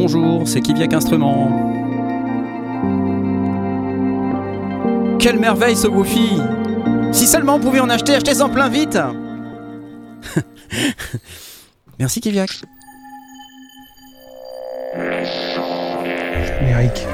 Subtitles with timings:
[0.00, 1.50] bonjour, c'est Kiviak Instrument.
[5.18, 6.40] Quelle merveille ce Woofy
[7.10, 8.96] Si seulement on pouvait en acheter, achetez-en plein vite
[11.98, 12.60] Merci Kiviak.
[16.60, 17.06] Générique.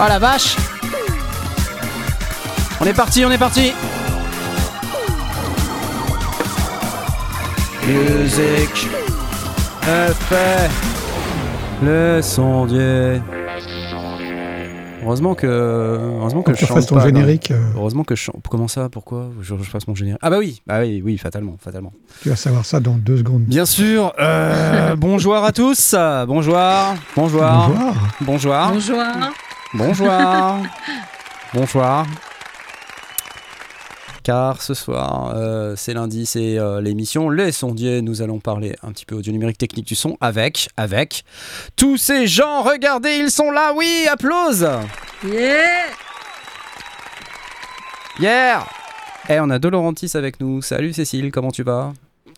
[0.00, 0.56] Ah la vache
[2.80, 3.72] On est parti, on est parti
[7.86, 8.88] Musique
[9.82, 10.68] Effet
[11.82, 13.20] Le sondier
[15.04, 18.42] Heureusement que heureusement que je chante ton pas, générique, euh, Heureusement que je chante.
[18.50, 18.88] Comment ça?
[18.88, 19.28] Pourquoi?
[19.40, 21.92] Je, je fasse mon générique Ah bah oui, bah oui, oui, fatalement, fatalement.
[22.22, 23.44] tu vas savoir ça dans deux secondes.
[23.44, 24.12] Bien sûr.
[24.18, 25.94] euh, bonjour à tous.
[26.26, 26.56] Bonjour.
[27.14, 27.40] Bonjour.
[28.22, 28.52] Bonjour.
[28.52, 28.54] Bonjour.
[28.72, 29.04] Bonjour.
[29.74, 30.10] Bonjour.
[31.54, 32.04] Bonjour.
[34.26, 38.02] Car ce soir, euh, c'est lundi, c'est euh, l'émission Les Sondiers.
[38.02, 41.24] Nous allons parler un petit peu audio numérique technique du son avec, avec
[41.76, 42.62] tous ces gens.
[42.62, 43.72] Regardez, ils sont là.
[43.76, 44.68] Oui, applause.
[45.24, 45.86] Yeah
[48.18, 48.66] Yeah.
[49.28, 50.60] Eh, on a Dolorantis avec nous.
[50.60, 51.92] Salut Cécile, comment tu vas?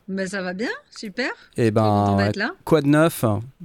[0.09, 1.31] Ben ça va bien, super.
[1.57, 2.51] Eh ben, là.
[2.67, 3.25] quoi de neuf?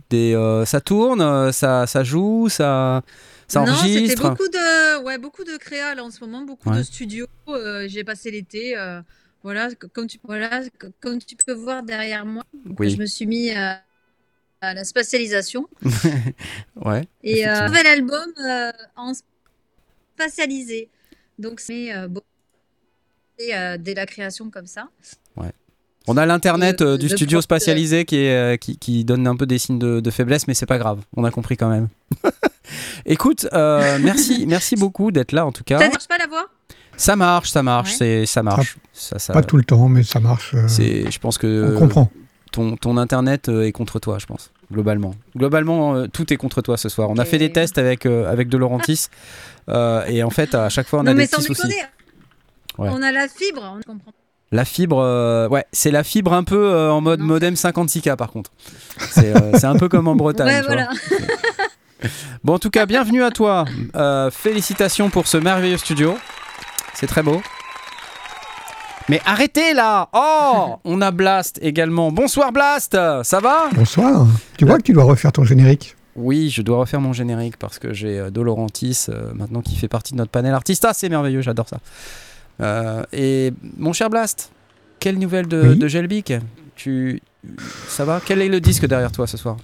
[0.09, 3.01] Des, euh, Ça tourne, ça, ça joue, ça,
[3.47, 4.29] ça non, c'était enregistre.
[4.29, 6.77] beaucoup de, ouais, beaucoup de créa là en ce moment, beaucoup Ouais.
[6.77, 7.27] de studios.
[7.49, 9.01] euh, J'ai passé l'été, euh,
[9.43, 12.43] voilà, comme tu, voilà, c- comme tu peux voir derrière moi.
[12.79, 12.89] Oui.
[12.91, 13.81] Je me suis mis à,
[14.61, 15.67] à la spatialisation
[16.75, 17.07] Ouais.
[17.23, 17.67] et euh, Effectivement.
[17.67, 19.13] nouvel album euh, en
[20.15, 20.89] spatialisé.
[21.39, 22.07] Donc c'est euh,
[23.51, 24.89] euh, dès la création comme ça.
[26.07, 29.35] On a l'internet Et, euh, du studio spatialisé qui, est, euh, qui, qui donne un
[29.37, 30.99] peu des signes de, de faiblesse, mais c'est pas grave.
[31.15, 31.87] On a compris quand même.
[33.05, 35.79] Écoute, euh, merci, merci beaucoup d'être là en tout cas.
[35.79, 36.45] Ça ne marche pas la voix?
[36.95, 37.95] Ça marche, ça marche, Ouais.
[37.97, 38.77] c'est, ça marche.
[38.93, 40.53] Ça, ça- Pas tout le temps, mais ça marche.
[40.53, 42.11] euh, c'est, je pense que on comprend.
[42.51, 45.15] ton, ton internet est contre toi, je pense, globalement.
[45.35, 47.09] Globalement, euh, tout est contre toi ce soir.
[47.09, 49.07] On a fait des tests avec, euh, avec De Laurentiis,
[49.69, 51.73] euh, et en fait, à chaque fois, on a mais des petits soucis.
[52.77, 52.89] Ouais.
[52.91, 54.11] On a la fibre, on comprend.
[54.53, 57.25] La fibre, euh, ouais, c'est la fibre un peu euh, en mode Non.
[57.25, 58.51] modem 56K par contre.
[59.09, 60.47] C'est euh, c'est un peu comme en Bretagne.
[60.47, 60.75] Ouais, tu vois.
[60.75, 60.89] voilà.
[62.43, 63.63] Bon, en tout cas, bienvenue à toi.
[63.95, 66.17] Euh, félicitations pour ce merveilleux studio.
[66.93, 67.41] C'est très beau.
[69.09, 72.11] Mais arrêtez là Oh On a Blast également.
[72.11, 72.91] Bonsoir Blast
[73.23, 73.69] Ça va?
[73.73, 74.27] Bonsoir.
[74.57, 75.95] Tu vois que tu dois refaire ton générique?
[76.15, 80.13] Oui, je dois refaire mon générique parce que j'ai Dolorantis euh, maintenant qui fait partie
[80.13, 80.85] de notre panel artiste.
[80.85, 81.77] Ah, c'est merveilleux, j'adore ça.
[82.61, 84.51] Euh, et mon cher Blast,
[84.99, 85.77] quelle nouvelle de, Oui.
[85.77, 86.33] de Gelbic
[86.75, 87.21] tu...
[87.89, 88.21] Ça va?
[88.25, 89.57] Quel est le disque derrière toi ce soir?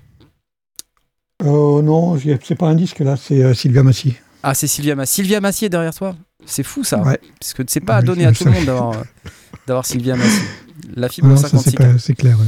[1.46, 4.16] Oh non, c'est pas un disque là, c'est euh, Sylvia Massy.
[4.44, 5.16] Ah, c'est Sylvia Massy.
[5.16, 6.16] Sylvia Massy est derrière toi?
[6.46, 7.02] C'est fou ça.
[7.02, 7.20] Ouais.
[7.40, 8.66] Parce que c'est pas donné je à tout le monde
[9.68, 10.42] d'avoir, Sylvia Massy.
[10.96, 12.38] La fibre c'est 56 pas- c'est clair.
[12.40, 12.46] ouais.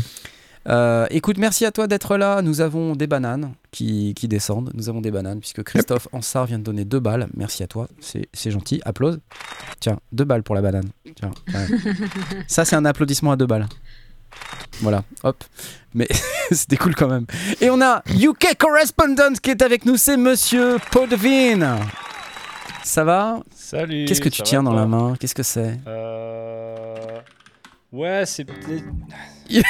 [0.67, 2.41] Euh, écoute, merci à toi d'être là.
[2.41, 4.71] Nous avons des bananes qui, qui descendent.
[4.73, 7.27] Nous avons des bananes puisque Christophe Ansart vient de donner deux balles.
[7.35, 8.81] Merci à toi, c'est c'est gentil.
[8.85, 9.19] Applause.
[9.79, 10.89] Tiens, deux balles pour la banane.
[11.15, 11.67] Tiens, ouais.
[12.47, 13.67] Ça, c'est un applaudissement à deux balles.
[14.81, 15.43] Voilà, hop.
[15.93, 16.07] Mais
[16.51, 17.25] c'était cool quand même.
[17.59, 21.79] Et on a UK Correspondent qui est avec nous, c'est Monsieur Podvin.
[22.83, 23.41] Ça va?
[23.55, 24.05] Salut.
[24.05, 25.15] Qu'est-ce que tu tiens dans la main?
[25.19, 25.79] Qu'est-ce que c'est?
[25.87, 27.19] Euh...
[27.91, 28.83] Ouais, c'est peut-être.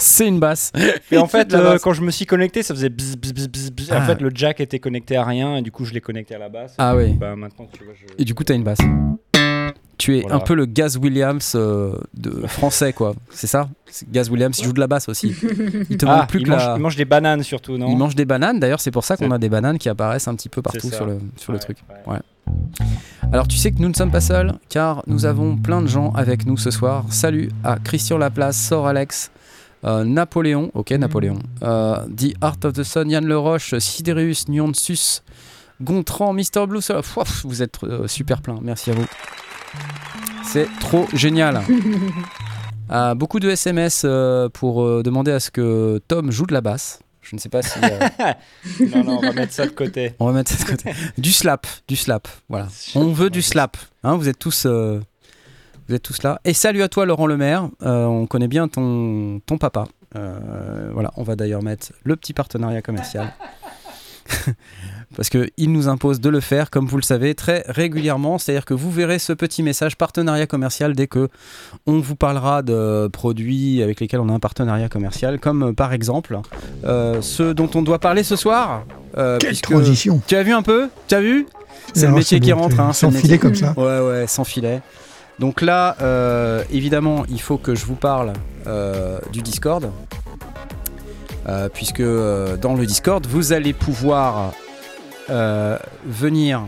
[0.00, 0.72] C'est une basse.
[1.12, 3.88] Et en fait, euh, quand je me suis connecté, ça faisait bzz, bzz, bzz.
[3.92, 3.98] Ah.
[3.98, 6.38] En fait, le jack était connecté à rien et du coup, je l'ai connecté à
[6.38, 6.74] la basse.
[6.78, 7.12] Ah oui.
[7.12, 8.04] Bah, maintenant, tu vois, je.
[8.18, 8.78] Et du coup, t'as une basse.
[9.98, 10.36] Tu es Voilà.
[10.36, 13.14] un peu le Gaz Williams euh, de français, quoi.
[13.30, 13.68] C'est ça?
[14.10, 15.32] Gaz Williams, il joue de la basse aussi.
[15.88, 16.74] Il te Ah, manque plus il, que mange, la.
[16.76, 17.88] il mange des bananes surtout, non?
[17.88, 20.34] Il mange des bananes, d'ailleurs, c'est pour ça qu'on a des bananes qui apparaissent un
[20.34, 21.78] petit peu partout sur le, sur le Ouais, truc.
[22.08, 22.18] ouais.
[23.32, 26.12] Alors, tu sais que nous ne sommes pas seuls, car nous avons plein de gens
[26.12, 27.04] avec nous ce soir.
[27.10, 29.30] Salut à Christian Laplace, Sor Alex,
[29.84, 35.22] euh, Napoléon, ok, Napoléon, euh, The Art of the Sun, Yann Leroche, Siderius, Nuansus,
[35.82, 36.80] Gontran, Mister Blue,
[37.44, 39.06] vous êtes euh, super plein, merci à vous.
[40.44, 41.62] C'est trop génial.
[42.88, 46.60] Ah, beaucoup de SMS euh, pour euh, demander à ce que Tom joue de la
[46.60, 47.00] basse.
[47.22, 47.78] Je ne sais pas si.
[47.82, 48.08] euh,
[48.94, 50.14] non, non, on va mettre ça de côté.
[50.18, 50.92] on va mettre ça de côté.
[51.18, 52.28] Du slap, du slap.
[52.48, 52.68] Voilà.
[52.94, 53.76] On veut du slap.
[54.02, 55.00] Hein, vous êtes tous, euh,
[55.88, 56.40] vous êtes tous là.
[56.44, 57.68] Et salut à toi, Laurent Lemaire.
[57.82, 59.84] Euh, on connaît bien ton, ton papa.
[60.16, 61.12] Euh, voilà.
[61.16, 63.32] On va d'ailleurs mettre le petit partenariat commercial.
[65.16, 68.38] Parce qu'il nous impose de le faire, comme vous le savez, très régulièrement.
[68.38, 71.28] C'est-à-dire que vous verrez ce petit message partenariat commercial dès que
[71.86, 75.92] on vous parlera de produits avec lesquels on a un partenariat commercial, comme euh, par
[75.92, 76.38] exemple
[76.84, 78.84] euh, ceux dont on doit parler ce soir.
[79.18, 80.88] euh, Quelle transition tu as vu un peu?
[81.08, 81.46] Tu as vu?
[81.94, 83.74] C'est le métier qui rentre, hein, Sans filet comme ça.
[83.76, 84.80] Ouais, ouais, sans filet.
[85.38, 88.32] Donc là, euh, évidemment, il faut que je vous parle
[89.32, 89.90] du Discord.
[91.74, 94.52] Puisque dans le Discord, vous allez pouvoir
[95.30, 96.62] euh, venir.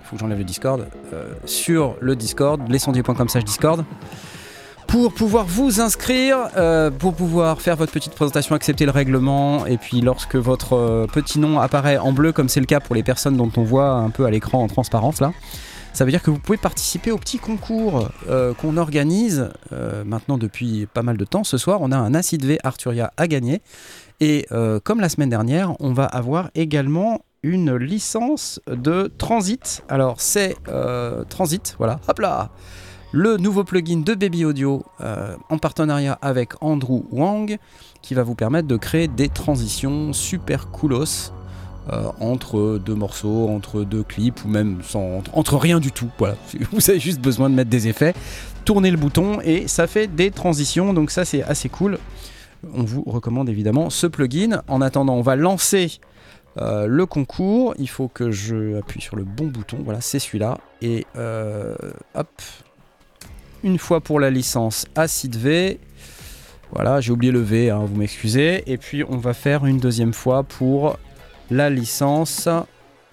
[0.00, 0.86] Il faut que j'enlève le Discord.
[1.12, 3.84] euh, sur le Discord, lescendier.com slash Discord.
[4.86, 9.76] Pour pouvoir vous inscrire, euh, pour pouvoir faire votre petite présentation, accepter le règlement, et
[9.76, 13.36] puis lorsque votre petit nom apparaît en bleu, comme c'est le cas pour les personnes
[13.36, 15.32] dont on voit un peu à l'écran en transparence là,
[15.92, 18.08] ça veut dire que vous pouvez participer au petit concours
[18.58, 19.50] qu'on organise
[20.04, 21.42] maintenant depuis pas mal de temps.
[21.44, 23.62] Ce soir, on a un Acid V Arturia à gagner.
[24.20, 24.46] Et
[24.84, 29.82] comme la semaine dernière, on va avoir également une licence de Transit.
[29.88, 32.50] Alors, c'est euh, Transit, voilà, hop là
[33.12, 37.58] le nouveau plugin de Baby Audio euh, en partenariat avec Andrew Wang
[38.02, 41.32] qui va vous permettre de créer des transitions super coolos
[41.90, 46.10] euh, entre deux morceaux, entre deux clips ou même sans, entre, rien du tout.
[46.72, 48.12] Vous avez juste besoin de mettre des effets,
[48.66, 50.92] tournez le bouton et ça fait des transitions.
[50.92, 51.98] Donc ça c'est assez cool.
[52.74, 54.62] On vous recommande évidemment ce plugin.
[54.68, 55.98] En attendant, on va lancer
[56.60, 57.74] euh, le concours.
[57.78, 59.78] Il faut que je appuie sur le bon bouton.
[59.84, 60.58] Voilà, c'est celui-là.
[60.82, 61.74] Et euh,
[62.14, 62.28] hop,
[63.62, 65.78] une fois pour la licence Acid V.
[66.72, 68.62] Voilà, j'ai oublié le V, hein, vous m'excusez.
[68.66, 70.98] Et puis on va faire une deuxième fois pour
[71.50, 72.48] la licence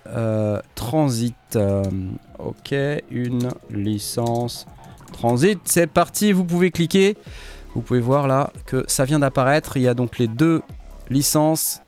[0.08, 1.36] euh, Transit.
[2.38, 2.76] Ok,
[3.12, 4.66] une licence
[5.14, 5.60] Transit.
[5.66, 7.16] C'est parti, vous pouvez cliquer.
[7.76, 9.78] Vous pouvez voir là que ça vient d'apparaître.
[9.78, 10.62] Il y a donc les deux
[11.10, 11.82] licences.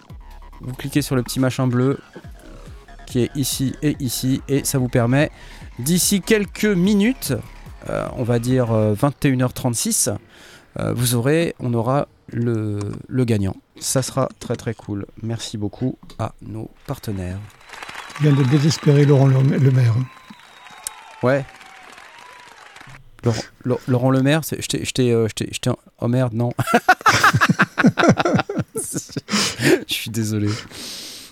[0.61, 1.99] Vous cliquez sur le petit machin bleu
[3.05, 4.41] qui est ici et ici.
[4.47, 5.31] Et ça vous permet
[5.79, 7.33] d'ici quelques minutes
[7.89, 10.15] euh, on va dire euh, 21h36,
[10.79, 13.55] euh, vous aurez, on aura le, le gagnant.
[13.79, 15.05] Ça sera très très cool.
[15.21, 17.39] Merci beaucoup à nos partenaires.
[18.19, 19.93] Il vient de désespérer Laurent le Maire.
[21.23, 21.45] Ouais.
[23.23, 25.11] Laurent, Laurent- Laurent Le Maire, c'est- je t'ai- je t'ai.
[25.11, 26.51] euh, je t'ai- Oh merde, non.
[29.87, 30.47] Je suis désolé.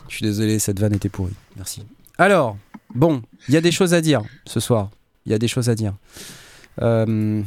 [0.07, 1.33] Je suis désolé, cette vanne était pourrie.
[1.55, 1.83] Merci.
[2.17, 2.57] Alors,
[2.93, 4.89] bon, il y a des choses à dire ce soir.
[5.25, 5.93] Il y a des choses à dire.
[6.81, 7.41] Euh,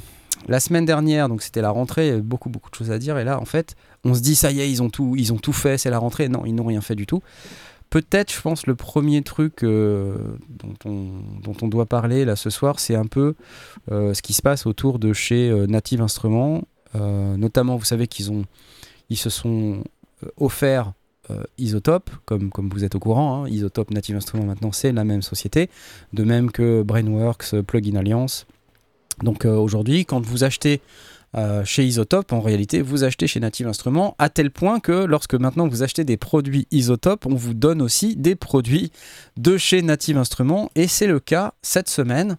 [0.49, 2.99] la semaine dernière, donc c'était la rentrée, il y avait beaucoup beaucoup de choses à
[2.99, 3.19] dire.
[3.19, 5.38] Et là, en fait, on se dit ça y est, ils ont tout, ils ont
[5.38, 6.29] tout fait, c'est la rentrée.
[6.29, 7.23] Non, ils n'ont rien fait du tout.
[7.90, 10.14] Peut-être, je pense, le premier truc euh,
[10.50, 13.35] dont, on, doit parler là ce soir, c'est un peu
[13.90, 16.62] euh, ce qui se passe autour de chez euh, Native Instruments.
[16.94, 18.26] Notamment, vous savez qu'ils
[19.17, 19.85] se sont
[20.38, 20.93] offerts
[21.58, 23.44] Isotope, comme, vous êtes au courant.
[23.44, 23.49] hein.
[23.49, 25.69] Isotope, Native Instruments, maintenant, c'est la même société.
[26.14, 28.46] De même que Brainworks, Plugin Alliance.
[29.23, 30.81] Donc aujourd'hui, quand vous achetez
[31.37, 35.35] euh, chez Isotope, en réalité, vous achetez chez Native Instruments, à tel point que lorsque
[35.35, 38.93] maintenant vous achetez des produits Isotope, on vous donne aussi des produits
[39.37, 40.71] de chez Native Instruments.
[40.75, 42.37] Et c'est le cas cette semaine,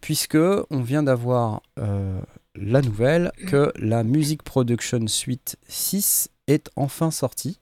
[0.00, 0.38] puisque
[0.70, 2.20] on vient d'avoir euh,
[2.54, 7.58] la nouvelle que la Music Production Suite 6 est enfin sortie.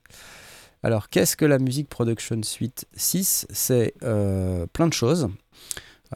[0.83, 5.29] Alors, qu'est-ce que la Music Production Suite 6 C'est euh, plein de choses.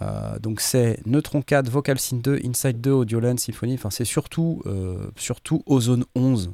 [0.00, 3.75] Euh, donc c'est Neutron 4, Vocal Synth 2, Inside 2, Audioland, Symphony.
[3.75, 6.52] Enfin, c'est surtout, euh, surtout Ozone 11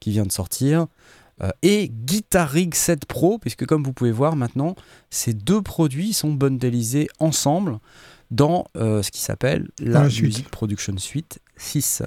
[0.00, 0.86] qui vient de sortir.
[1.42, 4.76] Euh, et Guitar Rig 7 Pro, puisque comme vous pouvez voir maintenant,
[5.10, 7.78] ces deux produits sont bundlisés ensemble
[8.30, 10.24] dans ce qui s'appelle la, suite.
[10.24, 12.02] Music Production Suite 6.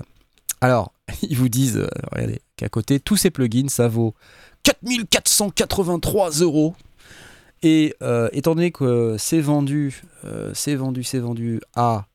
[0.60, 4.14] Alors, ils vous disent, regardez, qu'à côté, tous ces plugins, ça vaut
[4.64, 6.76] 4483 euros.
[7.64, 12.06] Et euh, étant donné que c'est vendu, euh, c'est vendu, c'est vendu à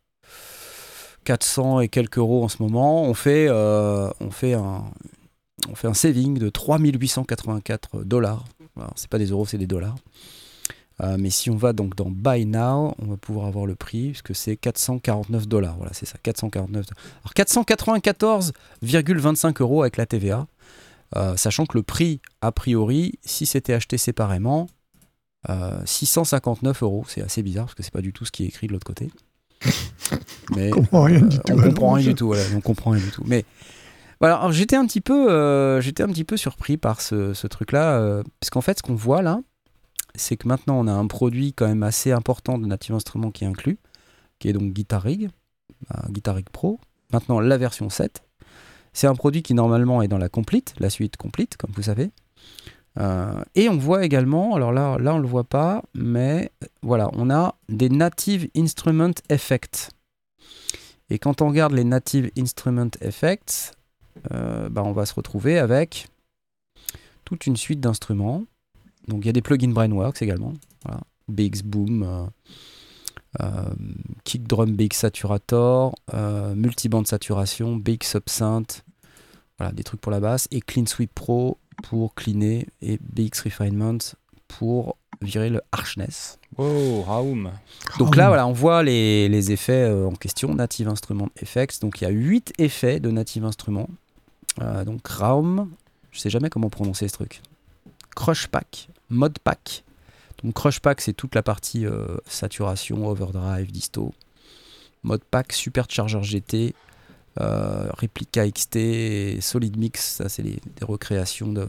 [1.24, 4.84] 400 et quelques euros en ce moment, on fait, euh, on fait un,
[5.68, 8.44] on fait un saving de 3884 dollars.
[8.96, 9.96] C'est pas des euros, c'est des dollars.
[11.18, 14.36] Mais si on va donc dans Buy Now, on va pouvoir avoir le prix, puisque
[14.36, 15.74] c'est 449 dollars.
[15.76, 16.86] Voilà, c'est ça, 449.
[17.24, 20.46] Alors 494,25 euros avec la TVA.
[21.34, 24.68] Sachant que le prix, a priori, si c'était acheté séparément,
[25.84, 27.04] 659 euros.
[27.08, 28.86] C'est assez bizarre parce que c'est pas du tout ce qui est écrit de l'autre
[28.86, 29.10] côté.
[30.56, 31.52] Mais On comprend rien du euh, tout.
[31.52, 32.26] on comprend rien du tout.
[32.26, 33.22] Voilà, on comprend rien du tout.
[33.26, 33.44] Mais
[34.22, 37.48] voilà, alors j'étais un petit peu, euh, j'étais un petit peu surpris par ce, ce
[37.48, 39.40] truc-là, euh, parce qu'en fait, ce qu'on voit là,
[40.14, 43.42] c'est que maintenant on a un produit quand même assez important de Native Instruments qui
[43.42, 43.78] est inclus,
[44.38, 45.28] qui est donc Guitar Rig,
[45.92, 46.78] euh, Guitar Rig Pro.
[47.12, 48.22] Maintenant la version 7.
[48.92, 52.12] C'est un produit qui normalement est dans la Complete, la suite Complete, comme vous savez.
[52.98, 57.10] Euh, et on voit également, alors là, là on le voit pas, mais euh, voilà,
[57.14, 59.90] on a des Native Instrument Effects.
[61.08, 63.72] Et quand on regarde les Native Instrument Effects,
[64.30, 66.08] euh, bah, on va se retrouver avec
[67.24, 68.44] toute une suite d'instruments.
[69.08, 71.00] Donc il y a des plugins Brainworks également, voilà.
[71.64, 72.28] Boom,
[74.24, 75.94] kick drum BX Saturator,
[76.54, 78.84] multiband saturation, BX Subsynth,
[79.58, 83.98] voilà, des trucs pour la basse, et Clean Sweep Pro pour cleaner, et BX Refinement
[84.48, 86.38] pour virer le harshness.
[86.56, 87.50] Wow, Raoum.
[87.98, 91.80] Donc là, voilà, on voit les, les effets euh, en question, Native Instrument Effects.
[91.80, 93.88] Donc il y a 8 effets de Native Instrument.
[94.60, 95.70] Euh, donc Raum,
[96.10, 97.40] je sais jamais comment prononcer ce truc.
[98.14, 99.84] Crush Pack, Mod Pack.
[100.42, 104.12] Donc Crush Pack, c'est toute la partie euh, saturation, overdrive, disto.
[105.02, 106.74] Mod Pack, Supercharger GT,
[107.40, 111.66] euh, Replica XT, et Solid Mix, ça c'est les, des recréations de,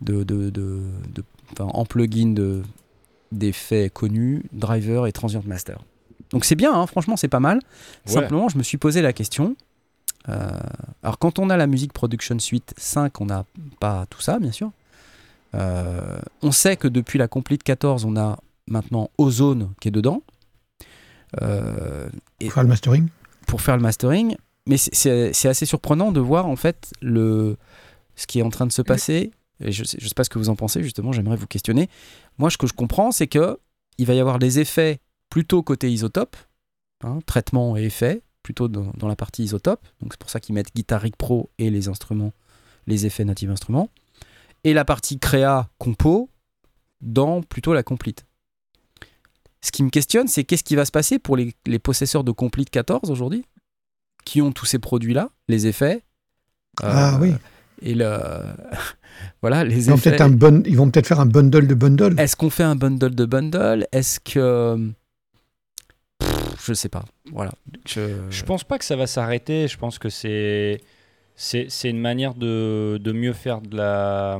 [0.00, 0.80] de, de, de-
[1.14, 2.62] de- enfin, en plugin de,
[3.30, 5.78] d'effets connus, driver et transient master.
[6.30, 7.58] Donc c'est bien, hein, franchement c'est pas mal.
[8.06, 8.12] Ouais.
[8.14, 9.54] Simplement, je me suis posé la question.
[10.28, 10.48] euh,
[11.02, 13.44] alors quand on a la Music Production Suite 5, on n'a
[13.80, 14.70] pas tout ça, bien sûr.
[15.54, 20.22] Euh, on sait que depuis la Complete 14, on a maintenant Ozone qui est dedans.
[21.42, 22.08] Euh,
[22.40, 23.08] et le mastering.
[23.46, 24.36] Pour faire le mastering.
[24.66, 27.56] Mais c'est- assez surprenant de voir en fait le,
[28.14, 29.32] ce qui est en train de se passer.
[29.60, 31.88] Et je ne sais, pas ce que vous en pensez, justement, j'aimerais vous questionner.
[32.38, 33.58] Moi, ce que je comprends, c'est que
[33.98, 36.36] il va y avoir des effets plutôt côté isotope,
[37.02, 39.86] hein, traitement et effets, plutôt dans, la partie isotope.
[40.00, 42.32] Donc c'est pour ça qu'ils mettent Guitar Rig Pro et les instruments,
[42.86, 43.88] les effets native instruments.
[44.64, 46.30] Et la partie créa compo
[47.00, 48.26] dans plutôt la complete.
[49.64, 52.32] Ce qui me questionne, c'est qu'est-ce qui va se passer pour les, les possesseurs de
[52.32, 53.44] Complete 14 aujourd'hui,
[54.24, 56.02] qui ont tous ces produits-là, les effets.
[56.82, 57.32] Ah euh, oui.
[57.82, 58.18] Et le.
[59.42, 60.10] voilà, les Ils vont effets.
[60.10, 62.18] peut-être un bun- ils vont peut-être faire un bundle de bundle.
[62.18, 63.86] Est-ce qu'on fait un bundle de bundle?
[63.92, 64.90] Est-ce que.
[66.18, 67.04] Pff, Je sais pas.
[67.32, 67.52] Voilà.
[67.86, 68.00] Je,
[68.30, 69.68] Je pense pas que ça va s'arrêter.
[69.68, 70.80] Je pense que c'est
[71.34, 74.38] c'est c'est une manière de, de mieux faire de la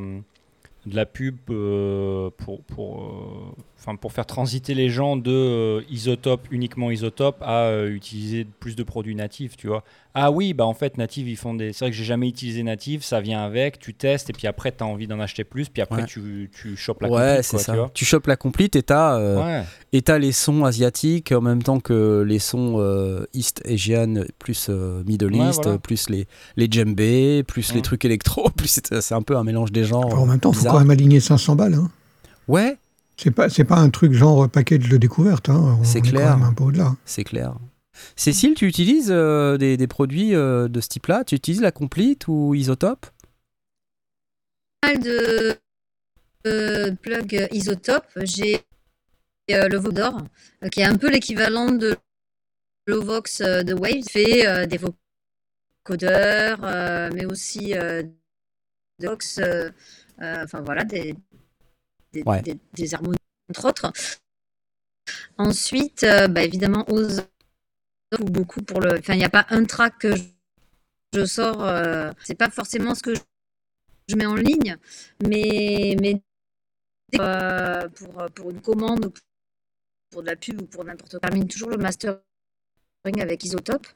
[0.87, 5.83] de la pub euh, pour pour euh, enfin pour faire transiter les gens de euh,
[5.91, 9.83] isotope uniquement isotope à euh, utiliser plus de produits natifs, tu vois.
[10.15, 12.62] Ah oui, bah en fait native ils font des c'est vrai que j'ai jamais utilisé
[12.62, 15.69] native, ça vient avec, tu testes et puis après tu as envie d'en acheter plus,
[15.69, 16.07] puis après Ouais.
[16.07, 17.73] tu tu chopes la ouais, complete, c'est quoi, ça.
[17.73, 17.91] tu vois.
[17.95, 19.65] Tu chopes la complete et t'as euh, Ouais.
[19.93, 24.67] et t'as les sons asiatiques en même temps que les sons euh, East Asian plus
[24.69, 25.79] euh, Middle Ouais, East, voilà.
[25.79, 26.69] plus les, les
[27.43, 27.83] plus les Ouais.
[27.83, 30.07] trucs électro, plus c'est c'est un peu un mélange des genres.
[30.07, 31.75] Enfin, en même temps, il faut quand même aligner 500 balles.
[31.75, 31.91] Hein.
[32.49, 32.77] Ouais,
[33.16, 35.49] C'est pas, c'est pas un truc genre package de découverte.
[35.49, 35.78] Hein.
[35.81, 36.31] On C'est est clair.
[36.33, 36.97] quand même un peu au-delà.
[37.04, 37.54] c'est clair.
[38.16, 41.25] Cécile, tu utilises euh, des, des produits euh, de ce type-là?
[41.25, 43.07] Tu utilises la complete ou isotope?
[44.81, 45.54] Pas mal de
[46.47, 48.07] euh, plug isotope.
[48.23, 48.62] J'ai
[49.50, 50.16] euh, le Vodor,
[50.64, 51.95] euh, qui est un peu l'équivalent de
[52.87, 53.92] l'Ovox euh, de Wave.
[53.97, 58.02] Il fait euh, des vocodeurs, euh, mais aussi euh,
[58.99, 59.71] des Vox, euh,
[60.23, 61.14] euh, enfin voilà, des,
[62.12, 62.42] des, Ouais.
[62.42, 63.16] des- des harmonies,
[63.50, 63.92] entre autres.
[65.38, 68.99] Ensuite, euh, bah, évidemment, ou beaucoup pour le.
[68.99, 70.23] Enfin, il n'y a pas un track que je,
[71.14, 71.62] je sors.
[71.64, 73.21] euh, c'est pas forcément ce que je,
[74.09, 74.76] je mets en ligne,
[75.26, 76.23] mais, mais
[77.21, 79.12] euh, pour, pour une commande, ou
[80.11, 82.21] pour de la pub ou pour n'importe quoi, je termine toujours le mastering
[83.19, 83.87] avec Isotope.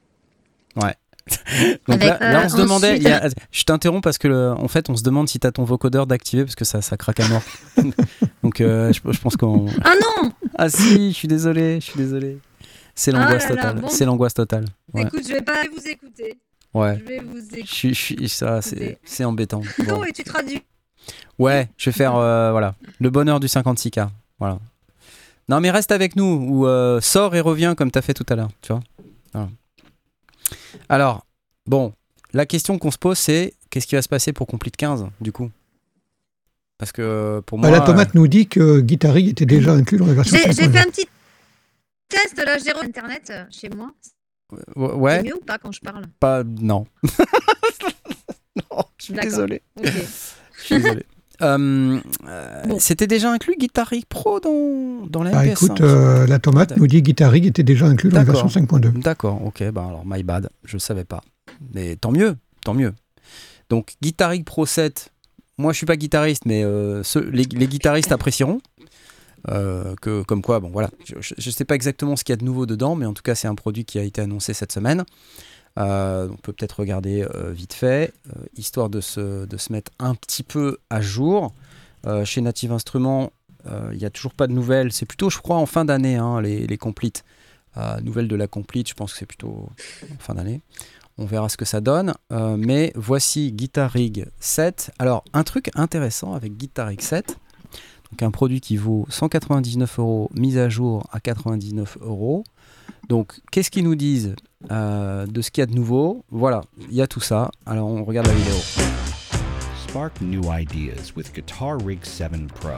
[1.87, 4.89] Donc là, là, on se demandait, ensuite- a- je t'interromps parce que le- en fait,
[4.89, 7.27] on se demande si tu as ton vocodeur d'activer parce que ça, ça craque à
[7.27, 7.41] mort.
[8.43, 9.65] Donc euh, je, je pense qu'on.
[9.83, 9.93] Ah
[10.23, 12.37] non Ah si, je suis désolé, je suis désolé.
[12.95, 13.79] C'est Ah l'angoisse totale.
[13.79, 13.87] bon.
[13.89, 14.65] C'est l'angoisse totale.
[14.93, 15.03] Ouais.
[15.03, 16.37] Écoute, je vais pas vous écouter.
[16.73, 16.97] Ouais.
[16.99, 17.93] Je vais vous écouter.
[17.93, 19.61] je ça, c'est, embêtant.
[19.87, 20.63] Non, et tu traduis.
[21.39, 24.07] Ouais, je vais faire euh, voilà le bonheur du 56K.
[24.39, 24.59] Voilà.
[25.49, 28.35] Non mais reste avec nous ou euh, sors et reviens comme t'as fait tout à
[28.35, 28.81] l'heure, tu vois.
[29.33, 29.49] Voilà.
[30.89, 31.25] Alors
[31.65, 31.93] bon,
[32.33, 35.31] la question qu'on se pose c'est qu'est-ce qui va se passer pour Complete 15 du
[35.31, 35.49] coup?
[36.77, 39.71] Parce que euh, pour moi, Bah, la tomate nous dit que Guitar Rig était déjà
[39.73, 40.71] inclus dans la version J'ai j'ai 5.2.
[40.71, 41.07] fait un petit
[42.07, 43.91] test là, j'ai internet euh, chez moi.
[44.53, 46.05] euh, ouais, C'est mieux ou pas quand je parle?
[46.19, 46.85] Pas non.
[48.55, 49.61] non, je suis désolé.
[49.83, 49.89] Je
[50.63, 51.05] suis désolé.
[51.41, 52.79] Euh, euh, Bon.
[52.79, 56.75] C'était déjà inclus Guitar Rig Pro dans, dans la Bah, MP5 écoute, euh, la tomate
[56.77, 58.43] nous dit Guitar Rig était déjà inclus dans la D'accord.
[58.43, 59.01] version 5.2.
[59.01, 61.21] D'accord, ok, bah alors my bad, je savais pas.
[61.73, 62.93] Mais tant mieux, tant mieux.
[63.69, 65.11] Donc Guitar Rig Pro 7,
[65.57, 68.59] moi je suis pas guitariste, mais euh, ceux- les, les guitaristes apprécieront.
[69.49, 72.37] Euh, que, comme quoi, bon voilà, je, je sais pas exactement ce qu'il y a
[72.37, 74.71] de nouveau dedans, mais en tout cas c'est un produit qui a été annoncé cette
[74.73, 75.05] semaine.
[75.77, 80.43] Euh, on peut peut-être regarder euh, vite fait, euh, histoire de se, mettre un petit
[80.43, 81.53] peu à jour.
[82.23, 83.33] Chez Native Instruments,
[83.91, 84.93] il n'y a toujours pas de nouvelles.
[84.93, 87.25] C'est plutôt, je crois, en fin d'année, hein, les, les completes.
[87.75, 89.69] Euh, nouvelles de la complete, je pense que c'est plutôt
[90.03, 90.61] en fin d'année.
[91.17, 92.13] On verra ce que ça donne.
[92.31, 94.91] Mais voici Guitar Rig 7.
[94.99, 97.37] Alors, un truc intéressant avec Guitar Rig 7.
[98.11, 102.43] Donc un produit qui vaut 199 euros, mise à jour à 99 euros.
[103.09, 104.35] Donc qu'est-ce qu'ils nous disent?
[104.71, 107.51] Euh, de ce qu'il y a de nouveau Voilà, il y a tout ça.
[107.65, 108.55] Alors on regarde la vidéo.
[109.87, 112.77] Spark new ideas with Guitar Rig 7 Pro,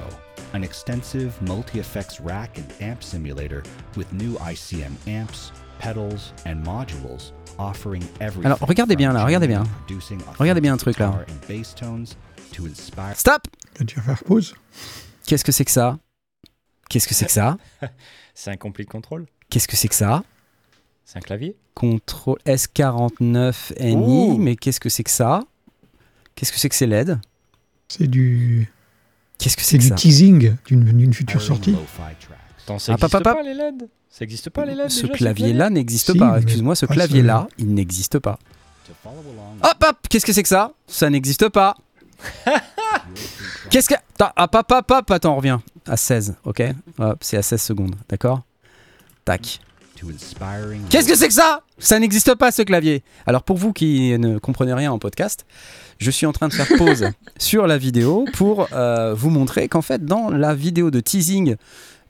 [0.53, 3.63] an extensive multi effects rack and amp simulator
[3.97, 8.45] with new ICM amps, pedals, and modules offering everything.
[8.45, 9.63] Alors, regardez bien là, regardez bien.
[10.37, 11.13] Regardez bien un truc, là.
[13.15, 13.41] Stop
[13.87, 14.55] Tu vas faire pause.
[15.25, 15.97] Qu'est-ce que c'est que ça?
[16.89, 17.57] Qu'est-ce que c'est que ça?
[18.33, 20.23] C'est un complete control Qu'est-ce que c'est que ça?
[21.11, 24.37] C'est un clavier Contrôle S49 NI, Ouh.
[24.37, 25.41] mais qu'est-ce que c'est que ça?
[26.35, 27.17] Qu'est-ce que c'est que ces LED
[27.87, 28.71] C'est du,
[29.39, 29.95] Qu'est-ce que c'est c'est que du ça?
[29.95, 31.75] teasing d'une future inspiring sortie.
[32.63, 33.89] Attends, ça Ah, pas les LED?
[34.07, 36.37] Ça existe pas les LED Ce clavier-là n'existe Si, pas.
[36.37, 38.37] Excuse-moi, ce clavier-là, il n'existe pas.
[39.03, 40.73] Hop, hop Qu'est-ce que c'est que ça?
[40.85, 41.75] Ça n'existe pas.
[43.71, 43.95] Qu'est-ce que.
[43.95, 45.57] Attends, hop, hop, hop, hop, attends, on revient.
[45.87, 46.61] À 16, ok?
[46.99, 48.43] Hop, c'est à 16 secondes, d'accord?
[49.25, 49.59] Tac.
[50.89, 51.61] Qu'est-ce que c'est que ça?
[51.77, 53.03] Ça n'existe pas ce clavier.
[53.25, 55.45] Alors pour vous qui ne comprenez rien en podcast,
[55.97, 59.81] je suis en train de faire pause sur la vidéo pour euh, vous montrer qu'en
[59.81, 61.55] fait dans la vidéo de teasing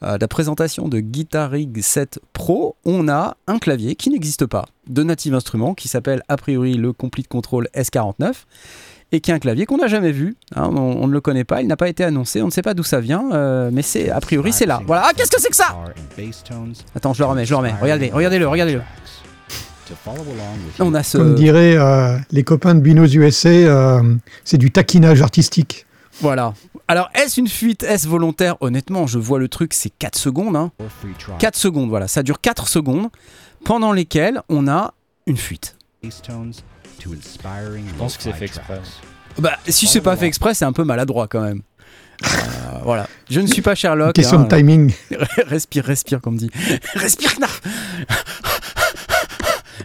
[0.04, 4.46] euh, de la présentation de Guitar Rig 7 Pro, on a un clavier qui n'existe
[4.46, 8.34] pas de Native Instruments qui s'appelle a priori le Complete Control S49
[9.12, 10.36] et qui est un clavier qu'on n'a jamais vu.
[10.56, 12.62] hein, on, on ne le connaît pas, il n'a pas été annoncé, on ne sait
[12.62, 14.82] pas d'où ça vient, euh, mais c'est a priori c'est là.
[14.86, 15.04] Voilà.
[15.08, 15.78] Ah, qu'est-ce que c'est que ça
[16.96, 17.74] Attends, je le remets, je le remets.
[17.82, 18.82] Regardez, regardez-le, regardez-le.
[20.80, 25.22] On a ce Comme diraient euh, les copains de Binos USA, euh, c'est du taquinage
[25.24, 25.88] artistique.
[26.22, 26.54] Voilà.
[26.88, 27.82] Alors, est-ce une fuite?
[27.84, 28.56] Est-ce volontaire?
[28.62, 30.56] Honnêtement, je vois le truc, c'est 4 secondes.
[30.56, 30.72] Hein.
[30.80, 32.08] your free trial 4 secondes, voilà.
[32.08, 33.08] Ça dure 4 secondes,
[33.64, 34.94] pendant lesquelles on a
[35.26, 35.76] une fuite.
[37.00, 38.82] Je pense que c'est fait exprès.
[39.38, 41.62] Bah, si c'est pas fait exprès, c'est un peu maladroit quand même.
[42.24, 42.28] Euh,
[42.84, 43.08] voilà.
[43.30, 44.14] Je ne suis pas Sherlock.
[44.14, 44.44] Question hein.
[44.44, 44.94] de timing.
[45.48, 46.52] respire, respire, comme dit.
[46.96, 47.32] respire,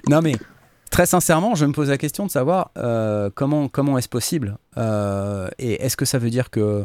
[0.08, 0.34] Non, mais
[0.90, 5.48] très sincèrement, je me pose la question de savoir euh, comment, comment est-ce possible Euh,
[5.58, 6.82] Et est-ce que ça veut dire que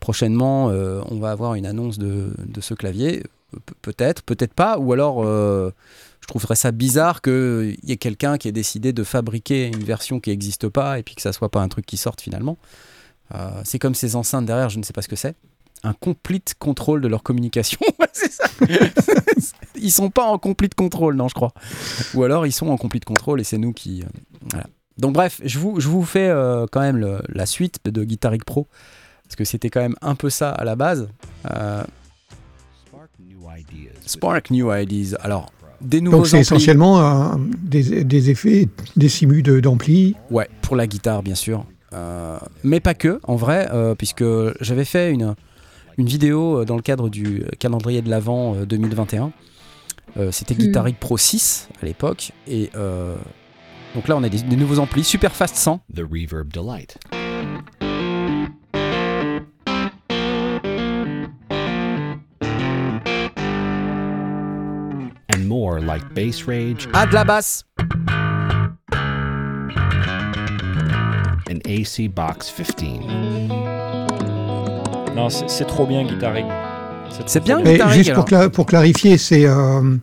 [0.00, 3.24] prochainement, euh, on va avoir une annonce de, de ce clavier?
[3.66, 4.78] Pe- Peut-être, peut-être pas.
[4.78, 5.72] Ou alors, euh,
[6.26, 10.18] je trouverais ça bizarre qu'il y ait quelqu'un qui ait décidé de fabriquer une version
[10.18, 12.58] qui n'existe pas et puis que ça soit pas un truc qui sorte finalement.
[13.32, 15.36] Euh, c'est comme ces enceintes derrière, je ne sais pas ce que c'est.
[15.84, 17.78] Un complete contrôle de leur communication.
[18.12, 18.44] C'est ça.
[19.76, 21.52] ils sont pas en complete contrôle, non, je crois.
[22.14, 24.02] Ou alors ils sont en complete contrôle et c'est nous qui.
[24.02, 24.06] euh,
[24.50, 24.66] voilà.
[24.98, 28.32] Donc bref, je vous, je vous fais euh, quand même le- la suite de Guitar
[28.32, 28.66] Rig Pro
[29.24, 31.08] parce que c'était quand même un peu ça à la base.
[31.54, 31.84] Euh,
[32.88, 35.14] Spark new ideas with Spark New Ideas.
[35.20, 40.14] Alors, des nouveaux Donc c'est essentiellement euh, des, des effets, des simus de- d'ampli.
[40.30, 41.64] Ouais, pour la guitare, bien sûr.
[41.92, 44.24] Euh, mais pas que, en vrai, euh, puisque
[44.60, 45.34] j'avais fait une,
[45.98, 49.32] une vidéo dans le cadre du calendrier de l'Avent euh, 2021.
[50.18, 52.32] Euh, C'était Guitar Rig Pro 6 à l'époque.
[52.48, 53.14] Et euh,
[53.94, 55.80] donc là, on a des, des nouveaux amplis Super Fast 100.
[55.94, 56.98] the Reverb Delight.
[65.76, 67.62] More like Bass Rage de la basse
[71.50, 73.00] and AC Box 15.
[75.14, 76.46] Non, c'est trop bien Guitar Rig.
[77.26, 79.96] C'est bien, Mais Guitar Rig, juste pour, cla- pour clarifier, c'est euh,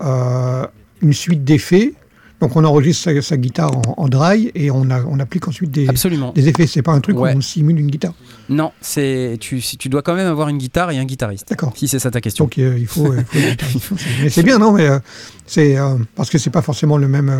[0.00, 0.66] euh,
[1.02, 1.92] une suite d'effets.
[2.40, 5.70] Donc on enregistre sa, sa guitare en, en dry et on, a- on applique ensuite
[5.70, 6.32] des, Absolument.
[6.32, 6.66] des effets.
[6.66, 7.34] C'est pas un truc Ouais.
[7.34, 8.14] où on simule une guitare.
[8.48, 11.48] Non, c'est tu, si- tu dois quand même avoir une guitare et un guitariste.
[11.50, 11.72] D'accord.
[11.76, 12.46] Si c'est ça ta question.
[12.46, 13.12] Donc euh, il faut.
[13.12, 13.22] euh,
[13.80, 13.96] faut-
[14.30, 14.98] c'est bien, non Mais euh,
[15.46, 17.30] c'est euh, parce que c'est pas forcément le même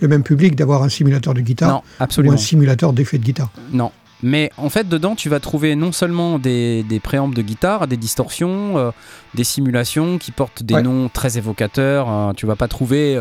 [0.00, 2.34] le même public d'avoir un simulateur de guitare non, ou absolument.
[2.34, 3.50] un simulateur d'effets de guitare.
[3.72, 3.90] Non.
[4.22, 7.96] Mais en fait, dedans, tu vas trouver non seulement des, des préampes de guitare, des
[7.96, 8.92] distorsions,
[9.34, 10.82] des simulations qui portent des Ouais.
[10.82, 12.08] noms très évocateurs.
[12.08, 12.32] hein.
[12.36, 13.16] tu vas pas trouver,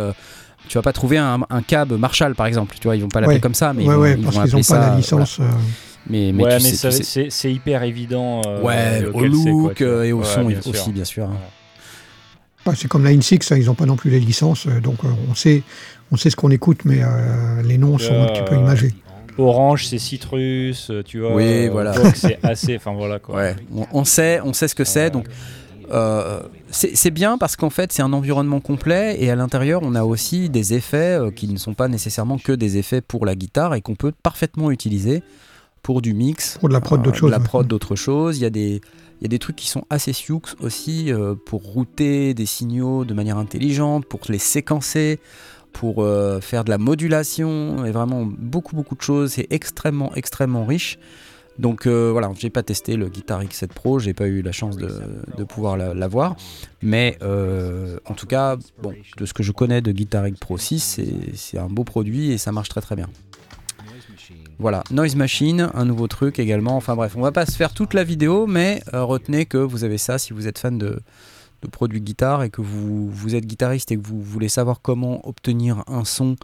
[0.67, 2.75] tu vas pas trouver un, un cab Marshall, par exemple.
[2.79, 3.41] Tu vois, ils vont pas l'appeler Ouais.
[3.41, 4.95] comme ça, mais ils vont, ouais, ils parce vont qu'ils appeler n'ont pas ça, la
[4.97, 5.39] licence.
[5.39, 5.43] euh.
[6.09, 8.41] Mais, sais- c'est c'est hyper évident.
[8.45, 10.91] euh, ouais, au quoi, look euh, et au Ouais, son bien aussi, sûr.
[10.93, 11.23] bien sûr.
[11.25, 11.35] Ouais.
[12.65, 15.07] bah, c'est comme la INSIX, hein, ils n'ont pas non plus les licences, donc euh,
[15.29, 15.63] on sait
[16.11, 18.93] on sait ce qu'on écoute, mais euh, les noms sont un petit peu imagés.
[19.37, 21.35] Orange, c'est citrus, tu vois.
[21.35, 21.93] Oui, voilà.
[22.15, 22.75] C'est assez.
[22.77, 23.35] Enfin voilà quoi.
[23.35, 25.09] Ouais, on, on sait, on sait ce que c'est.
[25.11, 25.27] Donc,
[25.91, 30.03] euh, c'est bien parce qu'en fait, c'est un environnement complet et à l'intérieur, on a
[30.03, 33.75] aussi des effets euh, qui ne sont pas nécessairement que des effets pour la guitare
[33.75, 35.23] et qu'on peut parfaitement utiliser
[35.83, 37.31] pour du mix, Pour de la prod d'autres de choses.
[37.31, 37.43] la ouais.
[37.43, 38.37] prod d'autres choses.
[38.37, 38.81] Il y a des
[39.19, 43.03] il y a des trucs qui sont assez sioux aussi euh, pour router des signaux
[43.03, 45.19] de manière intelligente, pour les séquencer,
[45.73, 49.31] pour euh, faire de la modulation et vraiment beaucoup beaucoup de choses.
[49.33, 50.99] C'est extrêmement extrêmement riche.
[51.59, 54.77] Donc euh, voilà, j'ai pas testé le Guitar X7 Pro, j'ai pas eu la chance
[54.77, 56.35] de, pouvoir la- l'avoir.
[56.83, 60.57] Mais euh, en tout cas, bon, de ce que je connais de Guitar X Pro
[60.57, 61.01] 6,
[61.33, 63.07] c'est- un beau produit et ça marche très très bien.
[64.59, 66.75] Voilà, Noise Machine, un nouveau truc également.
[66.77, 69.83] Enfin bref, on va pas se faire toute la vidéo, mais euh, retenez que vous
[69.83, 70.99] avez ça si vous êtes fan de,
[71.61, 75.83] de produits guitare et que vous, êtes guitariste et que vous voulez savoir comment obtenir
[75.87, 76.35] un son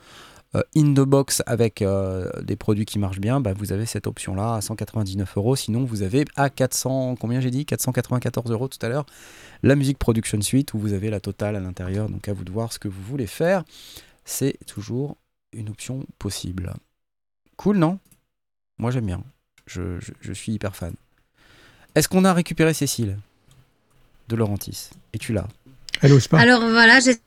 [0.75, 4.55] in the box avec euh, des produits qui marchent bien, bah, vous avez cette option-là
[4.55, 5.55] à 199 euros.
[5.55, 7.65] Sinon, vous avez à 400, combien j'ai dit?
[7.65, 9.05] 494 euros tout à l'heure,
[9.63, 12.09] la Music Production Suite où vous avez la totale à l'intérieur.
[12.09, 13.63] Donc à vous de voir ce que vous voulez faire.
[14.25, 15.17] C'est toujours
[15.53, 16.73] une option possible.
[17.57, 17.99] Cool, non?
[18.77, 19.23] Moi j'aime bien.
[19.65, 20.93] Je, je- je suis hyper fan.
[21.95, 23.17] Est-ce qu'on a récupéré Cécile?
[24.29, 25.47] De Laurentis Et tu l'as
[26.01, 26.39] Elle ose pas.
[26.39, 27.17] Alors voilà, j'ai-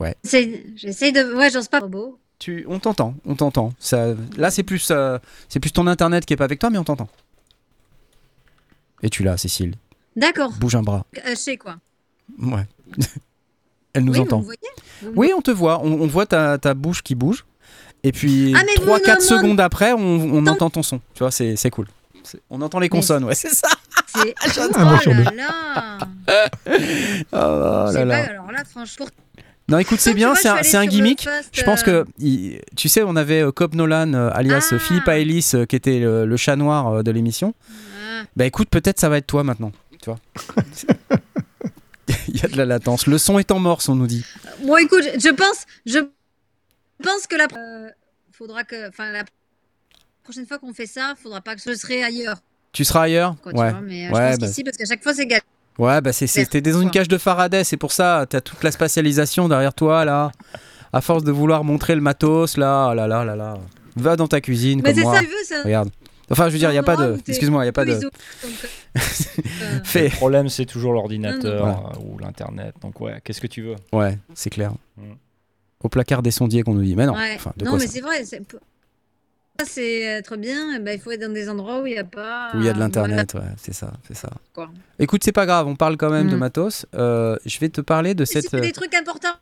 [0.00, 0.14] Ouais.
[0.24, 1.34] j'essaie j'essaie de.
[1.34, 1.80] Ouais, j'ose pas.
[1.80, 2.18] Robot.
[2.40, 3.72] Tu, On t'entend, on t'entend.
[3.78, 6.78] Ça, là c'est plus, euh, c'est plus ton internet qui est pas avec toi, mais
[6.78, 7.08] on t'entend.
[9.02, 9.74] Et tu l'as, Cécile.
[10.16, 10.50] D'accord.
[10.58, 11.06] Bouge un bras.
[11.14, 11.76] Caché quoi?
[12.38, 12.66] Ouais.
[13.92, 14.40] Elle nous oui, entend.
[14.40, 14.58] voyez?
[15.02, 15.80] Vous Oui, on te voit.
[15.82, 17.44] On, on voit ta, ta bouche qui bouge.
[18.02, 21.00] Et puis Ah, mais vous 3-4 ne secondes après, on, on entend ton son.
[21.14, 21.86] Tu vois, c'est c'est cool.
[22.50, 23.68] On entend les consonnes, ouais, c'est ça.
[24.14, 24.34] C'est.
[24.58, 25.98] Oh là là.
[27.32, 28.24] Oh là C'est là.
[28.24, 29.06] pas- Alors là, franchement.
[29.70, 31.26] Non, écoute, c'est bien, c'est un, gimmick.
[31.52, 34.74] Je pense euh, que, il- tu sais, on avait euh, Cobb Nolan, euh, alias Ah.
[34.74, 37.54] euh, Philippe Aelis, euh, qui était le, le chat noir euh, de l'émission.
[37.70, 38.22] ah.
[38.36, 39.72] Bah écoute, peut-être ça va être toi maintenant.
[40.02, 40.18] Tu vois
[42.28, 43.06] Il y a de la latence.
[43.06, 44.24] Le son est en morse, on nous dit.
[44.64, 45.98] Bon, écoute, je pense, je
[47.02, 47.88] pense que la, euh,
[48.32, 49.24] faudra que, enfin, la
[50.24, 52.38] prochaine fois qu'on fait ça, faudra pas que je serai ailleurs.
[52.72, 53.36] Tu seras ailleurs?
[53.42, 53.70] Quoi, tu Ouais.
[53.70, 54.46] vois, mais euh, Ouais, je pense bah.
[54.48, 55.42] qu'ici, parce qu'à chaque fois, c'est galère.
[55.80, 58.26] Ouais, bah c'est, c'est- t'es dans une cage de Faraday, c'est pour ça.
[58.28, 60.30] T'as toute la spatialisation derrière toi, là.
[60.92, 63.54] À force de vouloir montrer le matos, là, oh là, là, là, là.
[63.96, 65.20] Va dans ta cuisine, Mais comme c'est moi.
[65.44, 65.90] ça, un Regarde.
[66.30, 67.18] Enfin, je veux dire, il n'y a pas de.
[67.26, 67.98] Excuse-moi, il n'y a pas de.
[69.94, 72.74] Le problème, c'est toujours l'ordinateur euh, ou l'internet.
[72.82, 73.76] Donc, ouais, qu'est-ce que tu veux?
[73.92, 74.72] Ouais, c'est clair.
[74.98, 75.12] Mm.
[75.82, 76.94] Au placard des sondiers qu'on nous dit.
[76.94, 77.14] Mais non.
[77.14, 77.36] ouais.
[77.36, 78.22] Enfin, de non, quoi mais ça c'est vrai.
[79.60, 80.74] C'est- Ça, c'est être bien.
[80.76, 82.50] eh ben, il faut être dans des endroits où il n'y a pas.
[82.54, 84.30] Où il y a de voilà, l'internet, ouais, c'est ça, c'est ça.
[84.54, 84.70] quoi.
[84.98, 86.40] Écoute, c'est pas grave, on parle quand même de Mm.
[86.40, 86.86] matos.
[86.94, 88.48] Euh, je vais te parler de Si cette.
[88.50, 89.34] c'est des trucs importants,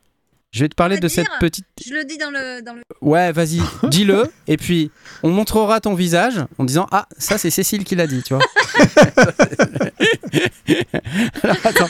[0.51, 1.65] Je vais te parler de cette petite.
[1.85, 2.61] je le dis dans le.
[2.63, 2.81] Dans le...
[3.01, 3.59] Ouais, vas-y,
[3.89, 4.23] dis-le.
[4.47, 8.23] et puis, on montrera ton visage en disant Ah, ça, c'est Cécile qui l'a dit,
[8.23, 8.43] tu vois.
[11.43, 11.89] Alors, attends.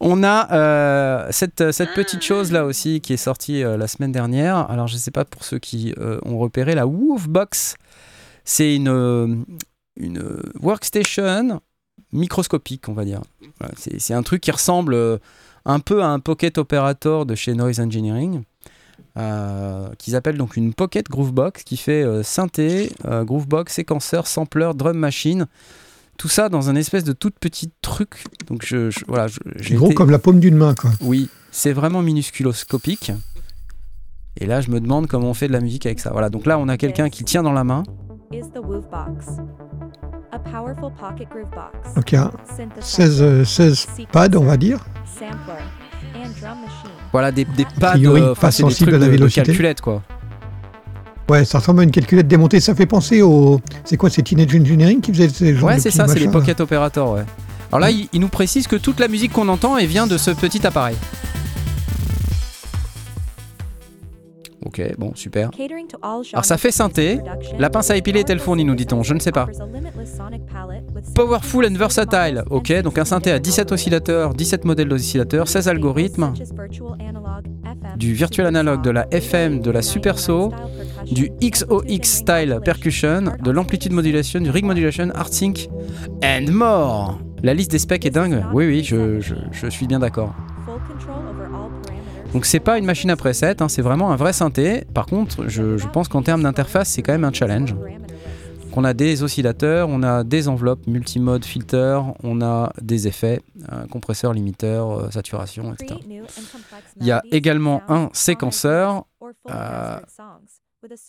[0.00, 4.12] On a euh, cette, cette petite chose là aussi qui est sortie euh, la semaine
[4.12, 4.70] dernière.
[4.70, 7.76] Alors, je sais pas pour ceux qui euh, ont repéré la Woofbox.
[8.44, 9.34] C'est une, euh,
[9.96, 11.60] une euh, workstation
[12.12, 13.22] microscopique, on va dire.
[13.60, 15.18] Voilà, c'est c'est un truc qui ressemble euh,
[15.66, 18.42] un peu à un Pocket Operator de chez Noise Engineering.
[19.16, 24.70] euh, qu'ils appellent donc une Pocket Groovebox qui fait euh, synthé, euh, Groovebox, séquenceur, sampler,
[24.74, 25.46] drum machine.
[26.18, 28.24] Tout ça dans un espèce de tout petit truc.
[28.48, 30.90] Donc je, je- voilà, je- j'ai C'est gros été- comme la paume d'une main, quoi.
[31.00, 33.12] oui, c'est vraiment minusculoscopique.
[34.40, 36.10] Et là, je me demande comment on fait de la musique avec ça.
[36.10, 37.84] Voilà, donc là, on a quelqu'un qui tient dans la main.
[40.34, 40.50] Is the Woofbox.
[40.50, 41.94] A powerful pocket groove box.
[41.94, 44.78] Donc il y a synthesizer, 16, euh, 16 pads, on va dire.
[45.18, 45.62] sampler,
[46.16, 46.90] and drum machine.
[47.12, 49.16] Voilà, des, des pads, priori, euh, pas c'est des sensible trucs à la de- de
[49.16, 49.42] vélocité.
[49.42, 50.02] calculette, quoi.
[51.30, 52.60] Ouais, ça ressemble à une calculette démontée.
[52.60, 53.60] Ça fait penser au.
[53.84, 56.28] C'est quoi, c'est Teenage Engineering qui faisait ces genres Ouais, de c'est ça, c'est les
[56.28, 57.24] Pocket Operator, ouais.
[57.72, 60.18] Alors là, il, il nous précise que toute la musique qu'on entend, elle vient de
[60.18, 60.96] ce petit appareil.
[64.64, 65.50] Ok, bon, super.
[66.32, 67.20] Alors ça fait synthé.
[67.58, 69.46] La pince à épiler est-elle fournie, nous dit-on Je ne sais pas.
[71.14, 72.42] Powerful and versatile.
[72.50, 76.32] Ok, donc un synthé à 17 oscillateurs, 17 modèles d'oscillateurs, 16 algorithmes,
[77.96, 80.52] du virtual analog, de la FM, de la super saw,
[81.10, 85.68] du XOX style percussion, de l'amplitude modulation, du rig modulation, art sync,
[86.24, 87.18] and more.
[87.42, 88.42] La liste des specs est dingue.
[88.54, 90.34] Oui, oui, je, je- je suis bien d'accord.
[92.34, 94.84] Donc c'est pas une machine à preset, hein, c'est vraiment un vrai synthé.
[94.92, 97.74] Par contre, je, je pense qu'en termes d'interface, c'est quand même un challenge.
[97.74, 103.40] Donc on a des oscillateurs, on a des enveloppes multimode filter, on a des effets,
[103.88, 106.00] compresseur, limiteur, euh, saturation, etc.
[107.00, 109.04] Il y a également un séquenceur.
[109.50, 110.00] euh,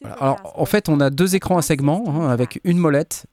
[0.02, 0.16] Voilà.
[0.22, 3.26] Alors en fait, on a deux écrans à segments hein, avec une molette.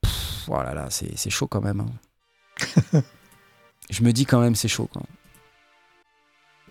[0.00, 1.80] Pff, voilà, là, c'est chaud quand même.
[1.80, 3.02] hein.
[3.90, 4.88] je me dis quand même, c'est chaud.
[4.90, 5.02] quoi.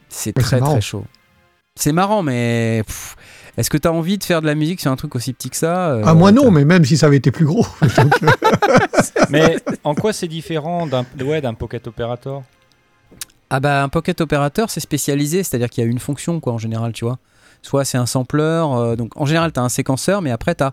[0.09, 1.05] C'est Ouais, très très chaud.
[1.77, 2.83] C'est marrant, mais
[3.57, 5.49] est-ce que tu as envie de faire de la musique sur un truc aussi petit
[5.49, 7.65] que ça euh, Ah, moi non, mais même si ça avait été plus gros.
[7.81, 8.29] Donc, euh,
[9.29, 12.43] Mais en quoi c'est différent d'un ouais, d'un Pocket Operator?
[13.49, 16.57] Ah bah un Pocket Operator c'est spécialisé, c'est-à-dire qu'il y a une fonction quoi en
[16.57, 17.19] général, tu vois.
[17.61, 20.63] Soit c'est un sampler, euh, donc en général tu as un séquenceur, mais après tu
[20.63, 20.71] as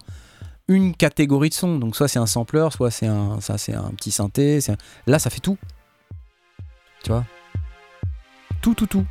[0.68, 1.78] une catégorie de son.
[1.78, 4.60] Donc soit c'est un sampler, soit c'est un, ça c'est un petit synthé.
[4.60, 5.58] c'est un- Là, ça fait tout.
[7.02, 7.24] Tu vois?
[8.60, 9.04] Tout, tout, tout.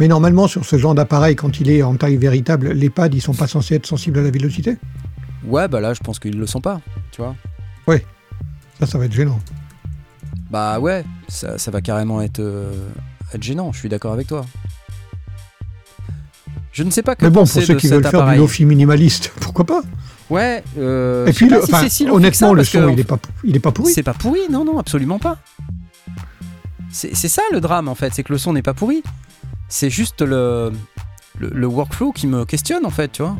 [0.00, 3.20] Mais normalement, sur ce genre d'appareil, quand il est en taille véritable, les pads, ils
[3.22, 4.76] sont pas censés être sensibles à la vélocité
[5.44, 6.80] Ouais, bah là, je pense qu'ils le sont pas.
[7.10, 7.34] Tu vois
[8.80, 9.40] Ça, ça va être gênant.
[10.50, 12.72] Bah ouais, ça, ça va carrément être, euh,
[13.34, 13.72] être gênant.
[13.72, 14.46] Je suis d'accord avec toi.
[16.72, 19.32] Je ne sais pas que Mais bon, pour ceux qui veulent faire du lofi minimaliste,
[19.40, 19.82] pourquoi pas?
[20.30, 20.62] Ouais.
[20.78, 23.18] euh, Et puis, le- si enfin, si honnêtement, ça, le que, son, il est pas,
[23.42, 23.92] il est pas pourri.
[23.92, 25.38] C'est pas pourri, non, non, absolument pas.
[26.90, 29.02] C'est c'est ça le drame en fait, c'est que le son n'est pas pourri.
[29.68, 30.72] C'est juste le,
[31.38, 33.36] le, le workflow qui me questionne en fait, tu vois.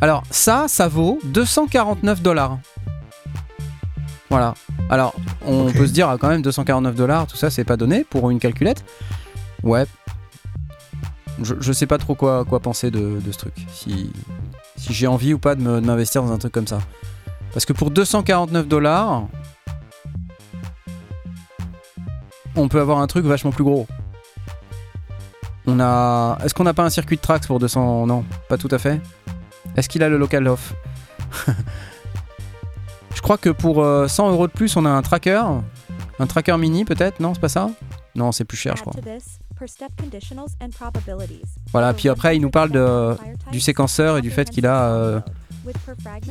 [0.00, 2.58] Alors ça, ça vaut 249 dollars.
[4.30, 4.54] Voilà.
[4.90, 8.04] Alors, on peut se dire ah, quand même 249 dollars, tout ça, c'est pas donné
[8.04, 8.84] pour une calculette.
[9.62, 9.86] Ouais.
[11.42, 13.54] Je, je sais pas trop quoi, quoi penser de, de ce truc.
[13.72, 14.10] Si,
[14.76, 16.80] si j'ai envie ou pas de m'investir dans un truc comme ça.
[17.52, 19.24] Parce que pour 249 dollars,
[22.56, 23.86] on peut avoir un truc vachement plus gros.
[25.66, 26.38] On a.
[26.44, 29.00] Est-ce qu'on n'a pas un circuit de tracks pour 200 Non, pas tout à fait.
[29.76, 30.74] Est-ce qu'il a le local off?
[33.14, 35.42] Je crois que pour euh, 100 euros de plus, on a un tracker.
[36.18, 37.20] Un tracker mini peut-être?
[37.20, 37.70] Non, c'est pas ça?
[38.14, 38.92] Non, c'est plus cher, je crois.
[41.70, 44.66] Voilà, puis après, il nous parle de, 100% fire du séquenceur et du fait qu'il
[44.66, 45.20] a, euh,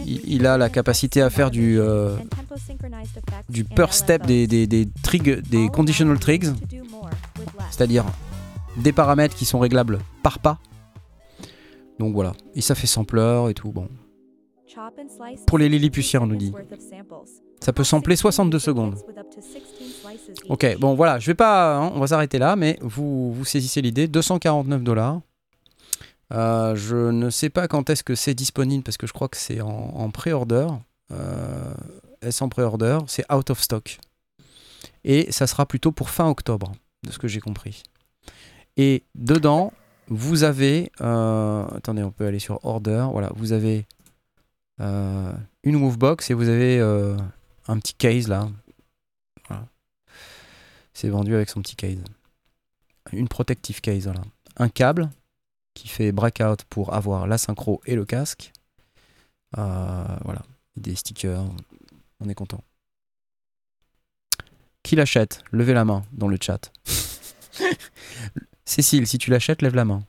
[0.06, 2.16] il, a la capacité à faire du, euh,
[3.50, 6.48] du per step des, des, des, des conditional trigs,
[7.70, 8.06] c'est-à-dire
[8.78, 10.60] des paramètres qui sont réglables par pas.
[12.00, 13.72] Donc voilà, et ça fait sampler et tout.
[13.72, 13.88] Bon,
[15.46, 16.54] Pour les 60 Lilliputiens, on nous dit.
[17.60, 18.96] ça peut sampler 62 secondes.
[20.50, 23.82] Ok, bon voilà, je vais pas, hein, on va s'arrêter là, mais vous, vous saisissez
[23.82, 25.22] l'idée, 249 dollars.
[26.32, 29.38] Euh, je ne sais pas quand est-ce que c'est disponible parce que je crois que
[29.38, 30.68] c'est en, pré-order.
[31.12, 31.74] Euh,
[32.22, 33.00] est-ce en pré-order?
[33.08, 34.00] C'est out of stock.
[35.04, 36.72] Et ça sera plutôt pour fin octobre,
[37.04, 37.84] de ce que j'ai compris.
[38.78, 39.74] Et dedans,
[40.08, 43.08] vous avez, euh, attendez, on peut aller sur order.
[43.12, 43.86] Voilà, vous avez
[44.80, 46.80] une Movebox et vous avez
[47.68, 48.50] un petit case là.
[50.94, 52.04] C'est vendu avec son petit case.
[53.12, 54.22] Une protective case, voilà.
[54.58, 55.10] Un câble
[55.74, 58.52] qui fait breakout pour avoir la synchro et le casque.
[59.58, 60.42] Euh, voilà.
[60.78, 61.44] Des stickers.
[62.20, 62.64] On est content.
[64.84, 65.44] Qui l'achète?
[65.52, 66.72] Levez la main dans le chat.
[68.66, 70.04] Cécile, si tu l'achètes, lève la main.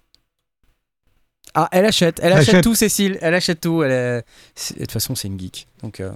[1.54, 2.64] Ah, elle achète, elle achète, achète.
[2.64, 3.82] tout, Cécile, elle achète tout.
[3.82, 5.66] Elle est- De toute façon, c'est une geek.
[5.82, 6.12] Donc, euh,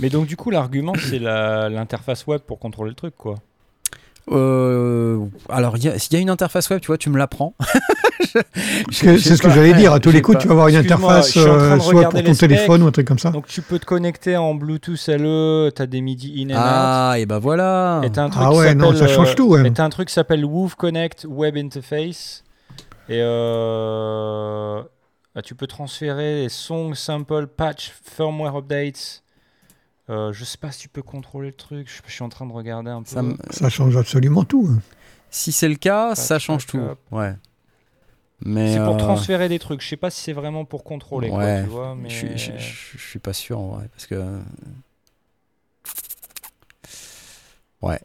[0.00, 3.36] Mais donc, du coup, l'argument, c'est la- l'interface web pour contrôler le truc, quoi.
[4.30, 7.54] Euh, alors, y s'il y a une interface web, tu vois, tu me l'apprends.
[8.90, 9.92] C'est ce que j'allais dire.
[9.92, 10.42] À tous les coups, pas.
[10.42, 13.30] tu vas avoir une interface, euh, soit pour ton téléphone ou un truc comme ça.
[13.30, 16.64] Donc, tu peux te connecter en Bluetooth LE, t'as des MIDI in and out.
[16.64, 18.00] Ah, et bah voilà.
[18.02, 19.48] Et un truc Ah ouais, non, ça change euh, tout.
[19.48, 19.66] ouais.
[19.66, 22.44] Et t'as un truc qui s'appelle Wove Connect Web Interface.
[23.08, 24.82] Et euh,
[25.34, 29.22] bah, tu peux transférer les songs, samples, patch, firmware updates.
[30.10, 31.88] Euh, je sais pas si tu peux contrôler le truc.
[31.90, 33.36] Je, je suis en train de regarder un peu.
[33.50, 34.68] Ça change absolument tout.
[34.70, 34.80] hein.
[35.30, 36.80] Si c'est le cas, ça change tout.
[37.10, 37.34] Ouais.
[38.44, 39.82] Mais C'est pour euh, transférer des trucs.
[39.82, 41.28] Je sais pas si c'est vraiment pour contrôler.
[41.28, 42.08] quoi, Ouais, tu vois, mais...
[42.08, 44.14] je, suis- je- je- je suis pas sûr en vrai, parce que.
[47.82, 48.00] Ouais.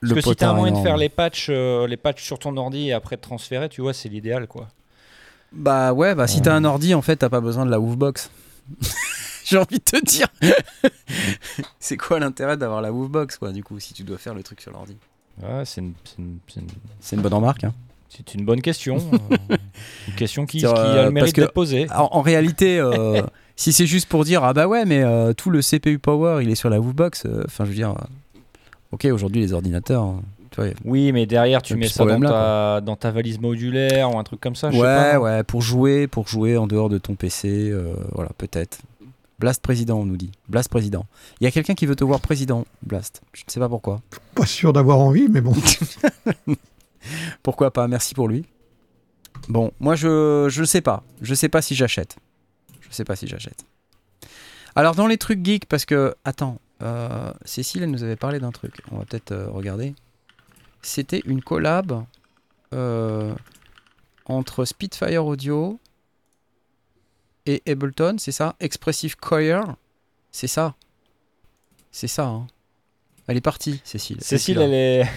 [0.00, 2.56] Parce que si t'as un moyen de faire les patchs, euh, les patchs sur ton
[2.58, 4.68] ordi et après de transférer, tu vois, c'est l'idéal, quoi.
[5.52, 8.30] Bah ouais, bah si t'as un ordi, en fait, t'as pas besoin de la Woofbox.
[9.48, 10.26] J'ai envie de te dire.
[11.80, 14.60] c'est quoi l'intérêt d'avoir la Woofbox, quoi, du coup, si tu dois faire le truc
[14.60, 14.96] sur l'ordi?
[15.42, 15.92] Ouais, c'est une,
[16.48, 17.74] c'est une- bonne remarque, hein.
[18.08, 18.96] c'est une bonne question.
[19.50, 19.56] euh,
[20.08, 21.86] une question qui, a euh, le parce mérite que- d'être posée.
[21.94, 23.22] En, en réalité, euh,
[23.56, 26.50] si c'est juste pour dire, ah bah ouais, mais euh, tout le CPU power, il
[26.50, 28.38] est sur la Woofbox, euh, enfin, je veux dire, euh,
[28.92, 32.80] ok, aujourd'hui, les ordinateurs, hein, tu vois, Oui, mais derrière, tu mets ça dans ta,
[32.80, 34.70] dans ta valise modulaire ou un truc comme ça.
[34.70, 35.18] je sais Ouais, pas.
[35.18, 38.78] ouais, pour jouer, pour jouer en dehors de ton PC, euh, voilà, peut-être.
[39.38, 40.30] Blast président, on nous dit.
[40.48, 41.06] Blast président.
[41.40, 43.22] Il y a quelqu'un qui veut te voir président, Blast.
[43.32, 44.00] Je ne sais pas pourquoi.
[44.34, 45.54] Pas sûr d'avoir envie, mais bon.
[47.42, 48.46] Pourquoi pas Merci pour lui.
[49.48, 51.02] Bon, moi je je sais pas.
[51.20, 52.16] Je sais pas si j'achète.
[52.80, 53.64] Je sais pas si j'achète.
[54.74, 58.52] Alors dans les trucs geeks, parce que attends, euh, Cécile elle nous avait parlé d'un
[58.52, 58.80] truc.
[58.90, 59.94] On va peut-être euh, regarder.
[60.82, 62.04] C'était une collab
[62.72, 63.34] euh,
[64.26, 65.78] entre Spitfire Audio
[67.46, 69.76] et Ableton, c'est ça Expressive Choir,
[70.32, 70.74] c'est ça.
[71.90, 72.24] C'est ça.
[72.26, 72.46] hein.
[73.26, 74.18] Elle est partie, Cécile.
[74.22, 75.04] Cécile, elle est.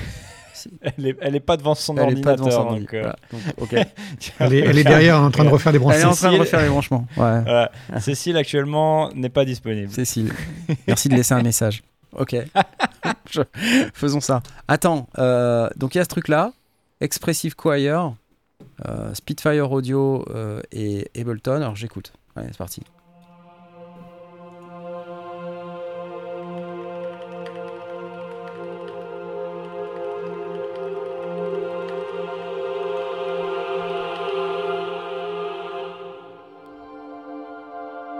[0.97, 2.35] Elle est, elle est pas devant son Elle est pas ordinateur.
[2.65, 3.15] devant son donc, euh, Voilà.
[3.31, 3.73] Donc, ok.
[4.39, 6.09] Elle est, elle est derrière en train de refaire des Elle est branchements.
[6.09, 7.07] en train de refaire les branchements.
[7.15, 7.41] Ouais.
[7.43, 7.71] Voilà.
[7.99, 9.91] Cécile actuellement n'est pas disponible.
[9.91, 10.33] Cécile,
[10.87, 11.83] merci de laisser un message.
[12.11, 12.35] Ok.
[13.31, 13.41] Je-
[13.93, 14.41] Faisons ça.
[14.67, 16.51] Attends, euh, donc il y a ce truc-là,
[17.01, 18.15] Expressive Choir,
[18.87, 21.57] euh, Spitfire Audio euh, et Ableton.
[21.57, 22.13] Alors j'écoute.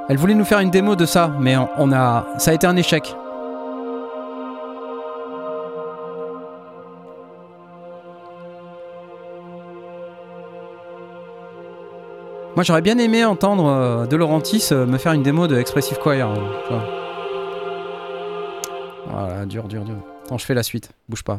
[0.10, 2.78] Elle voulait nous faire une démo de ça, mais on a, ça a été un
[2.78, 3.14] échec.
[12.58, 16.00] Moi, j'aurais bien aimé entendre euh, De Laurentiis euh, me faire une démo de Expressive
[16.00, 16.34] Choir.
[16.68, 16.84] vois.
[19.12, 19.98] Voilà, dur, dur, dur.
[20.26, 20.90] Attends, je fais la suite.
[21.08, 21.38] Bouge pas.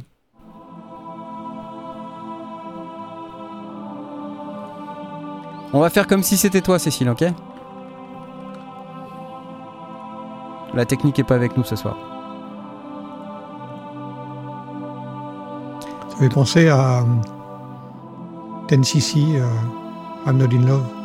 [5.72, 7.24] On va faire comme si c'était toi, Cécile, ok?
[10.72, 11.96] La technique est pas avec nous ce soir.
[16.10, 17.04] Ça fait penser à euh,
[18.68, 19.48] 10cc, euh,
[20.24, 20.97] I'm Not in Love.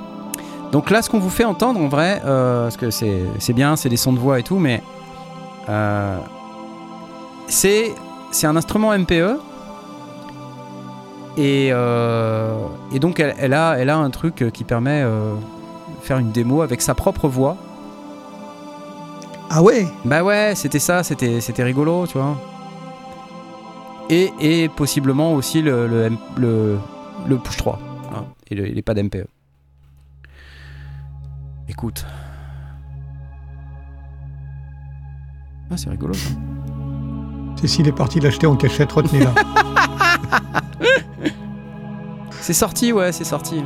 [0.74, 3.90] Donc là, ce qu'on vous fait entendre, en vrai, euh, parce que c'est bien, c'est
[3.90, 4.82] des sons de voix et tout, mais
[5.70, 6.18] euh,
[7.48, 7.94] c'est
[8.44, 9.38] un instrument MPE.
[11.38, 12.56] Et, euh,
[12.92, 16.32] et donc, elle, elle a, elle a un truc qui permet euh, de faire une
[16.32, 17.56] démo avec sa propre voix.
[19.52, 19.86] Ah ouais?
[20.06, 22.36] Bah ouais, c'était ça, c'était rigolo, tu vois.
[24.10, 26.78] Et, et possiblement aussi le, le, le,
[27.28, 27.78] le push 3.
[28.10, 29.28] voilà, et, le- et les pads MPE.
[31.84, 32.06] Écoute.
[35.70, 36.30] Ah, c'est rigolo ça.
[37.60, 39.34] Cécile est partie l'acheter en cachette, retenez-la.
[42.40, 43.66] C'est sorti, ouais, c'est sorti.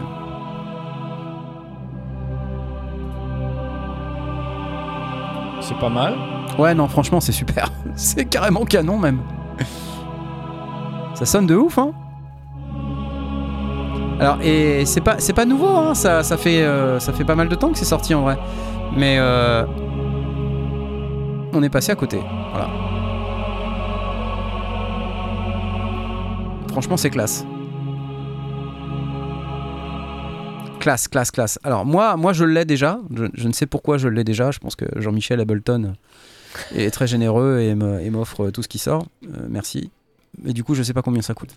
[5.62, 6.16] C'est pas mal.
[6.58, 7.72] Ouais, non, franchement, c'est super.
[7.96, 9.22] c'est carrément canon même.
[11.14, 11.92] Ça sonne de ouf, hein
[14.20, 17.36] Alors, et c'est pas, c'est pas nouveau, hein ça, ça, fait, euh, ça fait pas
[17.36, 18.38] mal de temps que c'est sorti en vrai.
[18.96, 19.64] Mais euh,
[21.54, 22.20] on est passé à côté.
[22.52, 22.68] Voilà.
[26.70, 27.46] Franchement, c'est classe.
[30.80, 31.60] Classe, classe, classe.
[31.64, 33.00] Alors, moi, moi je l'ai déjà.
[33.14, 34.50] Je, ne sais pourquoi je l'ai déjà.
[34.50, 35.94] Je pense que Jean-Michel Ableton
[36.74, 39.06] est très généreux et m'offre tout ce qui sort.
[39.26, 39.92] Euh, merci.
[40.42, 41.56] Mais du coup, je sais pas combien ça coûte.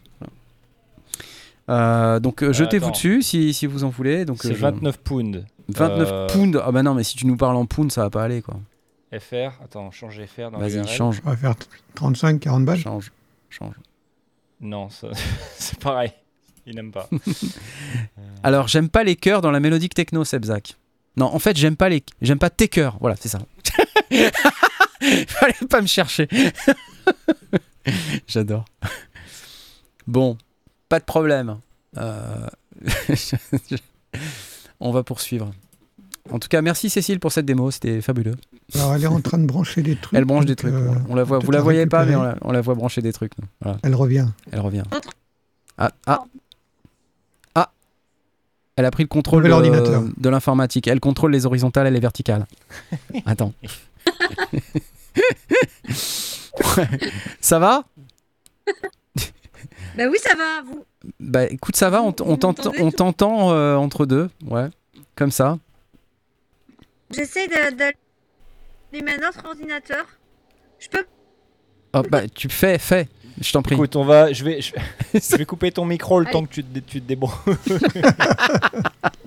[1.71, 2.93] Euh, donc, euh, jetez-vous attends.
[2.93, 4.25] dessus si, si vous en voulez.
[4.25, 5.45] Donc, C'est euh, je- 29 pounds.
[5.69, 6.61] 29 Euh, pounds.
[6.65, 8.57] Ah bah non, mais si tu nous parles en pounds, ça va pas aller quoi.
[9.13, 9.53] FR.
[9.65, 11.55] Attends, change FR dans Vas-y, change, On va faire
[11.95, 12.79] 35, 40 balles.
[12.79, 13.13] change,
[13.49, 13.75] change.
[14.61, 15.09] Non, ça-
[15.57, 16.13] c'est pareil.
[16.67, 17.09] Il n'aime pas.
[18.43, 20.77] Alors, j'aime pas les chœurs dans la mélodique techno, Sebzak.
[21.17, 22.97] Non, en fait, j'aime pas les, j'aime pas tes chœurs.
[23.01, 23.39] Voilà, c'est ça.
[25.29, 26.29] Fallait pas me chercher.
[28.27, 28.65] J'adore.
[30.07, 30.37] Bon,
[30.91, 31.57] pas de problème.
[31.97, 32.47] Euh,
[34.81, 35.51] On va poursuivre.
[36.31, 38.35] En tout cas, merci Cécile pour cette démo, c'était fabuleux.
[38.75, 40.17] Alors elle est en train de brancher des trucs.
[40.17, 40.75] Elle branche des trucs.
[40.75, 40.93] euh.
[41.09, 43.01] On la voit, vous la la voyez pas, mais on la, on la voit brancher
[43.03, 43.33] des trucs.
[43.61, 44.27] Voilà, Elle revient.
[44.53, 44.83] elle revient.
[45.79, 46.25] Ah, ah,
[47.55, 47.71] ah.
[48.77, 50.87] Elle a pris le contrôle de, de l'informatique.
[50.89, 52.47] Elle contrôle les horizontales et les verticales.
[53.27, 53.53] Attends.
[57.41, 57.85] Ça va?
[59.97, 60.63] Bah oui, ça va.
[60.65, 60.85] Vous,
[61.19, 62.03] Bah écoute, ça va.
[62.03, 64.29] On t'entend m'entendez on t'entend, euh, entre deux.
[64.49, 64.69] Ouais,
[65.17, 65.59] comme ça.
[67.11, 70.05] j'essaie de- d'allumer un autre ordinateur.
[70.79, 71.05] Je peux
[71.93, 73.09] Oh, bah tu fais, fais.
[73.41, 73.75] Je t'en prie.
[73.75, 74.73] Écoute, on va, je vais, je,
[75.15, 77.57] je vais couper ton micro le temps que tu te, dé- tu te débrouilles.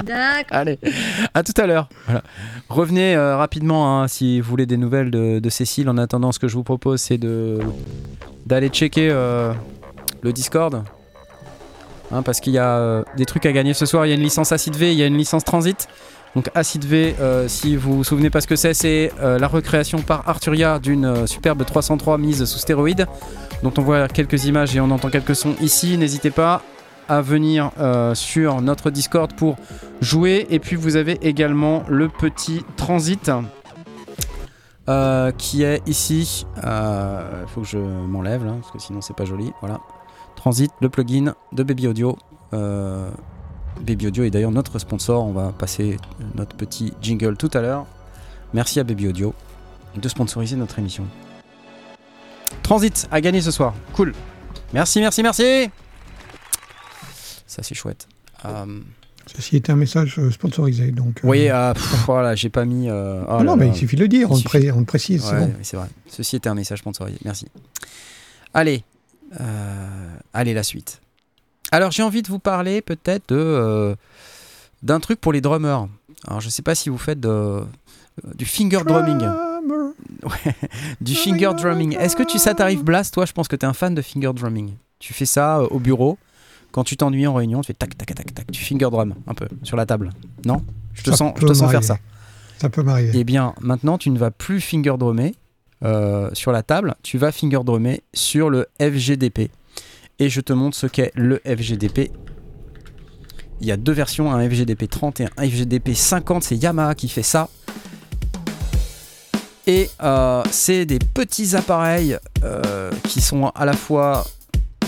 [0.04, 0.58] D'accord.
[0.58, 0.78] Allez,
[1.34, 1.90] à tout à l'heure.
[2.06, 2.24] Voilà.
[2.70, 5.90] Revenez euh, rapidement hein, si vous voulez des nouvelles de, de Cécile.
[5.90, 7.60] En attendant, ce que je vous propose, c'est de
[8.46, 9.54] d'aller checker euh,
[10.24, 10.84] le Discord.
[12.14, 14.06] Hein, parce qu'il y a euh, des trucs à gagner ce soir.
[14.06, 15.88] Il y a une licence Acid V, il y a une licence Transit.
[16.36, 19.48] Donc Acid V, euh, si vous vous souvenez pas ce que c'est, c'est euh, la
[19.48, 23.08] recréation par Arturia d'une superbe 303 mise sous stéroïdes,
[23.64, 25.98] dont on voit quelques images et on entend quelques sons ici.
[25.98, 26.62] N'hésitez pas
[27.10, 27.72] à venir
[28.14, 29.58] sur notre Discord pour
[30.00, 30.48] jouer.
[30.50, 33.30] Et puis vous avez également le petit Transit
[35.38, 36.46] qui est ici.
[36.58, 39.52] Il faut que je m'enlève là, parce que sinon c'est pas joli.
[39.62, 39.82] Voilà.
[40.44, 42.18] Transit, le plugin de Baby Audio.
[42.52, 43.10] Euh,
[43.80, 45.24] Baby Audio est d'ailleurs notre sponsor.
[45.26, 45.96] On va passer
[46.36, 47.86] notre petit jingle tout à l'heure.
[48.54, 49.34] Merci à Baby Audio
[49.96, 51.06] de sponsoriser notre émission.
[52.62, 53.74] Transit à gagner ce soir.
[53.94, 54.12] Cool.
[54.74, 55.70] Merci, merci, merci.
[57.48, 58.10] Ça, c'est chouette.
[58.44, 58.82] Euh,
[59.34, 60.92] Ceci était un message euh, sponsorisé.
[60.92, 62.90] Donc, Vous voyez, euh, pff, voilà, j'ai pas mis.
[62.90, 64.80] euh, oh ah là non, mais il suffit de le dire, on, le, pré- on
[64.80, 65.54] le précise, c'est bon.
[65.80, 65.88] vrai.
[66.10, 67.18] Ceci était un message sponsorisé.
[67.24, 67.48] Merci.
[68.54, 68.84] Allez,
[70.34, 71.02] allez la suite.
[71.72, 73.96] Alors j'ai envie de vous parler peut-être de euh,
[74.84, 75.88] d'un truc pour les drummers.
[76.28, 77.64] Alors je sais pas si vous faites de-
[78.36, 79.28] du finger drumming.
[81.02, 81.98] Du finger drumming.
[81.98, 84.02] Est-ce que tu ça t'arrive Blast Toi, je pense que tu es un fan de
[84.02, 84.74] finger drumming.
[85.00, 86.18] Tu fais ça euh, au bureau
[86.72, 89.34] quand tu t'ennuies en réunion, tu fais tac tac tac tac, tu finger drum un
[89.36, 90.10] peu sur la table.
[90.46, 90.64] Non?
[90.94, 91.98] Je te Ça sens je te sens faire ça.
[92.58, 93.12] Ça peut m'arriver.
[93.14, 95.34] Eh bien, maintenant, tu ne vas plus finger drummer
[95.84, 99.52] euh, sur la table, tu vas finger drummer sur le FGDP.
[100.20, 102.12] Et je te montre ce qu'est le FGDP.
[103.60, 106.44] Il y a deux versions, un FGDP 30 et un FGDP 50.
[106.44, 107.50] C'est Yamaha qui fait ça.
[109.66, 114.26] Et euh, c'est des petits appareils euh, qui sont à la fois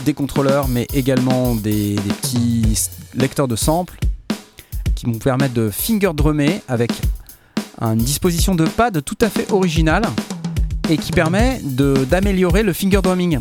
[0.05, 3.97] des contrôleurs, mais également des, des petits lecteurs de samples
[4.93, 6.91] qui vont permettre de finger drummer avec
[7.81, 10.03] une disposition de pad tout à fait originale
[10.89, 13.39] et qui permet de- d'améliorer le finger drumming,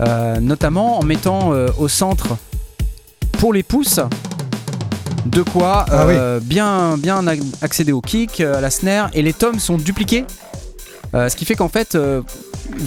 [0.00, 2.36] Euh, notamment en mettant euh, au centre
[3.40, 3.98] pour les pouces
[5.26, 7.24] de quoi Ah euh, bien, bien
[7.62, 10.24] accéder au kick, à la snare et les tomes sont dupliqués.
[11.12, 12.22] Ce qui fait qu'en fait, vous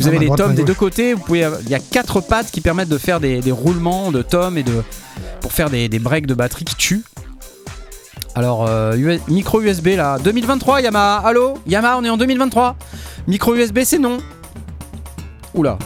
[0.04, 1.14] Ah, avez les tomes des deux côtés.
[1.16, 4.22] Vous pouvez, il y a quatre pads qui permettent de faire des, des roulements de
[4.22, 4.84] tomes et de
[5.42, 7.04] pour faire des, des breaks de batterie qui tuent.
[8.36, 11.56] Alors, euh, US micro USB là, 2023 Yamaha, allô?
[11.68, 12.76] Yamaha, on est en 2023.
[13.28, 14.20] Micro USB, c'est non.
[15.54, 15.78] Oula.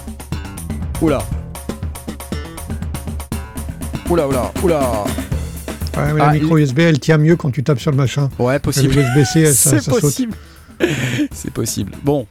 [1.01, 1.19] Oula.
[4.09, 4.79] Oula, oula, oula.
[5.97, 8.29] Ouais, mais Ah, la micro USB, elle tient mieux quand tu tapes sur le machin.
[8.37, 8.93] Ouais, Le possible.
[8.99, 10.33] USB-C, ça, ça possible.
[11.31, 11.93] c'est possible.
[12.03, 12.27] Bon.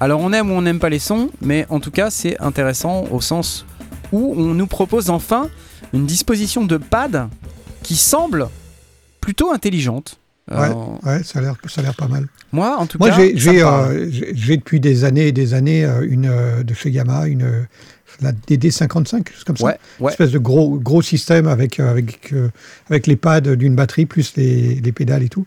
[0.00, 3.06] Alors, on aime ou on n'aime pas les sons, mais en tout cas, c'est intéressant
[3.10, 3.66] au sens
[4.12, 5.48] où on nous propose enfin
[5.92, 7.28] une disposition de pad
[7.82, 8.48] qui semble
[9.20, 10.18] plutôt intelligente.
[10.50, 10.68] Euh,
[11.04, 12.26] Ouais, ça a l'air, ça a l'air pas mal.
[12.52, 15.84] moi, en tout Moi, cas, j'ai, euh, j'ai- j'ai depuis des années et des années
[15.84, 17.66] euh, une euh, de chez Yamaha, une
[18.22, 19.64] la DD55, quelque chose comme ça.
[19.66, 20.12] Ouais, Une ouais.
[20.12, 22.32] espèce de gros gros système avec avec
[22.88, 25.44] avec les pads d'une batterie plus les, les pédales et tout.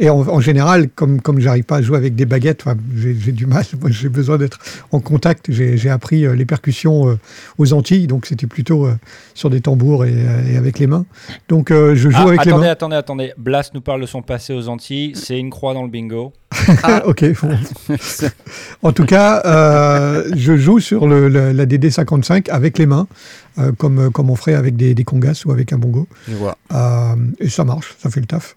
[0.00, 3.14] Et en, en général, comme comme j'arrive pas à jouer avec des baguettes, enfin, j'ai,
[3.14, 3.64] j'ai du mal.
[3.80, 4.58] Moi, j'ai besoin d'être
[4.90, 5.46] en contact.
[5.50, 7.18] J'ai, j'ai appris euh, les percussions euh,
[7.58, 8.94] aux Antilles, donc c'était plutôt euh,
[9.34, 10.14] sur des tambours et,
[10.50, 11.04] et avec les mains.
[11.48, 12.62] Donc euh, je joue Ah, avec les mains.
[12.62, 13.32] attendez, attendez.
[13.38, 15.12] Blast nous parle de son passé aux Antilles.
[15.14, 16.32] C'est une croix dans le bingo.
[16.84, 17.24] Ah, ok.
[17.42, 17.58] bon.
[18.82, 23.06] En tout cas, euh, je joue sur le, le- la DD55 avec les mains,
[23.58, 26.06] euh, comme, comme on ferait avec des, des congas ou avec un bongo.
[26.72, 28.56] Euh, et ça marche, ça fait le taf.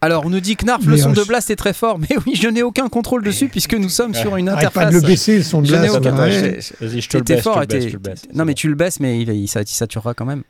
[0.00, 2.08] Alors, on nous dit Knarf, le Mais, son euh, de Blast est très fort, mais
[2.26, 4.94] oui, je n'ai aucun contrôle dessus puisque nous sommes sur une Arrête pas interface.
[4.94, 5.96] de le baisser, le son de Je n'ai blast.
[5.96, 6.30] aucun- ouais.
[6.30, 8.14] j'ai- Vas-y, je te le baisse, fort le le.
[8.34, 10.42] Non, mais tu le baisses, mais il, il, ça- il saturera quand même.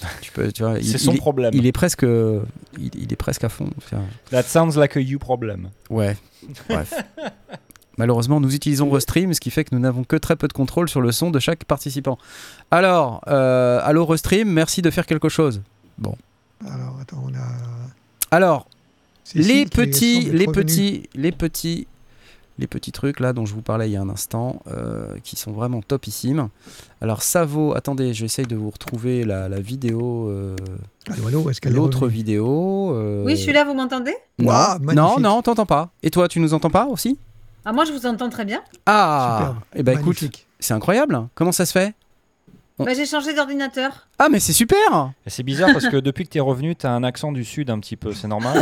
[0.22, 1.50] Tu peux, tu vois, C'est son problème.
[1.54, 3.68] il est presque, il, il est presque à fond.
[4.30, 5.68] That sounds like a you problem.
[5.90, 6.16] Ouais.
[6.68, 6.94] Bref.
[7.98, 10.88] Malheureusement, nous utilisons Restream, ce qui fait que nous n'avons que très peu de contrôle
[10.88, 12.18] sur le son de chaque participant.
[12.70, 15.62] Alors, euh, allô Restream, merci de faire quelque chose.
[16.02, 17.46] Alors, attends, on a.
[18.30, 18.66] Alors,
[19.34, 21.86] les petits, les petits, les petits,
[22.58, 25.36] les petits trucs là dont je vous parlais il y a un instant, euh, qui
[25.36, 26.48] sont vraiment topissimes.
[27.00, 27.74] Alors ça vaut.
[27.74, 30.54] Attendez, j'essaye de vous retrouver la, la vidéo, euh,
[31.10, 32.92] Allô, allô, est-ce qu'elle est l'autre vidéo.
[32.94, 34.14] euh, Oui, je suis là, vous m'entendez?
[34.38, 35.90] Non, Ouah, non, non, t'entends pas.
[36.02, 37.18] Et toi, tu nous entends pas aussi?
[37.64, 38.62] Ah, moi, je vous entends très bien.
[38.86, 40.22] Ah, Superbe, et ben écoute,
[40.60, 41.28] c'est incroyable.
[41.34, 41.94] Comment ça se fait?
[42.78, 44.08] On- Bah, j'ai changé d'ordinateur.
[44.18, 45.12] Ah, mais c'est super.
[45.28, 47.96] C'est bizarre parce que depuis que t'es revenu, t'as un accent du sud un petit
[47.96, 48.12] peu.
[48.12, 48.58] C'est normal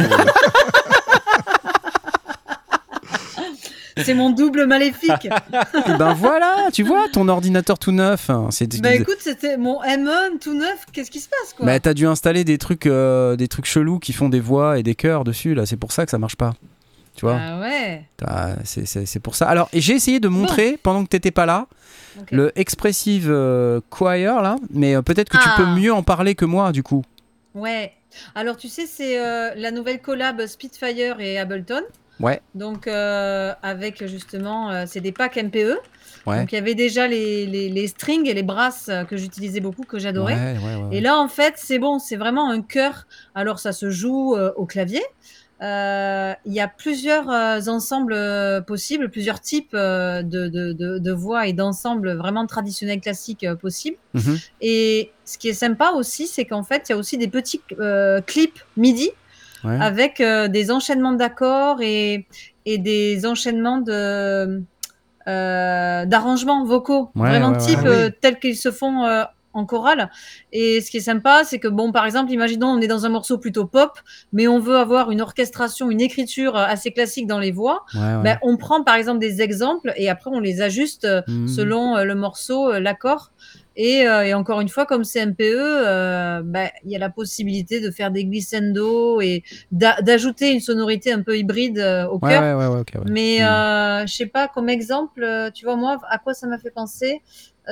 [3.99, 5.29] C'est mon double maléfique.
[5.87, 8.31] et ben voilà, tu vois, ton ordinateur tout neuf.
[8.31, 10.87] hein, C'est bah écoute, c'était mon M1 tout neuf.
[10.93, 13.99] Qu'est-ce qui se passe, quoi Bah, t'as dû installer des trucs, euh, des trucs chelous
[13.99, 15.55] qui font des voix et des chœurs dessus.
[15.55, 16.55] Là, c'est pour ça que ça marche pas.
[17.15, 18.05] Tu vois, Ah ouais.
[18.65, 19.47] C'est- c'est c'est pour ça.
[19.47, 21.67] Alors, et j'ai essayé de montrer pendant que t'étais pas là
[22.31, 25.55] Le Expressive euh, Choir là, mais euh, peut-être que tu Ah.
[25.57, 27.03] peux mieux en parler que moi du coup.
[27.55, 27.93] Ouais.
[28.35, 31.83] Alors, tu sais, c'est euh, la nouvelle collab Spitfire et Ableton.
[32.21, 32.41] Ouais.
[32.55, 35.79] Donc, avec justement, c'est des packs MPE.
[36.27, 36.39] Ouais.
[36.41, 39.83] Donc, il y avait déjà les, les, les strings et les brasses que j'utilisais beaucoup,
[39.83, 40.35] que j'adorais.
[40.35, 40.97] Ouais, ouais, ouais, ouais.
[40.97, 43.07] Et là, en fait, c'est bon, c'est vraiment un chœur.
[43.35, 45.03] Alors, ça se joue euh, au clavier.
[45.63, 51.13] Euh, Il y a plusieurs euh, ensembles euh, possibles, plusieurs types de, de, de, de
[51.13, 53.97] voix et d'ensembles vraiment traditionnels classiques possibles.
[54.15, 54.39] Mhm.
[54.61, 57.61] Et ce qui est sympa aussi, c'est qu'en fait, il y a aussi des petits
[57.79, 59.11] euh, clips MIDI
[59.65, 59.79] Ouais.
[59.81, 62.27] avec euh, des enchaînements d'accords et,
[62.67, 64.61] et des enchaînements de
[65.25, 68.13] d'arrangements vocaux, Ouais, vraiment ouais, type Ah oui.
[68.21, 69.05] tels qu'ils se font
[69.55, 70.11] en chorale.
[70.53, 73.09] Et ce qui est sympa, c'est que bon, par exemple, imaginons on est dans un
[73.11, 73.99] morceau plutôt pop,
[74.33, 77.85] mais on veut avoir une orchestration, une écriture euh, assez classique dans les voix.
[77.95, 78.23] Ouais, ouais.
[78.23, 81.49] Ben, on prend par exemple des exemples et après on les ajuste euh, Mhm.
[81.49, 83.33] selon euh, le morceau, l'accord.
[83.75, 87.09] Et, euh, et encore une fois, comme c'est MPE, euh, ben, il y a la
[87.09, 92.19] possibilité de faire des glissando et d'a- d'ajouter une sonorité un peu hybride euh, au
[92.19, 92.43] cœur.
[92.43, 93.11] ouais, ouais, ouais, ok, ouais.
[93.11, 94.07] Mais Mhm.
[94.09, 97.23] je sais pas, comme exemple, tu vois, moi, à quoi ça m'a fait penser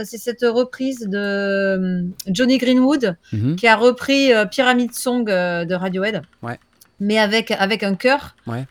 [0.04, 3.56] C'est cette reprise de euh, Johnny Greenwood Mhm.
[3.56, 6.22] qui a repris euh, Pyramid Song euh, de Radiohead.
[6.42, 6.58] Ouais.
[7.00, 8.36] Mais avec, avec un chœur.
[8.46, 8.66] Ouais.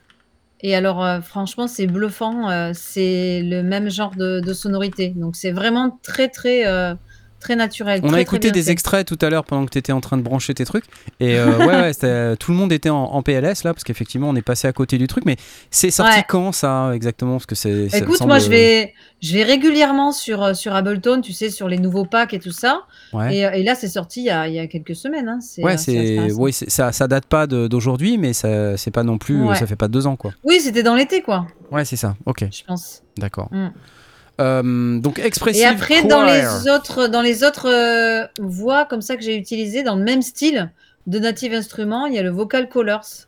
[0.61, 2.49] Et alors, euh, franchement, c'est bluffant.
[2.49, 5.09] euh, c'est le même genre de, de sonorité.
[5.09, 6.93] Donc, c'est vraiment très, très, euh,
[7.40, 8.02] très naturel.
[8.04, 8.72] On très, a écouté des fait.
[8.72, 10.86] extraits tout à l'heure pendant que tu étais en train de brancher tes trucs.
[11.20, 14.30] Et euh, ouais, ouais, c'était- tout le monde était en, en PLS là, parce qu'effectivement,
[14.30, 15.26] on est passé à côté du truc.
[15.26, 15.38] Mais
[15.72, 16.26] c'est sorti Ouais.
[16.28, 17.34] quand ça exactement?
[17.34, 17.88] Parce que c'est.
[17.94, 21.68] Écoute, semble- moi, je vais, je vais régulièrement sur, euh, sur Ableton, tu sais, sur
[21.68, 22.84] les nouveaux packs et tout ça.
[23.14, 23.38] Ouais.
[23.38, 25.28] Et, euh, et là, c'est sorti il y, a, il y a quelques semaines.
[25.30, 25.40] hein.
[25.42, 29.66] C'est, Ouais, euh, ça, ça date pas d'aujourd'hui, mais ça, c'est pas non plus, ça
[29.68, 30.32] fait pas deux ans quoi.
[30.44, 32.16] Oui, c'était dans l'été, quoi, Ouais, c'est ça.
[32.26, 33.02] Ok, je pense.
[33.18, 33.48] d'accord.
[33.52, 33.70] Mm.
[34.40, 35.64] Euh, donc expressive.
[35.64, 39.84] Et après, dans les autres, dans les autres euh, voix comme ça que j'ai utilisées,
[39.84, 40.72] dans le même style
[41.08, 43.28] de Native Instruments, il y a le Vocal Colors.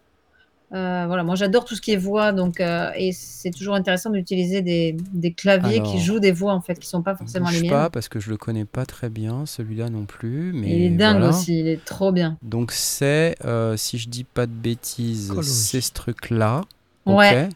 [0.73, 4.09] Euh, voilà, moi j'adore tout ce qui est voix, donc euh, et c'est toujours intéressant
[4.09, 7.49] d'utiliser des, des claviers Alors, qui jouent des voix en fait, qui sont pas forcément
[7.49, 7.71] les miennes.
[7.71, 10.53] pas parce que je le connais pas très bien, celui-là non plus.
[10.53, 11.35] Mais il est dingue voilà.
[11.35, 12.37] aussi, il est trop bien.
[12.41, 16.61] Donc c'est, euh, si je dis pas de bêtises, c'est ce truc-là.
[17.05, 17.47] Ouais.
[17.47, 17.51] Ok.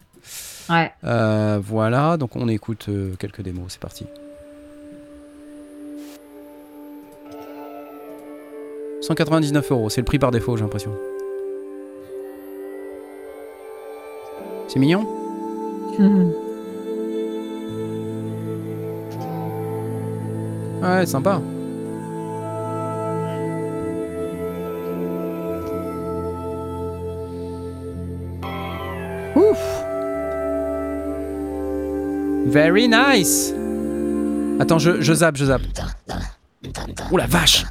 [0.70, 0.92] Ouais.
[1.04, 4.06] Euh, voilà, donc on écoute euh, quelques démos, c'est parti.
[9.02, 10.92] 199 euros, c'est le prix par défaut, j'ai l'impression.
[14.68, 15.06] C'est mignon?
[20.82, 21.40] Ouais, sympa.
[29.36, 29.75] Ouf
[32.46, 33.54] Very nice
[34.60, 35.64] Attends, je, je zappe, je zappe.
[37.12, 37.66] Oh la vache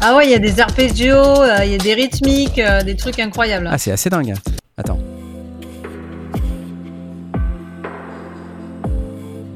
[0.00, 2.96] Ah ouais, il y a des arpeggios, euh, il y a des rythmiques, euh, des
[2.96, 3.68] trucs incroyables.
[3.70, 4.34] Ah, c'est assez dingue.
[4.76, 4.98] Attends.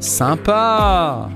[0.01, 1.29] Sympa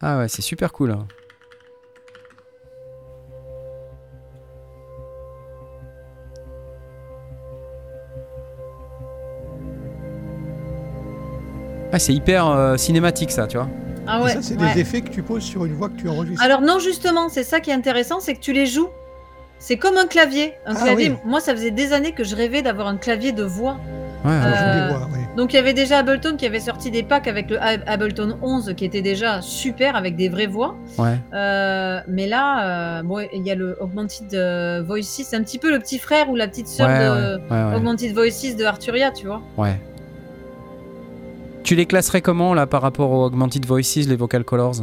[0.00, 0.96] Ah ouais, c'est super cool.
[11.92, 13.68] Ah, c'est hyper euh, cinématique ça, tu vois.
[14.06, 14.74] Ah Et ça, c'est ouais.
[14.74, 16.42] des effets que tu poses sur une voix que tu enregistres.
[16.42, 18.88] Alors non, justement, c'est ça qui est intéressant, c'est que tu les joues.
[19.58, 20.54] C'est comme un clavier.
[20.66, 21.10] Un Ah clavier.
[21.10, 21.16] oui.
[21.26, 23.76] Moi, ça faisait des années que je rêvais d'avoir un clavier de voix.
[24.24, 25.08] Ouais, Euh, voix.
[25.36, 28.36] Donc il y avait déjà Ableton qui avait sorti des packs avec le Ab- Ableton
[28.42, 30.74] 11 qui était déjà super avec des vraies voix.
[30.98, 31.16] ouais.
[31.32, 35.70] Euh, mais là, euh, bon, il y a le Augmented Voices, c'est un petit peu
[35.70, 37.76] le petit frère ou la petite sœur Ouais, de ouais, ouais, ouais.
[37.76, 39.40] Augmented Voices de Arturia, tu vois.
[39.56, 39.80] Ouais.
[41.62, 44.76] Tu les classerais comment là par rapport aux Augmented Voices, les Vocal Colors?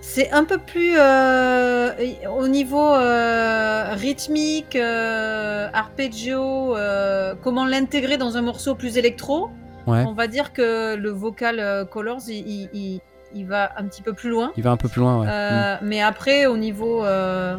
[0.00, 1.90] C'est un peu plus euh,
[2.38, 9.50] au niveau euh, rythmique, euh, arpeggio, euh, comment l'intégrer dans un morceau plus électro.
[9.86, 10.04] Ouais.
[10.06, 13.00] On va dire que le vocal colors, il, il- il-
[13.34, 14.52] il va un petit peu plus loin.
[14.56, 15.26] Il va un peu plus loin, ouais.
[15.28, 17.56] Euh, Mais après, au niveau euh,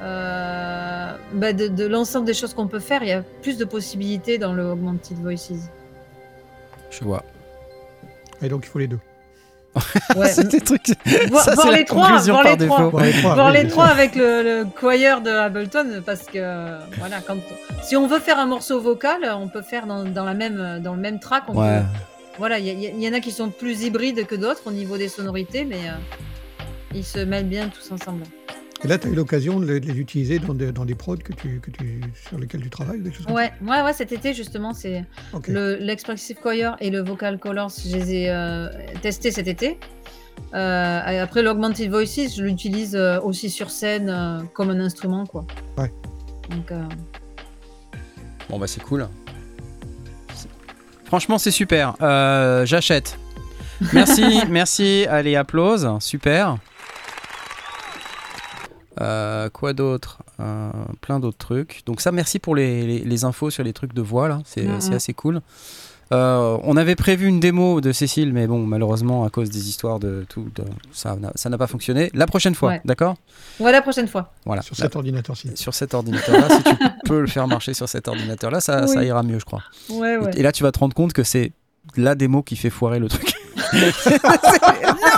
[0.00, 4.38] bah, de, de l'ensemble des choses qu'on peut faire, il y a plus de possibilités
[4.38, 5.70] dans le Augmented Voices.
[6.98, 7.22] Je vois.
[8.42, 8.98] Et donc, il faut les deux.
[10.16, 10.28] Ouais.
[10.32, 10.88] c'est des trucs.
[11.30, 12.88] Voir, ça, les trois, voir les trois.
[12.88, 13.92] Voir les trois, voir oui, les bien trois sûr.
[13.94, 17.36] avec le, le choir de Ableton parce que voilà quand
[17.82, 20.94] si on veut faire un morceau vocal on peut faire dans, dans la même dans
[20.94, 21.78] le même track on Ouais.
[21.80, 21.84] peut-
[22.38, 24.72] voilà il y, a- il y en a qui sont plus hybrides que d'autres au
[24.72, 28.24] niveau des sonorités mais euh, ils se mêlent bien tous ensemble
[28.84, 30.94] Et là, tu as eu l'occasion de les, de les utiliser dans des, dans des
[30.94, 33.92] prods que tu, que tu, sur lesquels tu travailles, des choses comme ouais ouais ouais
[33.92, 35.48] cet été justement c'est ça Ok.
[35.48, 38.68] le l'expressive choir et le vocal colors je les ai euh,
[39.02, 39.78] testés cet été
[40.54, 45.44] Euh, après l'augmented voices je l'utilise euh, aussi sur scène euh, comme un instrument quoi
[45.76, 45.92] Ouais.
[46.50, 46.84] donc euh,
[48.48, 49.06] Bon, bah, c'est cool.
[51.04, 51.94] Franchement, c'est super.
[52.00, 53.18] Euh, J'achète.
[53.92, 55.06] Merci, merci.
[55.08, 55.86] Allez, applause.
[56.00, 56.56] Super.
[59.00, 60.18] Euh, quoi d'autre?
[60.40, 60.70] Euh,
[61.00, 61.82] plein d'autres trucs.
[61.86, 64.66] Donc ça, merci pour les, les- les infos sur les trucs de voix là, c'est
[64.94, 65.40] assez cool.
[66.10, 69.98] Euh, on avait prévu une démo de Cécile, mais bon, malheureusement, à cause des histoires
[69.98, 72.10] de tout, de- ça n'a ça n'a pas fonctionné.
[72.14, 72.80] La prochaine fois, Ouais.
[72.86, 73.16] d'accord?
[73.60, 74.32] Ouais, la prochaine fois.
[74.46, 74.62] Voilà.
[74.62, 75.50] Sur cet ordinateur-ci.
[75.54, 76.70] sur cet ordinateur-là, si tu
[77.04, 79.62] peux le faire marcher sur cet ordinateur-là, ça, ira mieux, je crois.
[79.90, 80.30] Ouais, ouais.
[80.34, 81.52] Et, et là, tu vas te rendre compte que c'est
[81.96, 83.34] la démo qui fait foirer le truc.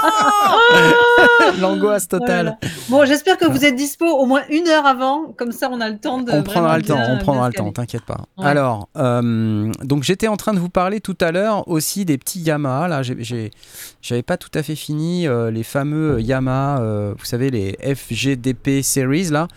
[1.60, 2.56] L'angoisse totale.
[2.60, 2.74] Voilà.
[2.88, 5.88] Bon, j'espère que vous êtes dispo au moins une heure avant, comme ça on a
[5.88, 6.32] le temps de.
[6.32, 8.20] On prendra le temps, on prendra le temps, t'inquiète pas.
[8.38, 8.46] Ouais.
[8.46, 12.40] Alors, euh, donc j'étais en train de vous parler tout à l'heure aussi des petits
[12.40, 12.88] Yamaha.
[12.88, 17.76] Là, j'avais pas tout à fait fini euh, les fameux Yamaha, euh, vous savez, les
[17.82, 19.48] FGDP series là.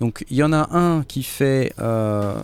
[0.00, 2.34] Donc il y en a un qui fait, euh,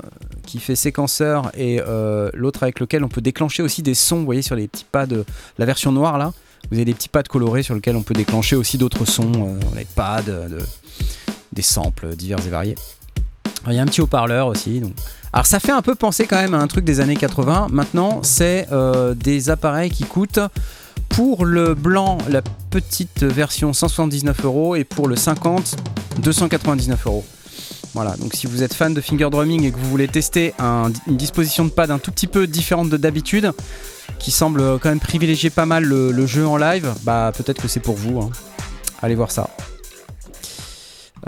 [0.45, 4.19] qui fait séquenceur et euh, l'autre avec lequel on peut déclencher aussi des sons.
[4.19, 5.25] Vous voyez sur les petits pads, de
[5.59, 6.33] la version noire là,
[6.71, 9.59] vous avez des petits pads colorés sur lesquels on peut déclencher aussi d'autres sons, euh,
[9.77, 10.59] les pads, de-
[11.53, 12.75] des samples divers et variés.
[13.69, 14.83] Il y a un petit haut-parleur aussi.
[15.33, 17.69] Alors ça fait un peu penser quand même à un truc des années 80.
[17.71, 20.41] Maintenant, c'est euh, des appareils qui coûtent
[21.09, 25.77] pour le blanc la petite version 179 euros et pour le 50
[26.23, 27.25] 299 euros.
[27.95, 30.91] Voilà, donc si vous êtes fan de finger drumming et que vous voulez tester un-
[31.07, 33.53] une disposition de pad un tout petit peu différente de d'habitude,
[34.19, 37.81] qui semble quand même privilégier pas mal le, jeu en live, bah peut-être que c'est
[37.81, 38.21] pour vous.
[38.21, 38.31] hein.
[39.03, 39.51] Allez voir ça.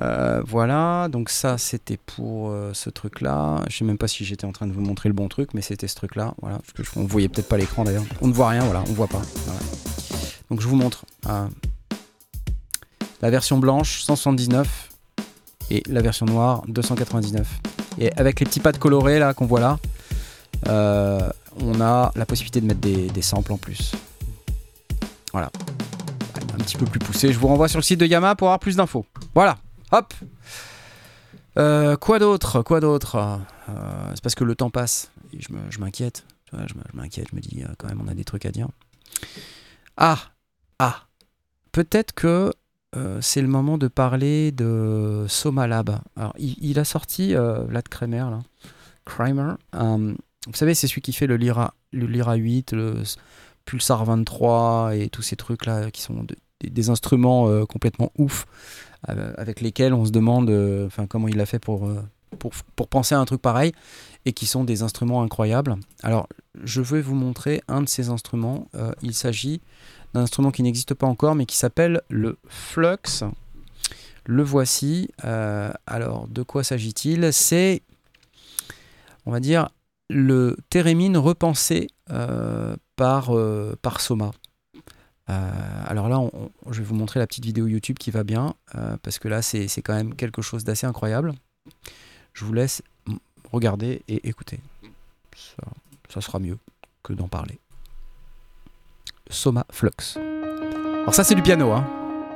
[0.01, 3.62] Euh, voilà, donc ça c'était pour euh, ce truc là.
[3.68, 5.62] Je sais même pas si j'étais en train de vous montrer le bon truc, mais
[5.62, 6.34] c'était ce truc là.
[6.43, 8.05] Voilà, parce on voyait peut-être pas l'écran d'ailleurs.
[8.20, 9.22] On ne voit rien, voilà, on voit pas.
[10.51, 11.47] Donc je vous montre euh,
[13.22, 14.91] la version blanche 179
[15.70, 17.47] et la version noire 299.
[17.99, 19.78] Et avec les petits pads colorés là qu'on voit là,
[21.61, 23.92] on a la possibilité de mettre des, des samples en plus.
[25.32, 25.50] Voilà.
[26.54, 27.32] Un petit peu plus poussé.
[27.32, 29.04] Je vous renvoie sur le site de Yamaha pour avoir plus d'infos.
[29.34, 29.59] Voilà.
[29.92, 30.14] Hop.
[31.59, 32.62] Euh, quoi d'autre?
[32.62, 33.16] Quoi d'autre?
[33.68, 36.24] Euh, C'est parce que le temps passe et je m'inquiète.
[36.52, 37.28] Je m'inquiète.
[37.30, 38.68] Je me dis euh, quand même on a des trucs à dire.
[39.96, 40.18] Ah
[40.78, 41.02] ah.
[41.72, 42.52] Peut-être que
[43.20, 45.98] c'est le moment de parler de Soma Lab.
[46.16, 48.40] Alors il, a sorti Vlad Kramer là.
[49.04, 49.57] Kramer.
[50.47, 53.03] Vous savez c'est celui qui fait le Lyra le Lyra 8, le
[53.64, 58.47] Pulsar 23 et tous ces trucs là qui sont de- des, instruments euh, complètement ouf
[59.09, 61.88] euh, avec lesquels on se demande euh, comment il a fait pour,
[62.38, 63.72] pour, pour penser à un truc pareil
[64.24, 65.76] et qui sont des instruments incroyables.
[66.03, 66.28] Alors,
[66.64, 68.68] je vais vous montrer un de ces instruments.
[69.03, 69.61] Il s'agit
[70.14, 73.22] d'un instrument qui n'existe pas encore mais qui s'appelle le Flux.
[74.24, 75.11] Le voici.
[75.22, 77.32] Alors, de quoi s'agit-il?
[77.32, 77.82] C'est,
[79.26, 79.68] on va dire,
[80.09, 84.30] le thérémine repensé euh, par, euh, par Soma.
[85.28, 86.20] Euh, alors là,
[86.70, 88.54] je vais vous montrer la petite vidéo YouTube qui va bien,
[89.02, 91.32] parce que là, c'est quand même quelque chose d'assez incroyable.
[92.32, 92.82] Je vous laisse
[93.52, 94.61] regarder et écouter.
[95.34, 95.64] Ça,
[96.09, 96.59] ça sera mieux
[97.02, 97.59] que d'en parler.
[99.28, 100.16] Soma Flux.
[101.02, 101.84] Alors ça, c'est du piano, hein.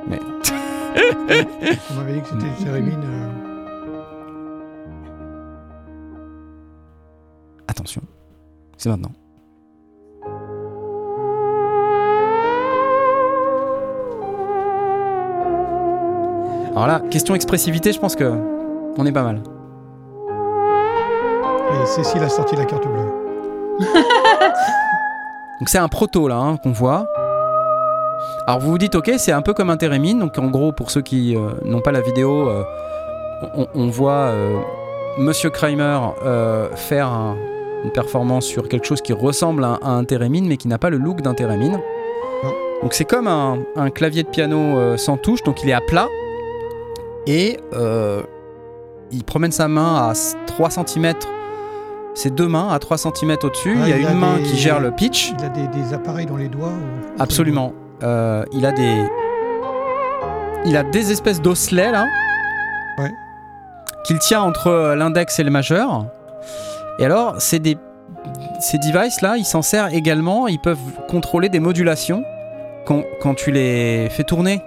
[0.09, 0.19] Mais
[1.91, 3.40] On m'avait dit que c'était une
[7.81, 8.03] attention,
[8.77, 9.13] c'est maintenant.
[16.73, 18.33] Alors là, question expressivité, je pense que
[18.97, 19.43] on est pas mal.
[21.83, 23.13] Et Cécile a sorti la carte bleue.
[25.61, 27.07] Donc c'est un proto là hein, qu'on voit.
[28.47, 30.91] Alors vous vous dites ok c'est un peu comme un thérémine donc en gros pour
[30.91, 32.63] ceux qui euh, n'ont pas la vidéo euh,
[33.55, 34.59] on, on voit euh,
[35.19, 35.99] Monsieur Kramer
[36.75, 37.37] faire un-
[37.85, 40.91] une performance sur quelque chose qui ressemble à, à un thérémine mais qui n'a pas
[40.91, 41.81] le look d'un thérémine.
[42.45, 42.51] Non.
[42.83, 45.81] Donc c'est comme un, un clavier de piano euh, sans touche donc il est à
[45.81, 46.07] plat
[47.27, 48.23] et euh,
[49.11, 50.13] il promène sa main à
[50.47, 51.15] 3 cm
[52.15, 54.37] ses deux mains à 3 cm au-dessus, Ah, il y a il une a main
[54.37, 55.33] des- qui gère le pitch.
[55.39, 57.73] Il a des, des appareils dans les doigts ou- Absolument.
[58.03, 59.05] Euh, il a des.
[60.65, 62.05] Il a des espèces d'osselets là.
[62.99, 63.11] Ouais.
[64.05, 66.07] Qu'il tient entre l'index et le majeur.
[67.01, 67.77] Et alors, c'est des.
[68.61, 70.47] Ces devices là, ils s'en servent également.
[70.47, 70.79] Ils peuvent
[71.09, 72.23] contrôler des modulations
[72.85, 74.61] quand, quand tu les fais tourner.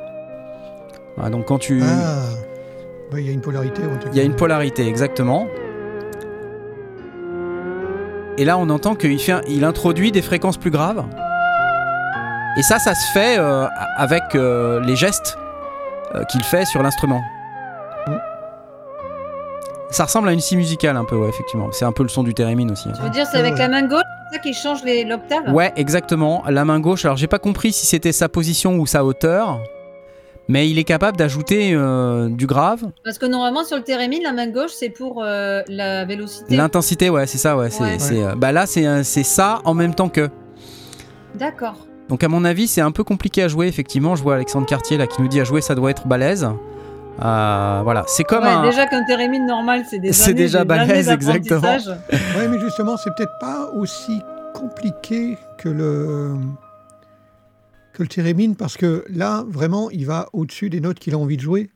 [1.31, 1.81] Donc quand tu.
[1.83, 2.23] Ah,
[3.17, 3.81] il y a une polarité.
[4.11, 5.47] Il y a une polarité, exactement.
[8.37, 11.05] Et là, on entend qu'il fait, il introduit des fréquences plus graves.
[12.57, 13.67] Et ça, ça se fait euh,
[13.97, 15.37] avec euh, les gestes
[16.15, 17.21] euh, qu'il fait sur l'instrument.
[19.93, 21.69] Ça ressemble à une scie musicale un peu, ouais, effectivement.
[21.71, 22.89] C'est un peu le son du thérémine aussi.
[22.89, 22.93] hein.
[22.95, 25.53] Tu veux dire, c'est avec la main gauche ça qui change les- l'octave?
[25.53, 26.43] Ouais, exactement.
[26.49, 27.05] La main gauche.
[27.05, 29.59] Alors, j'ai pas compris si c'était sa position ou sa hauteur.
[30.49, 32.83] Mais il est capable d'ajouter euh, du grave.
[33.05, 36.55] Parce que normalement, sur le thérémine, la main gauche, c'est pour euh, la vélocité.
[36.57, 37.69] L'intensité, ouais, c'est ça, ouais.
[37.79, 37.97] Ouais.
[38.11, 40.29] euh, bah là, c'est c'est ça en même temps que.
[41.35, 41.75] D'accord.
[42.09, 43.67] Donc à mon avis, c'est un peu compliqué à jouer.
[43.67, 46.49] Effectivement, je vois Alexandre Cartier là qui nous dit à jouer, ça doit être balèze.
[47.21, 48.63] Euh, voilà, c'est comme Ouais, un.
[48.63, 51.61] Déjà qu'un thérémine normal, c'est des C'est déjà balèze, exactement.
[52.37, 54.21] Ouais, mais justement, c'est peut-être pas aussi
[54.53, 56.35] compliqué que le
[57.93, 61.37] que le thérémine parce que là, vraiment, il va au-dessus des notes qu'il a envie
[61.37, 61.69] de jouer.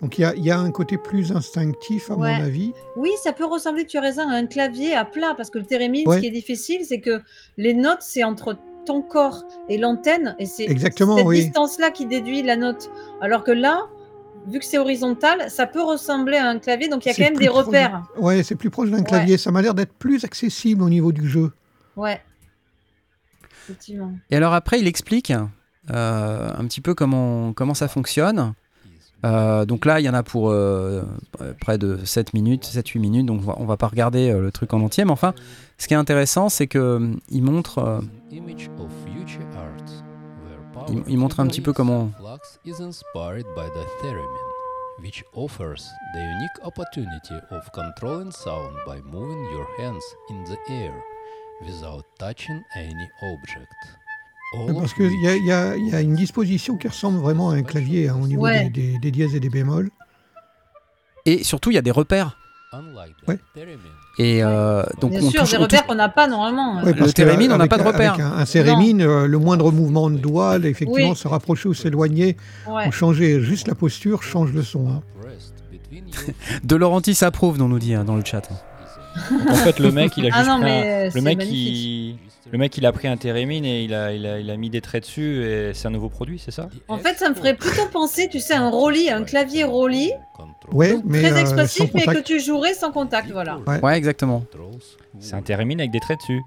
[0.00, 2.38] Donc il y a, il y a un côté plus instinctif, à Ouais.
[2.38, 2.72] mon avis.
[2.96, 5.64] Oui, ça peut ressembler, tu as raison, à un clavier à plat, parce que le
[5.66, 6.16] thérémine, Ouais.
[6.16, 7.20] ce qui est difficile, c'est que
[7.58, 11.40] les notes, c'est entre ton corps et l'antenne, et c'est Exactement, cette oui.
[11.42, 12.90] distance-là qui déduit la note.
[13.20, 13.82] Alors que là,
[14.50, 17.22] vu que c'est horizontal, ça peut ressembler à un clavier, donc il y a quand
[17.24, 18.02] même des proche- repères.
[18.16, 19.38] Ouais, c'est plus proche d'un clavier.
[19.38, 21.52] Ça m'a l'air d'être plus accessible au niveau du jeu.
[21.96, 22.20] Ouais.
[23.64, 24.12] Effectivement.
[24.30, 25.32] Et alors après, il explique
[25.90, 28.54] euh, un petit peu comment, comment ça fonctionne.
[29.24, 31.02] Euh, donc là, il y en a pour euh,
[31.60, 34.80] près de 7 minutes, 7-8 minutes, donc on va, pas regarder euh, le truc en
[34.80, 35.34] entier, mais enfin,
[35.76, 38.00] ce qui est intéressant, c'est que il montre, euh,
[40.88, 44.48] il, il montre un petit peu comment, Flux is inspired by the theremin,
[45.00, 50.94] which offers the unique opportunity of controlling sound by moving your hands in the air
[51.64, 53.72] without touching any object.
[54.54, 58.08] All Parce qu'il y, y y a une disposition qui ressemble vraiment à un clavier
[58.08, 58.70] hein, au niveau Ouais.
[58.70, 59.90] des, des- des dièses et des bémols.
[61.26, 62.38] et surtout, il y a des repères.
[62.72, 63.38] unlike the Ouais.
[64.20, 66.82] Et euh, donc Bien on sûr, touche, des on repères touche- qu'on n'a pas normalement.
[66.82, 68.14] Ouais, Le thérémine, on n'a pas de un- repère.
[68.14, 71.16] Avec un, un cérémine, euh, le moindre mouvement de doigt, effectivement, Oui.
[71.16, 72.36] se rapprocher ou s'éloigner,
[72.68, 72.88] Ouais.
[72.88, 74.88] ou changer juste la posture, change le son.
[74.88, 75.02] hein.
[76.64, 78.42] De Laurentis approuve, on nous dit hein, dans le chat.
[79.50, 81.38] En fait, le mec, il a Ah juste non, pris un- mais le c'est mec,
[81.44, 82.16] il...
[82.52, 84.70] le mec, il a pris un thérémine et il a, il a, il a mis
[84.70, 87.54] des traits dessus et c'est un nouveau produit, c'est ça En fait, ça me ferait
[87.54, 90.12] plutôt penser, tu sais, un Rolly, un clavier Rolly,
[90.72, 92.26] Ouais, donc mais très euh, expressif, mais que contact.
[92.26, 93.58] tu jouerais sans contact, voilà.
[93.66, 93.80] Ouais.
[93.80, 94.44] Ouais, exactement.
[95.18, 96.42] C'est un thérémine avec des traits dessus.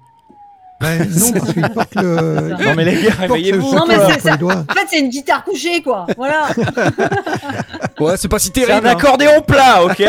[0.80, 2.16] Ouais, non, parce qu'il porte le.
[2.58, 2.64] Ça.
[2.64, 4.34] Non mais les gars, réveillez-vous Non, mais c'est ça.
[4.40, 6.06] En fait, c'est une guitare couchée, quoi.
[6.16, 6.48] Voilà.
[8.00, 8.86] Ouais, c'est pas si C'est un terrible.
[8.88, 8.90] hein.
[8.92, 10.02] accordéon plat, ok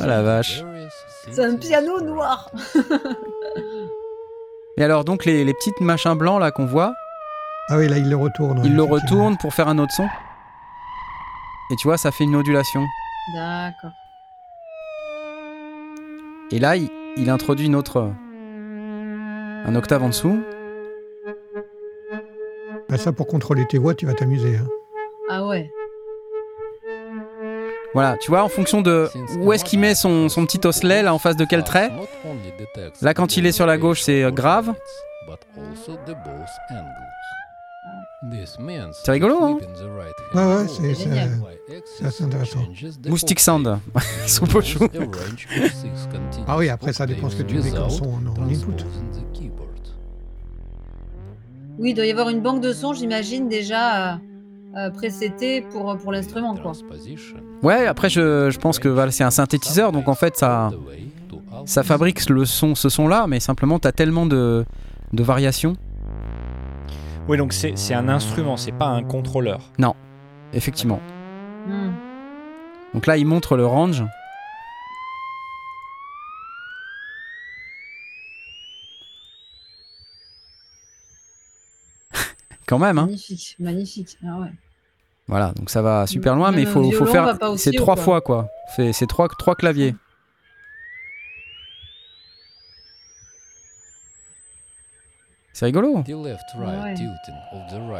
[0.00, 0.62] Ah la vache.
[1.30, 2.50] C'est un piano noir.
[4.76, 6.94] Et alors, donc, les, les petites machins blancs là qu'on voit,
[7.70, 8.62] Ah oui, là, il le retourne.
[8.64, 10.08] il le retourne pour faire un autre son.
[11.70, 12.84] Et tu vois, ça fait une modulation.
[13.34, 13.90] D'accord.
[16.50, 18.10] Et là, il, il introduit une autre.
[19.66, 20.42] Un octave en dessous.
[22.88, 24.56] Bah, ça, pour contrôler tes voix, tu vas t'amuser.
[24.56, 24.66] hein.
[25.28, 25.70] Ah ouais.
[27.94, 29.08] Voilà, tu vois, en fonction de
[29.40, 31.90] où est-ce qu'il met son, son petit osselet, là en face de quel trait.
[33.02, 34.74] Là, quand il est sur la gauche, c'est euh, grave.
[39.04, 39.58] C'est rigolo, hein
[40.34, 42.60] Ouais, ouais, c'est- assez intéressant.
[43.08, 43.78] Moustique Sound.
[44.26, 44.86] Soupe au chou.
[46.46, 48.84] Ah oui, après, ça dépend ce que tu mets comme son en, en input.
[51.78, 54.16] Oui, il doit y avoir une banque de sons, j'imagine, déjà euh,
[54.76, 54.90] euh,
[55.70, 56.72] pour, pour l'instrument, quoi.
[57.62, 60.70] Ouais, après, je, je pense que voilà, c'est un synthétiseur, donc en fait, ça,
[61.64, 64.64] ça fabrique le son, ce son-là, mais simplement, t'as tellement de,
[65.12, 65.74] de variations.
[67.28, 69.60] Oui, donc c'est c'est un instrument, c'est pas un contrôleur.
[70.54, 71.00] Effectivement.
[71.66, 71.90] Hmm.
[72.94, 74.02] Donc là, il montre le range.
[82.68, 83.06] Quand même, hein.
[83.06, 84.18] Magnifique, magnifique.
[84.22, 84.52] Ah ouais.
[85.26, 87.38] Voilà, donc ça va super loin, mais il faut, faire.
[87.56, 88.04] C'est trois quoi.
[88.04, 88.48] fois, quoi.
[88.92, 89.94] C'est trois, trois claviers.
[95.54, 96.04] C'est rigolo.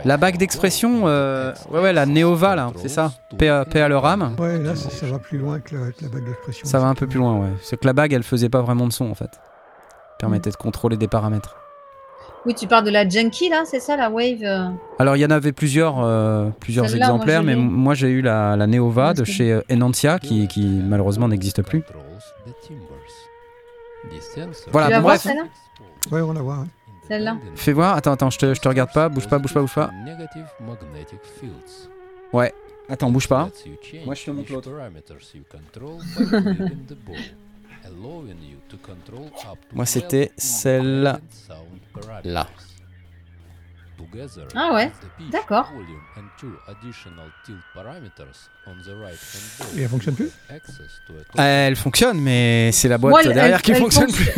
[0.04, 3.14] La bague d'expression, euh, ouais, ouais, la Neova, là, c'est ça.
[3.36, 4.36] Paix à, paix à leur âme.
[4.38, 6.66] Ouais, là, ça, ça va plus loin que, la bague d'expression.
[6.66, 7.52] Ça va un peu plus loin, ouais.
[7.62, 9.40] C'est que la bague, elle faisait pas vraiment de son, en fait.
[10.18, 11.56] Permettait de contrôler des paramètres.
[12.46, 14.68] Oui, tu parles de la Junkie, là, c'est ça, la Wave euh,
[14.98, 18.56] Alors, il y en avait plusieurs, euh, plusieurs moi, exemplaires, mais moi, j'ai eu la,
[18.56, 21.82] la Neova de chez euh, Enantia, qui, qui malheureusement n'existe plus.
[24.72, 25.22] Voilà, Tu la bon, bref.
[25.22, 25.44] celle-là?
[26.12, 26.58] Ouais, on la voit.
[26.58, 26.66] ouais.
[27.08, 29.60] Celle-là Fais voir, attends, attends, je te, je te regarde pas, bouge pas, bouge pas,
[29.60, 29.90] bouge pas.
[32.32, 32.52] Ouais,
[32.88, 33.48] attends, bouge pas.
[34.04, 34.70] Moi, je te montre l'autre.
[39.72, 41.20] Moi, c'était celle-là.
[42.24, 42.46] Là.
[44.54, 44.92] Ah ouais,
[45.32, 45.72] d'accord.
[49.76, 50.30] Et elle fonctionne plus
[51.36, 54.32] Elle fonctionne, mais c'est la boîte Moi, elle- derrière elle- qui elle fonctionne fonction-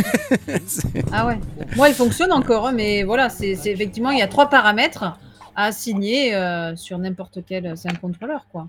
[0.46, 1.04] plus.
[1.12, 1.38] Ah ouais.
[1.76, 5.02] Moi, il fonctionne encore, hein, mais voilà, c'est c'est- effectivement, il y a trois paramètres
[5.54, 7.76] à assigner euh, sur n'importe quel.
[7.76, 8.66] C'est un contrôleur, quoi.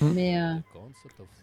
[0.00, 0.12] Hmm.
[0.14, 0.54] Mais euh,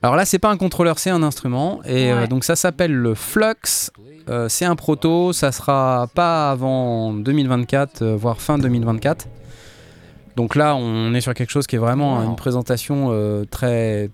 [0.02, 1.82] Alors là, c'est pas un contrôleur, c'est un instrument.
[1.86, 3.92] Et euh, donc ça s'appelle le Flux.
[4.30, 9.28] Euh, c'est un proto, ça sera pas avant 2024, euh, voire fin 2024.
[10.36, 12.26] Donc là, on est sur quelque chose qui est vraiment Wow.
[12.30, 14.10] une présentation très,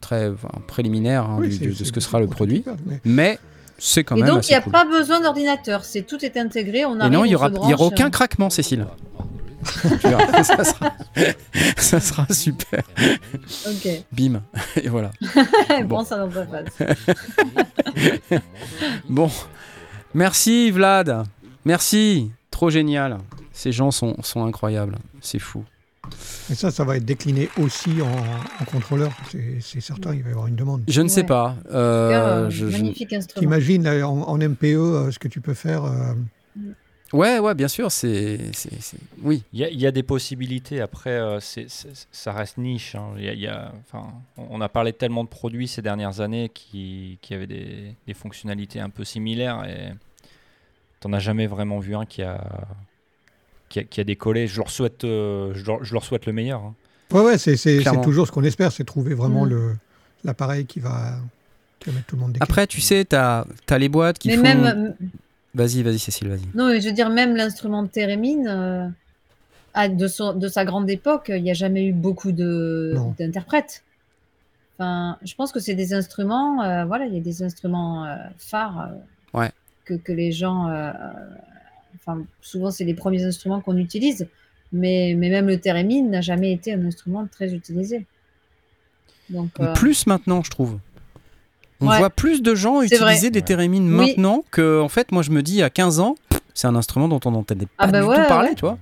[0.00, 2.60] très enfin, préliminaire hein, Oui, du- de ce que sera le produit.
[2.60, 3.38] prototypes, mais- Mais
[3.78, 4.72] c'est quand et même donc, il n'y a cool.
[4.72, 5.84] pas besoin d'ordinateur.
[5.84, 6.84] C'est tout est intégré.
[6.84, 8.86] On Et non, il y on aura, y aucun craquement, Cécile.
[10.00, 10.92] Tu verras, ça, sera,
[11.76, 12.82] ça sera super.
[13.66, 13.88] Ok.
[14.12, 14.42] Bim.
[14.76, 15.10] Et voilà.
[15.86, 15.98] Bon.
[16.10, 16.88] Notre face.
[19.08, 19.30] Bon,
[20.14, 21.24] merci Vlad,
[21.64, 23.18] merci, trop génial.
[23.52, 25.64] Ces gens sont, sont incroyables, c'est fou.
[26.50, 29.10] Et ça, ça va être décliné aussi en, en contrôleur.
[29.60, 30.82] C'est certain, il va y avoir une demande.
[30.88, 31.26] Je ne sais Ouais.
[31.26, 31.56] pas.
[31.70, 33.40] euh, je- je- magnifique instrument.
[33.40, 36.14] T'imagines en, en MPE euh, ce que tu peux faire euh,
[37.12, 39.42] Ouais, ouais, bien sûr, c'est, c'est- c'est- oui.
[39.54, 40.80] Il y, a- il y a des possibilités.
[40.82, 42.94] Après, euh, c'est- c'est- ça reste niche.
[42.94, 43.06] hein.
[43.16, 43.72] Il y a- y a-
[44.36, 48.14] on a parlé de tellement de produits ces dernières années qui, qui avaient des, des
[48.14, 49.94] fonctionnalités un peu similaires et
[51.00, 52.44] t'en as jamais vraiment vu un qui a,
[53.70, 54.46] qui a, qui a décollé.
[54.46, 56.60] Je leur souhaite, euh, je leur, je leur souhaite le meilleur.
[56.60, 56.74] hein.
[57.10, 58.02] Ouais, ouais, c'est c'est- Clairement.
[58.02, 59.50] c'est toujours ce qu'on espère, c'est trouver vraiment Mm.
[59.50, 59.76] le
[60.24, 61.14] l'appareil qui va,
[61.80, 62.44] qui va mettre tout le monde d'accord.
[62.44, 64.42] Après, tu sais, t'as as les boîtes qui Mais font.
[64.42, 64.94] même,
[65.58, 66.46] Vas-y, vas-y, Cécile, vas-y.
[66.54, 68.88] non, mais je veux dire, même l'instrument de Térémine, euh,
[69.74, 73.82] à- de, son- de sa grande époque, il n'y a jamais eu beaucoup de- d'interprètes.
[74.78, 78.14] Enfin, je pense que c'est des instruments, euh, voilà, il y a des instruments euh,
[78.38, 78.80] phares
[79.34, 79.50] euh, Ouais.
[79.84, 80.68] que, que les gens,
[81.96, 84.28] enfin, souvent c'est les premiers instruments qu'on utilise,
[84.72, 88.06] mais, mais même le Térémine n'a jamais été un instrument très utilisé.
[89.28, 90.78] Donc, euh, Plus maintenant, je trouve.
[91.80, 91.98] On Ouais.
[91.98, 92.86] voit plus de gens vrai.
[92.86, 93.44] utiliser des Ouais.
[93.44, 94.08] thérémines Oui.
[94.08, 96.16] maintenant que, en fait, moi, je me dis, à 15 ans,
[96.54, 98.54] c'est un instrument dont on n'entendait pas Ah bah du ouais, tout parler, ouais.
[98.56, 98.78] tu vois.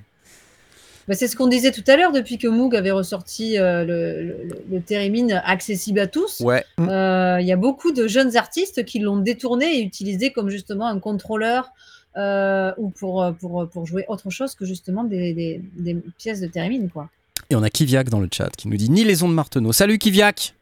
[1.09, 4.22] Bah, c'est ce qu'on disait tout à l'heure, depuis que Moog avait ressorti euh, le,
[4.24, 6.64] le, le Térémine accessible à tous, Ouais.
[6.80, 10.86] euh, il y a beaucoup de jeunes artistes qui l'ont détourné et utilisé comme justement
[10.88, 11.68] un contrôleur
[12.16, 16.47] euh, ou pour, pour, pour jouer autre chose que justement des, des, des pièces de
[16.49, 16.88] Térémine.
[16.88, 17.09] Quoi.
[17.51, 19.72] Et on a Kiviak dans le chat qui nous dit ni les ondes Marteneau.
[19.72, 20.55] Salut Kiviak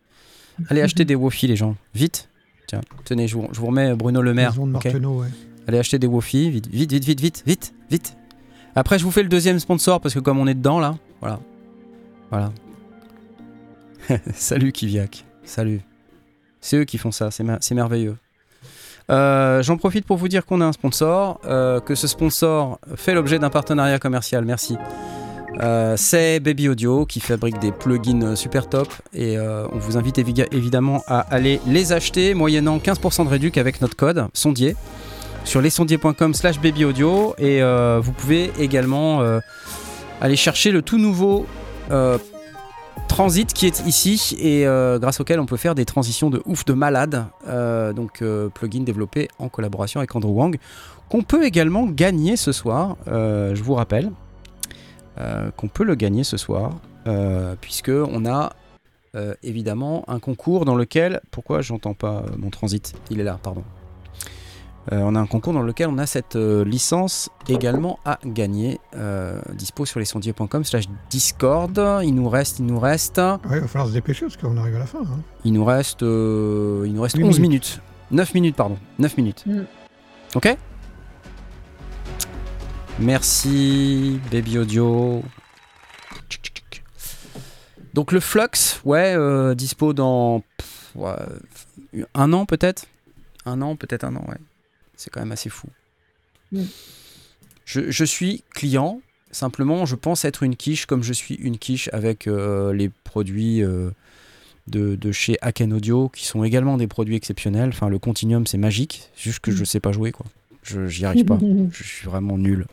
[0.68, 2.28] Allez acheter des Wofi les gens, vite.
[2.66, 4.54] Tiens, tenez, je vous, je vous remets Bruno Le Maire.
[4.58, 5.28] Ouais.
[5.66, 8.16] Allez acheter des Wofi, vite, vite, vite, vite, vite, vite, vite.
[8.76, 11.40] Après, je vous fais le deuxième sponsor parce que comme on est dedans là, voilà.
[12.30, 12.52] Voilà.
[14.34, 15.80] Salut Kiviak, salut.
[16.60, 18.16] C'est eux qui font ça, c'est c'est merveilleux.
[19.10, 23.14] Euh, J'en profite pour vous dire qu'on a un sponsor, euh, que ce sponsor fait
[23.14, 24.76] l'objet d'un partenariat commercial, merci.
[25.62, 30.18] Euh, c'est Baby Audio qui fabrique des plugins super top et euh, on vous invite
[30.18, 34.74] évi- évidemment à aller les acheter moyennant 15% de réduc avec notre code sondier
[35.44, 39.20] sur lesondiers.com slash babyaudio et euh, vous pouvez également
[40.20, 41.46] aller chercher le tout nouveau
[43.08, 44.64] Transit qui est ici et
[45.00, 47.26] grâce auquel on peut faire des transitions de ouf de malade
[47.94, 48.24] donc
[48.54, 50.56] plugin développé en collaboration avec Andrew Wang
[51.08, 54.10] qu'on peut également gagner ce soir je vous rappelle
[55.56, 56.72] qu'on peut le gagner ce soir
[57.06, 58.52] euh, puisque on a
[59.14, 62.94] euh, évidemment un concours dans lequel pourquoi j'entends pas euh, mon transit?
[63.10, 63.62] Il est là pardon
[64.92, 68.80] euh, on a un concours dans lequel on a cette euh, licence également à gagner.
[68.94, 71.80] Euh, dispo sur lesondiers.com slash Discord.
[72.02, 74.76] Il nous reste, il nous reste, Ouais, il va falloir se dépêcher parce qu'on arrive
[74.76, 74.98] à la fin.
[75.00, 75.20] hein.
[75.46, 77.80] il nous reste, euh, il nous reste Huit 11 minutes.
[77.80, 77.80] minutes.
[78.10, 78.76] 9 minutes, pardon.
[78.98, 79.44] 9 minutes.
[79.46, 79.60] Mm.
[80.34, 80.54] Ok?
[83.00, 85.22] Merci, Baby Audio.
[87.92, 92.86] Donc le Flux, ouais, euh, dispo dans pff, ouais, un an peut-être?
[93.46, 94.38] Un an, peut-être un an, ouais.
[94.96, 95.68] C'est quand même assez fou.
[96.52, 96.62] Mm.
[97.64, 99.00] Je, je suis client,
[99.32, 103.62] simplement je pense être une quiche comme je suis une quiche avec euh, les produits
[103.62, 103.90] euh,
[104.66, 107.70] de, de chez Aken Audio qui sont également des produits exceptionnels.
[107.70, 110.26] Enfin, le Continuum c'est magique, juste que je sais pas jouer quoi.
[110.62, 111.38] Je j'y arrive pas.
[111.72, 112.66] Je suis vraiment nul.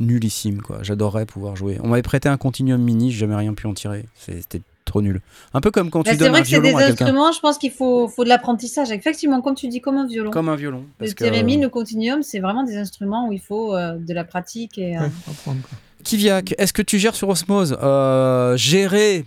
[0.00, 0.78] Nullissime, quoi.
[0.82, 1.78] J'adorerais pouvoir jouer.
[1.82, 4.04] On m'avait prêté un Continuum Mini, j'ai jamais rien pu en tirer.
[4.14, 5.20] C'était trop nul.
[5.54, 6.86] Un peu comme quand Bah, tu c'est donnes vrai un que c'est des violon à
[6.86, 7.04] quelqu'un.
[7.06, 8.90] instruments, je pense qu'il faut, faut de l'apprentissage.
[8.92, 10.30] Effectivement, comme tu dis, comme un violon.
[10.30, 10.80] Comme un violon.
[10.80, 14.14] le Parce que, Térémine, le Continuum, c'est vraiment des instruments où il faut euh, de
[14.14, 14.78] la pratique.
[14.78, 15.78] Et, euh, Ouais, apprendre, quoi.
[16.04, 17.76] Kiviak, est-ce que tu gères sur Osmose?
[17.82, 19.24] Euh, Gérer.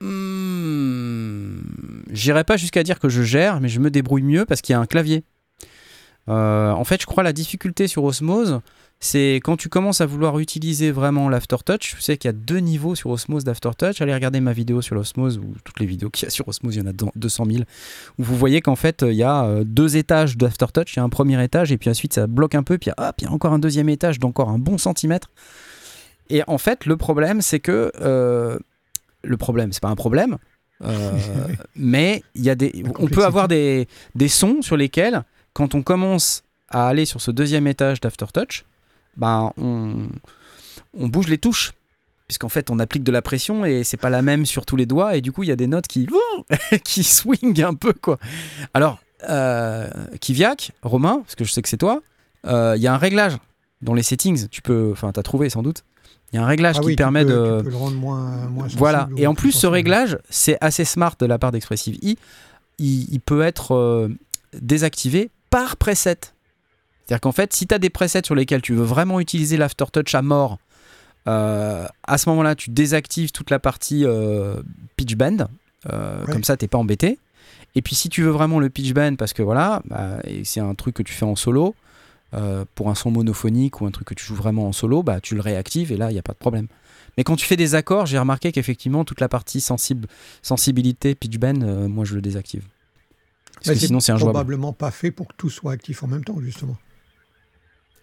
[0.00, 1.58] Hmm,
[2.10, 4.76] J'irai pas jusqu'à dire que je gère, mais je me débrouille mieux parce qu'il y
[4.76, 5.22] a un clavier.
[6.28, 8.60] Euh, en fait, je crois la difficulté sur Osmose,
[9.04, 11.96] c'est quand tu commences à vouloir utiliser vraiment l'aftertouch.
[11.96, 14.00] Tu sais qu'il y a deux niveaux sur Osmose d'aftertouch.
[14.00, 16.76] Allez regarder ma vidéo sur l'Osmose ou toutes les vidéos qu'il y a sur Osmose,
[16.76, 17.58] il y en a dans- 200 000.
[18.18, 20.94] Où vous voyez qu'en fait, il y a euh, deux étages d'aftertouch.
[20.94, 22.78] Il y a un premier étage et puis ensuite ça bloque un peu.
[22.78, 25.30] Puis hop, il y a encore un deuxième étage d'encore un bon centimètre.
[26.30, 28.56] et en fait, le problème, c'est que euh,
[29.24, 30.38] le problème, c'est pas un problème,
[30.84, 31.10] euh,
[31.74, 35.24] mais il y a des, on peut avoir des, des sons sur lesquels,
[35.54, 38.64] quand on commence à aller sur ce deuxième étage d'Aftertouch,
[39.16, 40.08] ben on,
[40.94, 41.72] on bouge les touches.
[42.28, 44.86] Puisqu'en fait, on applique de la pression et c'est pas la même sur tous les
[44.86, 46.08] doigts, et du coup, il y a des notes qui,
[46.84, 48.16] qui swing un peu, quoi.
[48.72, 52.00] Alors, euh, Kiviak, Romain, parce que je sais que c'est toi,
[52.46, 53.36] euh, il y a un réglage
[53.82, 54.48] dans les settings.
[54.48, 55.84] Tu peux, enfin, t'as trouvé sans doute.
[56.32, 57.58] Il y a un réglage Ah qui oui, tu permet peux- de.
[57.58, 59.10] tu peux le rendre moins, moins Voilà.
[59.18, 62.16] Et en plus plus, ce réglage, c'est assez smart de la part d'Expressive I.
[62.78, 64.08] Il, il peut être euh,
[64.58, 66.16] désactivé par preset.
[67.12, 70.14] C'est-à-dire qu'en fait, si tu as des presets sur lesquels tu veux vraiment utiliser l'aftertouch
[70.14, 70.58] à mort,
[71.28, 74.62] euh, à ce moment-là, tu désactives toute la partie euh,
[74.96, 75.46] pitch bend.
[75.92, 76.32] Euh, Ouais.
[76.32, 77.18] Comme ça, t'es pas embêté.
[77.74, 80.74] Et puis, si tu veux vraiment le pitch bend, parce que voilà, bah, c'est un
[80.74, 81.74] truc que tu fais en solo,
[82.74, 85.34] pour un son monophonique ou un truc que tu joues vraiment en solo, bah, tu
[85.34, 86.68] le réactives et là, il n'y a pas de problème.
[87.18, 90.08] Mais quand tu fais des accords, j'ai remarqué qu'effectivement, toute la partie sensible,
[90.40, 92.64] sensibilité, pitch bend, moi, je le désactive.
[93.56, 94.32] Parce Mais que sinon, c'est injouable.
[94.32, 96.78] probablement pas fait pour que tout soit actif en même temps, justement.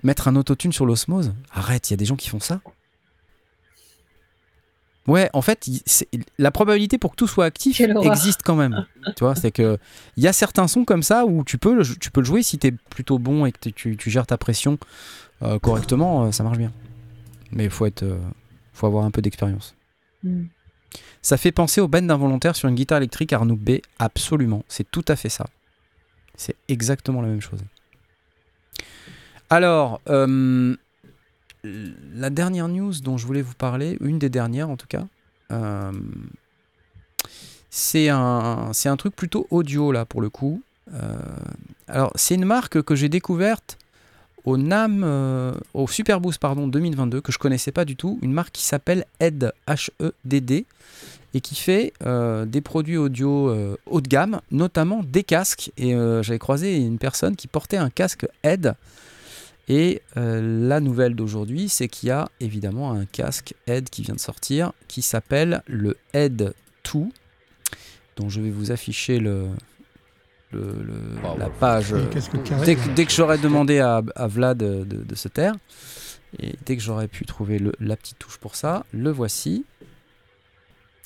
[0.04, 2.62] Mettre un autotune sur l'osmose Arrête, il y a des gens qui font ça.
[5.08, 5.68] Ouais, en fait,
[6.38, 8.86] la probabilité pour que tout soit actif existe quand même.
[9.16, 9.80] tu vois, c'est que
[10.18, 12.44] il y a certains sons comme ça où tu peux le, tu peux le jouer
[12.44, 14.78] si tu es plutôt bon et que tu- gères ta pression
[15.42, 16.72] euh, correctement, euh, ça marche bien.
[17.52, 18.20] Mais il faut être, euh,
[18.74, 19.76] faut avoir un peu d'expérience.
[20.24, 20.44] Mm.
[21.24, 24.64] Ça fait penser au bend involontaire sur une guitare électrique Arnoux B, absolument.
[24.68, 25.48] C'est tout à fait ça.
[26.36, 27.62] C'est exactement la même chose.
[29.50, 30.76] Alors, euh,
[31.64, 35.08] la dernière news dont je voulais vous parler, une des dernières en tout cas,
[35.52, 35.92] euh,
[37.72, 40.62] c'est un, truc plutôt audio là pour le coup.
[40.94, 41.18] Euh,
[41.88, 43.80] alors, c'est une marque que j'ai découverte
[44.46, 45.04] au NAM,
[45.74, 49.52] au Superboost pardon 2022 que je connaissais pas du tout, une marque qui s'appelle ED
[49.68, 50.66] H E D D
[51.34, 51.94] et qui fait
[52.48, 55.72] des produits audio haut de gamme, notamment des casques.
[55.78, 55.92] Et
[56.22, 58.76] j'avais croisé une personne qui portait un casque ED.
[59.70, 64.16] Et euh, la nouvelle d'aujourd'hui, c'est qu'il y a évidemment un casque ED qui vient
[64.16, 66.54] de sortir, qui s'appelle le ED
[66.92, 67.00] 2,
[68.16, 69.48] dont je vais vous afficher le,
[70.52, 71.38] le- le- Wow.
[71.38, 71.94] la page.
[72.46, 75.54] Carré, Dès que, dès que j'aurais demandé à, à Vlad de, de se taire,
[76.40, 79.66] et dès que j'aurais pu trouver le- la petite touche pour ça, le voici.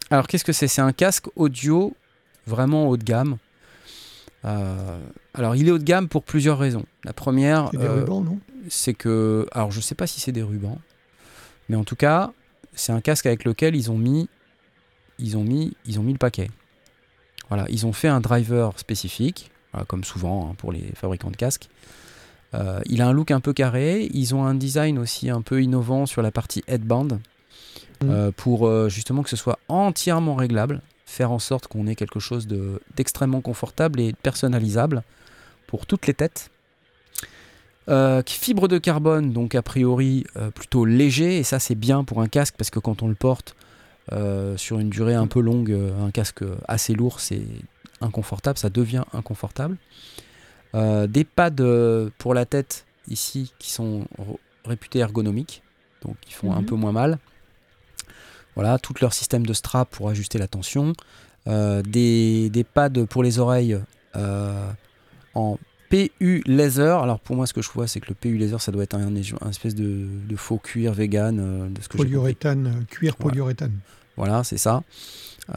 [0.10, 0.68] Alors qu'est-ce que c'est?
[0.70, 1.94] C'est un casque audio
[2.48, 3.38] vraiment haut de gamme.
[4.46, 5.00] Euh,
[5.34, 6.86] alors il est haut de gamme pour plusieurs raisons.
[7.06, 8.40] La première, C'est des euh, rubans, non?
[8.70, 10.80] C'est que, alors je sais pas si c'est des rubans,
[11.70, 12.32] mais en tout cas,
[12.74, 14.30] c'est un casque avec lequel ils ont mis,
[15.20, 16.50] ils ont mis, ils ont mis le paquet.
[17.50, 21.38] Voilà, ils ont fait un driver spécifique, voilà, comme souvent hein, pour les fabricants de
[21.38, 21.70] casques.
[22.56, 24.10] Euh, il a un look un peu carré.
[24.14, 27.08] Ils ont un design aussi un peu innovant sur la partie headband
[28.04, 32.20] euh, pour euh, justement que ce soit entièrement réglable, faire en sorte qu'on ait quelque
[32.20, 35.04] chose de- d'extrêmement confortable et personnalisable
[35.68, 36.52] pour toutes les têtes.
[37.90, 42.22] Euh, fibre de carbone, donc a priori euh, plutôt léger, et ça c'est bien pour
[42.22, 43.56] un casque parce que quand on le porte
[44.14, 47.42] euh, sur une durée un peu longue, un casque assez lourd, c'est
[48.00, 49.78] inconfortable, ça devient inconfortable.
[50.74, 54.08] Des pads pour la tête ici qui sont
[54.66, 55.62] réputés ergonomiques,
[56.04, 56.66] donc qui font un Mhm.
[56.66, 57.20] peu moins mal.
[58.56, 60.94] Voilà, tout leur système de strap pour ajuster la tension.
[61.46, 63.78] Des, des pads pour les oreilles
[65.36, 65.58] en
[66.20, 67.02] PU laser.
[67.04, 68.96] Alors pour moi, ce que je vois, c'est que le PU laser, ça doit être
[68.96, 71.98] un, un espèce de, de faux cuir vegan, euh, de ce que.
[71.98, 73.30] Polyuréthane, euh, cuir Voilà.
[73.32, 73.74] polyuréthane.
[74.18, 74.84] Voilà, c'est ça.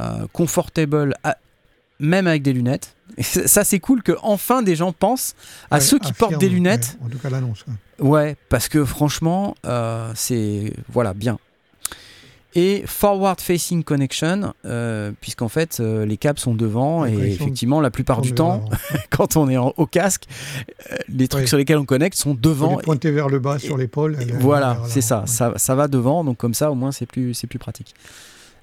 [0.01, 1.37] Euh, comfortable, à-
[2.01, 2.95] même avec des lunettes.
[3.17, 5.35] Et ça, c'est cool que enfin des gens pensent
[5.71, 6.99] à Ouais, ceux qui portent des lunettes.
[7.01, 7.65] ouais, en tout cas, l'annonce.
[7.67, 8.07] ouais.
[8.07, 11.39] Ouais, parce que franchement, euh, c'est voilà bien.
[12.59, 17.91] Et forward facing connection, euh, puisqu'en fait euh, les câbles sont devant et effectivement la
[17.91, 18.65] plupart du temps,
[19.11, 20.25] quand on est en, au casque,
[20.91, 21.47] euh, les trucs Ouais.
[21.47, 22.79] sur lesquels on connecte sont devant.
[22.79, 24.17] pointer vers le bas sur l'épaule.
[24.41, 27.47] Voilà, c'est ça, ça, ça va devant, donc comme ça au moins c'est plus, c'est
[27.47, 27.95] plus pratique.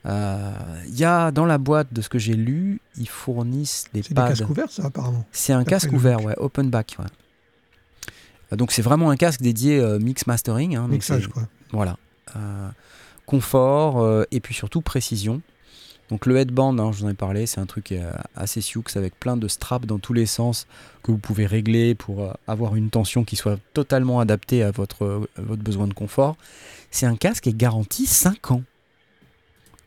[0.06, 4.10] Il y a dans la boîte de ce que j'ai lu, ils fournissent les C'est
[4.10, 4.30] des pads.
[4.30, 5.24] casques ouverts, ça, apparemment.
[5.32, 6.96] C'est un casque ouvert, ouais, open back.
[6.98, 8.58] ouais.
[8.58, 10.76] Donc c'est vraiment un casque dédié mix mastering.
[10.76, 11.44] hein, Mixage, c'est- quoi.
[11.72, 11.98] Voilà.
[12.36, 12.70] Euh,
[13.26, 15.42] confort euh, et puis surtout précision.
[16.10, 18.84] Donc le headband, hein, je vous en ai parlé, c'est un truc euh, assez sioux
[18.96, 20.68] avec plein de straps dans tous les sens
[21.02, 25.06] que vous pouvez régler pour euh, avoir une tension qui soit totalement adaptée à votre,
[25.06, 26.36] euh, à votre besoin de confort.
[26.92, 28.64] C'est un casque qui est garanti 5 ans.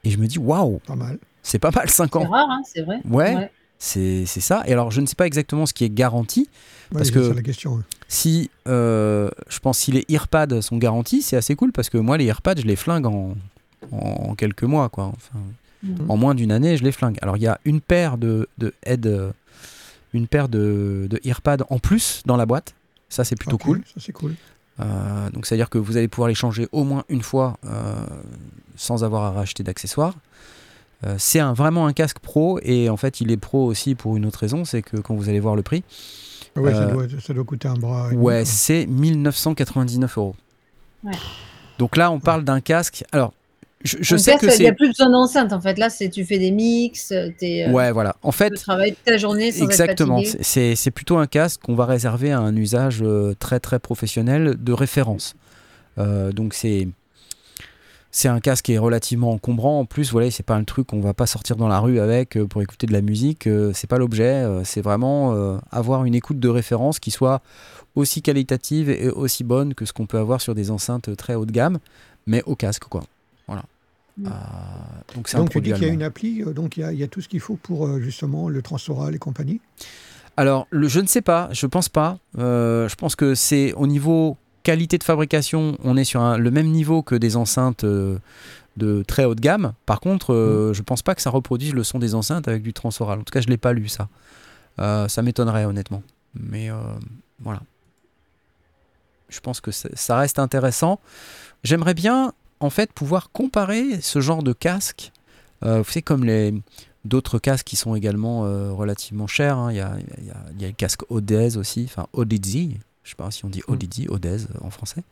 [0.04, 1.18] Et je me dis, waouh, Pas mal.
[1.42, 2.28] c'est pas mal 5 C'est ans.
[2.28, 3.00] rare, hein, c'est vrai.
[3.04, 3.34] Ouais.
[3.34, 4.62] C'est c'est ça.
[4.66, 6.48] Et alors, je ne sais pas exactement ce qui est garanti.
[6.92, 7.74] Ouais, Parce que- ça la question.
[7.74, 7.82] ouais.
[8.08, 12.16] Si, euh, je pense, si les earpads sont garantis, c'est assez cool parce que moi,
[12.16, 13.34] les earpads, je les flingue en,
[13.92, 15.06] en quelques mois, quoi.
[15.06, 15.40] Enfin,
[15.82, 16.10] Mhm.
[16.10, 17.18] en moins d'une année, je les flingue.
[17.22, 19.30] Alors, il y a une paire de, de head, euh,
[20.14, 22.74] une paire de, de earpads en plus dans la boîte.
[23.08, 23.82] Ça, c'est plutôt cool.
[23.86, 24.34] Ça, c'est cool.
[24.80, 27.94] Euh, donc, c'est-à-dire que vous allez pouvoir les changer au moins une fois euh,
[28.76, 30.14] sans avoir à racheter d'accessoires.
[31.04, 34.16] Euh, c'est un, vraiment un casque pro et en fait il est pro aussi pour
[34.16, 35.84] une autre raison, c'est que quand vous allez voir le prix,
[36.56, 38.08] Ouais, ça, Euh, doit, ça doit coûter un bras.
[38.14, 40.34] Ouais, c'est 1999 euros.
[41.04, 41.12] Ouais.
[41.78, 43.04] Donc là, on parle d'un casque.
[43.12, 43.34] Alors,
[43.84, 44.72] je, sais casque, que Il n'y a c'est.
[44.74, 45.78] plus besoin d'enceinte en fait.
[45.78, 47.28] Là, c'est tu fais des mix, euh,
[47.70, 48.16] Ouais, voilà.
[48.22, 50.22] En fait, tu travailles toute ta journée sans exactement.
[50.24, 53.04] c'est- C'est c'est plutôt un casque qu'on va réserver à un usage
[53.38, 55.34] très très professionnel de référence.
[55.98, 56.88] Euh, donc c'est.
[58.10, 59.80] C'est un casque qui est relativement encombrant.
[59.80, 62.36] En plus, voilà, c'est pas un truc qu'on va pas sortir dans la rue avec
[62.36, 63.46] euh, pour écouter de la musique.
[63.46, 64.24] euh, c'est pas l'objet.
[64.24, 67.42] euh, c'est vraiment euh, avoir une écoute de référence qui soit
[67.94, 71.46] aussi qualitative et aussi bonne que ce qu'on peut avoir sur des enceintes très haut
[71.46, 71.78] de gamme,
[72.26, 73.02] mais au casque, quoi.
[73.46, 73.64] Voilà.
[74.16, 74.26] Mm.
[74.26, 74.30] Euh,
[75.14, 76.92] donc c'est un Donc tu dis qu'il y a une appli, donc il y a,
[76.92, 79.60] il y a tout ce qu'il faut pour justement le transoral et compagnie?
[80.38, 82.18] Alors, le, je ne sais pas, je pense pas.
[82.38, 84.36] Euh, je pense que c'est au niveau
[84.66, 88.18] qualité de fabrication, on est sur un- le même niveau que des enceintes euh,
[88.76, 89.72] de très haut de gamme.
[89.86, 92.72] Par contre, euh, je pense pas que ça reproduise le son des enceintes avec du
[92.72, 93.20] transoral.
[93.20, 94.08] En tout cas, je l'ai pas lu ça.
[94.80, 96.02] Euh, ça m'étonnerait honnêtement.
[96.34, 96.76] Mais euh,
[97.40, 97.60] voilà.
[99.28, 101.00] Je pense que ça- reste intéressant.
[101.64, 105.12] J'aimerais bien, en fait, pouvoir comparer ce genre de casque.
[105.62, 106.54] Vous savez, comme les
[107.04, 108.40] d'autres casques qui sont également
[108.76, 109.56] relativement chers.
[109.58, 109.70] hein.
[109.72, 109.92] Il y, a,
[110.22, 112.78] y a- y a le casque Odez aussi, enfin Odezi.
[113.06, 115.02] Je sais pas si on dit Odezi, Odez euh, en français.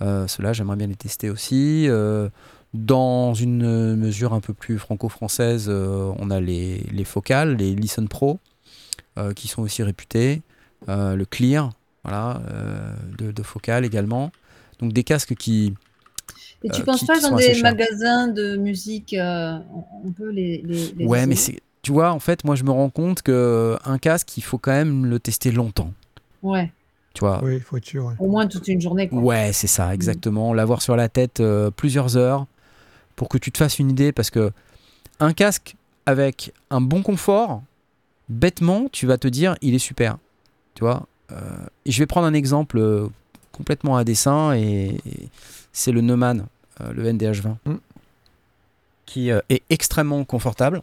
[0.00, 1.86] Euh, Ceux-là, j'aimerais bien les tester aussi.
[1.88, 2.28] Euh,
[2.72, 8.06] dans une mesure un peu plus franco-française, euh, on a les, les focales, les Listen
[8.08, 8.38] Pro,
[9.18, 10.40] euh, qui sont aussi réputés.
[10.88, 11.72] Euh, le Clear,
[12.04, 14.30] voilà, euh, de, de également.
[14.78, 15.74] Donc des casques qui,
[16.62, 17.62] Et tu euh, penses qui- pas qui que dans des chers.
[17.72, 19.58] magasins de musique, euh,
[20.04, 20.62] on- peut les.
[20.62, 23.76] les, les Ouais, mais c'est, tu vois, en fait, moi je me rends compte que
[23.84, 25.92] un casque, il faut quand même le tester longtemps.
[26.42, 26.70] Ouais,
[27.16, 27.40] Tu vois.
[27.42, 28.04] Oui, il faut être sûr.
[28.04, 28.14] ouais.
[28.18, 29.08] au moins toute une journée.
[29.08, 29.20] Quoi.
[29.20, 30.52] Ouais, c'est ça, exactement.
[30.52, 32.44] L'avoir sur la tête euh, plusieurs heures
[33.16, 34.52] pour que tu te fasses une idée, parce que
[35.18, 37.62] un casque avec un bon confort,
[38.28, 40.18] bêtement, tu vas te dire, il est super.
[40.74, 41.06] Tu vois.
[41.32, 41.40] Euh,
[41.86, 43.08] je vais prendre un exemple euh,
[43.50, 45.28] complètement à dessin, et, et
[45.72, 46.44] c'est le Neumann,
[46.82, 47.74] euh, le NDH20, Mm.
[49.06, 50.82] qui euh, est extrêmement confortable,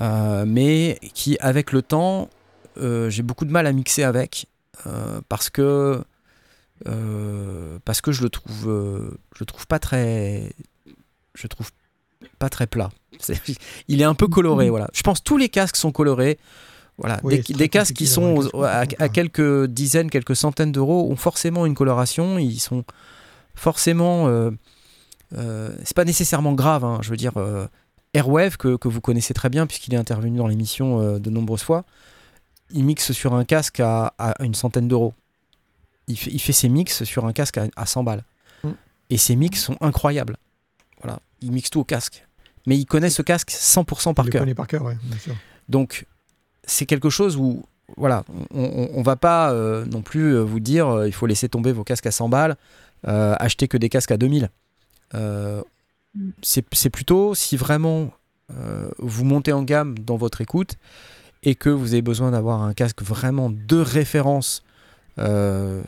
[0.00, 2.28] euh, mais qui, avec le temps,
[2.78, 4.53] euh, j'ai beaucoup de mal à mixer avec, euh,
[5.28, 6.02] parce que
[6.88, 10.52] euh, parce que je le trouve euh, je le trouve pas très
[11.34, 11.70] je trouve
[12.38, 12.90] pas très plat.
[13.88, 14.88] Il est un peu coloré voilà.
[14.92, 16.38] Je pense que tous les casques sont colorés.
[16.98, 17.18] Voilà.
[17.24, 21.66] Oui, des, casques qui sont aux- à, à quelques dizaines quelques centaines d'euros ont forcément
[21.66, 22.38] une coloration.
[22.38, 22.84] Ils sont
[23.54, 24.50] forcément euh,
[25.36, 27.66] euh, c'est pas nécessairement grave hein, je veux dire euh,
[28.14, 31.62] Airwave que, que vous connaissez très bien puisqu'il est intervenu dans l'émission euh, de nombreuses
[31.62, 31.84] fois
[32.74, 35.14] il mixe sur un casque à, à une centaine d'euros
[36.06, 38.24] il fait, il fait ses mix sur un casque à, à 100 balles.
[38.62, 38.70] Mm.
[39.10, 40.36] Et ses mix sont incroyables.
[41.02, 42.26] Voilà, il mixe tout au casque.
[42.66, 44.42] Mais il connaît ce casque 100% par cœur.
[44.42, 45.34] connais par cœur, ouais, bien sûr.
[45.68, 46.06] Donc,
[46.64, 47.64] c'est quelque chose où,
[47.96, 51.26] voilà, on, on, on va pas euh, non plus euh, vous dire euh, il faut
[51.26, 52.56] laisser tomber vos casques à 100 balles,
[53.06, 54.50] euh, acheter que des casques à 2000.
[55.14, 55.62] Euh,
[56.14, 56.30] Mm.
[56.42, 58.10] c'est plutôt si vraiment
[58.56, 60.76] euh, vous montez en gamme dans votre écoute
[61.44, 64.64] et que vous avez besoin d'avoir un casque vraiment de référence,
[65.18, 65.82] euh,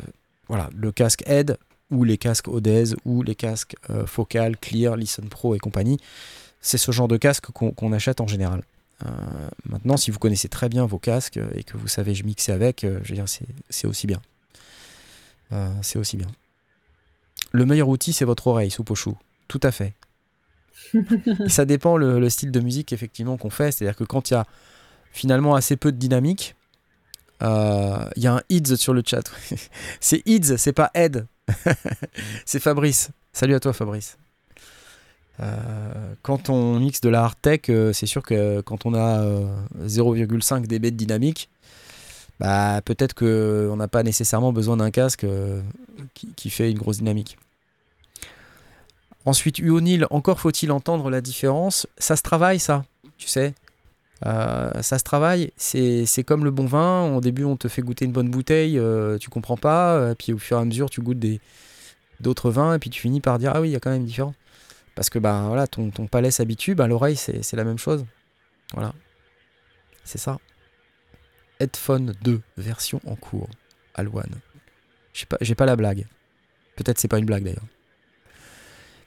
[0.48, 1.57] voilà, le casque Ed
[1.90, 5.98] ou les casques Odez ou les casques euh, Focal, Clear, Listen Pro et compagnie,
[6.61, 8.62] c'est ce genre de casque qu'on achète en général.
[9.04, 9.09] Euh,
[9.68, 13.08] maintenant, si vous connaissez très bien vos casques et que vous savez mixer avec, je
[13.08, 14.20] veux dire, c'est c'est aussi bien.
[15.80, 16.26] C'est aussi bien.
[17.53, 19.16] Le meilleur outil, c'est votre oreille, soupe au chou.
[19.46, 19.95] Tout à fait.
[21.46, 23.70] Ça dépend le, le style de musique effectivement qu'on fait.
[23.70, 24.45] C'est-à-dire que quand il y a
[25.17, 26.55] finalement assez peu de dynamique,
[27.43, 29.22] euh, il y a un IDS sur le chat.
[30.01, 31.26] c'est IDS, c'est pas Ed.
[32.45, 33.11] c'est Fabrice.
[33.33, 34.18] Salut à toi Fabrice.
[35.41, 39.22] Euh, quand on mixe de la hard tech, euh, c'est sûr que quand on a
[39.22, 39.47] euh,
[39.84, 41.49] 0,5 dB de dynamique,
[42.38, 45.26] bah, peut-être qu'on n'a pas nécessairement besoin d'un casque
[46.14, 47.38] qui, qui fait une grosse dynamique.
[49.25, 51.87] Ensuite, Uonil, encore faut-il entendre la différence.
[51.99, 52.84] Ça se travaille, ça,
[53.17, 53.55] tu sais.
[54.25, 55.53] Euh, ça se travaille.
[55.57, 57.14] C'est comme le bon vin.
[57.14, 59.97] Au début, on te fait goûter une bonne bouteille, euh, tu comprends pas.
[59.97, 61.41] euh, puis au fur et à mesure, tu goûtes des
[62.21, 64.01] d'autres vins, et puis tu finis par dire ah oui, il y a quand même
[64.01, 64.34] une différence.
[64.95, 66.75] Parce que bah voilà, ton, ton palais s'habitue.
[66.75, 68.07] Bah, l'oreille, c'est la même chose.
[68.72, 68.95] Voilà.
[70.05, 70.38] c'est ça.
[71.61, 73.49] Headphone 2, version en cours.
[73.95, 74.29] Alwan.
[75.13, 76.07] Je sais pas, j'ai pas la blague.
[76.76, 77.64] Peut-être c'est pas une blague d'ailleurs.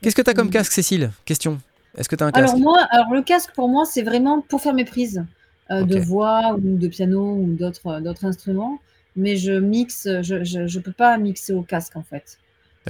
[0.02, 1.12] Qu'est-ce que t'as comme casque, Cécile?
[1.24, 1.60] Question.
[1.96, 4.60] Est-ce que t'as un casque Alors moi, alors le casque pour moi, c'est vraiment pour
[4.60, 5.24] faire mes prises
[5.70, 8.78] euh, de voix ou de piano ou d'autres euh, d'autres instruments.
[9.16, 12.38] Mais je mixe, je, je peux pas mixer au casque en fait.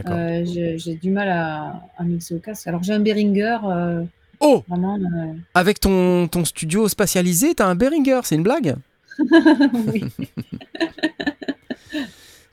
[0.06, 2.66] Euh, j'ai j'ai du mal à, à mixer au casque.
[2.68, 4.04] Alors j'ai un Behringer, euh,
[4.38, 4.98] Oh vraiment.
[5.54, 8.76] Avec ton, ton studio spatialisé, t'as un Behringer, c'est une blague
[9.18, 10.04] oui.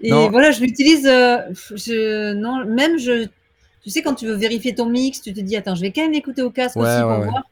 [0.01, 0.29] Et Non.
[0.29, 1.07] voilà, je l'utilise.
[1.07, 1.37] euh,
[1.75, 3.27] je, non, même je.
[3.87, 6.01] Tu sais, quand tu veux vérifier ton mix, tu te dis attends, je vais quand
[6.01, 7.43] même l'écouter au casque Ouais, aussi pour ouais, voir.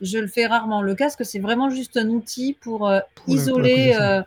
[0.00, 0.82] Je le fais rarement.
[0.82, 4.20] Le casque, c'est vraiment juste un outil pour, euh, Pour pour isoler, euh,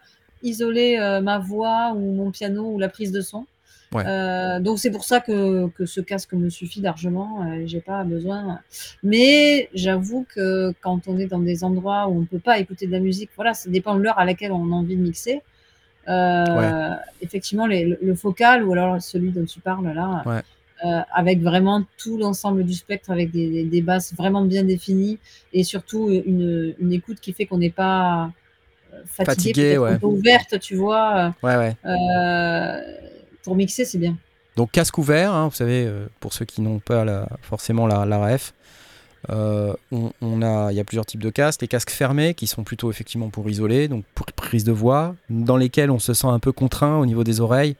[0.44, 3.46] isoler euh, ma voix ou mon piano ou la prise de son.
[4.62, 7.46] Donc c'est pour ça que, que ce casque me suffit largement.
[7.66, 8.60] J'ai pas besoin.
[9.04, 12.94] Mais j'avoue que quand on est dans des endroits où on peut pas écouter de
[12.94, 15.42] la musique, voilà, ça dépend de l'heure à laquelle on a envie de mixer.
[17.20, 20.24] Effectivement, les- le, le focal ou alors celui dont tu parles là.
[20.86, 25.18] Euh, avec vraiment tout l'ensemble du spectre, avec des, des- des basses vraiment bien définies
[25.54, 28.32] et surtout une, une écoute qui fait qu'on n'est pas
[28.94, 29.98] euh, fatigué, ouais.
[30.04, 31.34] ouverte, tu vois.
[31.44, 31.76] Ouais, ouais.
[31.86, 32.82] Euh,
[33.44, 34.16] pour mixer, c'est bien.
[34.56, 35.88] Donc casque ouvert, hein, vous savez,
[36.20, 38.54] pour ceux qui n'ont pas la- forcément la, la ref,
[39.30, 41.62] euh, on, on a, il y a plusieurs types de casques.
[41.62, 45.58] Les casques fermés qui sont plutôt effectivement pour isoler, donc pour prise de voix, dans
[45.58, 47.76] lesquels on se sent un peu contraint au niveau des oreilles.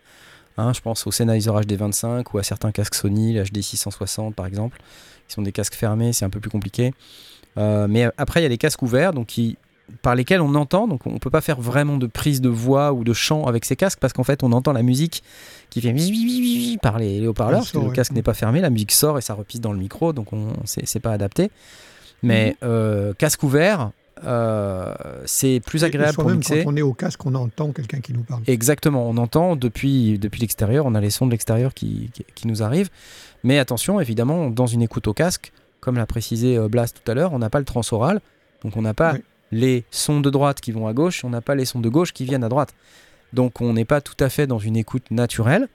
[0.58, 4.80] Hein, je pense au Sennheiser HD25 ou à certains casques Sony, le HD660 par exemple,
[5.28, 6.94] qui sont des casques fermés, c'est un peu plus compliqué.
[7.58, 9.58] Euh, mais après, il y a les casques ouverts, donc qui,
[10.02, 13.04] par lesquels on entend, donc on peut pas faire vraiment de prise de voix ou
[13.04, 15.24] de chant avec ces casques parce qu'en fait on entend la musique
[15.70, 18.12] qui fait oui, oui, oui, oui, oui par les, les haut-parleurs, parce que le casque
[18.12, 20.88] n'est pas fermé, la musique sort et ça repisse dans le micro, donc on c'est
[20.88, 21.52] c'est pas adapté.
[22.24, 23.92] Mais euh, casque ouvert,
[24.24, 24.94] euh,
[25.26, 26.64] c'est plus agréable pour mixer.
[26.64, 28.42] quand on est au casque, on entend quelqu'un qui nous parle.
[28.48, 32.48] Exactement, on entend depuis, depuis l'extérieur, on a les sons de l'extérieur qui, qui, qui
[32.48, 32.90] nous arrivent.
[33.44, 37.14] Mais attention, évidemment, dans une écoute au casque, comme l'a précisé euh, Blast tout à
[37.14, 38.22] l'heure, on n'a pas le transoral,
[38.64, 39.20] donc on n'a pas Oui.
[39.52, 42.14] les sons de droite qui vont à gauche, on n'a pas les sons de gauche
[42.14, 42.74] qui viennent à droite.
[43.34, 45.68] Donc on n'est pas tout à fait dans une écoute naturelle.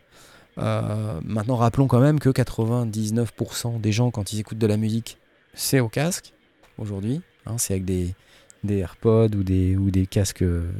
[0.58, 5.18] Euh, maintenant, rappelons quand même que 99% des gens, quand ils écoutent de la musique,
[5.54, 6.32] c'est au casque
[6.78, 7.20] aujourd'hui.
[7.46, 8.14] hein, c'est avec des,
[8.64, 10.70] des AirPods ou des, ou des casques, euh,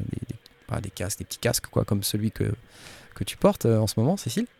[0.70, 2.44] des, des- casques, des petits casques, quoi, comme celui que,
[3.14, 4.46] que tu portes euh, en ce moment, Cécile.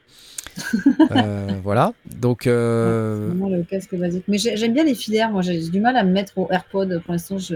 [1.12, 1.92] Euh, voilà.
[2.04, 4.24] Donc, euh, le casque basique.
[4.28, 5.30] Mais j'ai- j'aime bien les filaires.
[5.30, 7.00] Moi, j'ai du mal à me mettre au AirPod.
[7.04, 7.54] Pour l'instant, je,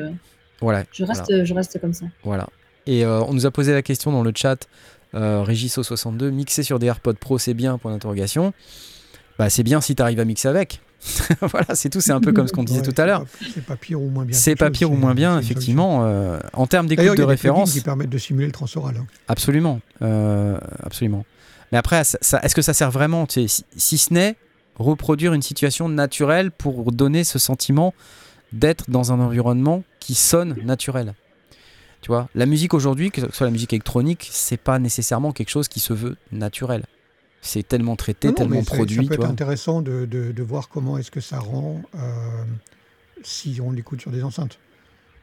[0.60, 0.84] voilà.
[0.92, 1.44] je, reste, voilà.
[1.44, 2.06] je reste comme ça.
[2.22, 2.48] Voilà.
[2.86, 4.68] Et euh, on nous a posé la question dans le chat,
[5.14, 8.52] euh, Régisso62, mixer sur des AirPods Pro, c'est bien Point d'interrogation.
[9.38, 10.80] Bah, c'est bien si tu arrives à mixer avec.
[11.40, 12.00] voilà, c'est tout.
[12.00, 13.24] C'est un peu comme ce qu'on disait Ouais, tout à l'heure.
[13.54, 14.36] C'est pas pire ou moins bien.
[14.36, 16.00] C'est pas pire ou moins bien, effectivement.
[16.04, 18.96] euh, en termes d'écoute de référence, qui permettent de simuler le transoral.
[18.98, 19.06] hein.
[19.28, 21.24] absolument, euh, absolument.
[21.72, 24.36] Mais après, ça- ça- est-ce que ça sert vraiment tu sais, si, si ce n'est
[24.76, 27.94] reproduire une situation naturelle pour donner ce sentiment
[28.52, 31.14] d'être dans un environnement qui sonne naturel?
[32.02, 35.48] Tu vois, la musique aujourd'hui, que ce soit la musique électronique, c'est pas nécessairement quelque
[35.50, 36.84] chose qui se veut naturel.
[37.46, 40.68] C'est tellement traité, Non, non, tellement produit, Ça peut être intéressant de, de- de voir
[40.68, 41.98] comment est-ce que ça rend euh,
[43.22, 44.58] si on l'écoute sur des enceintes.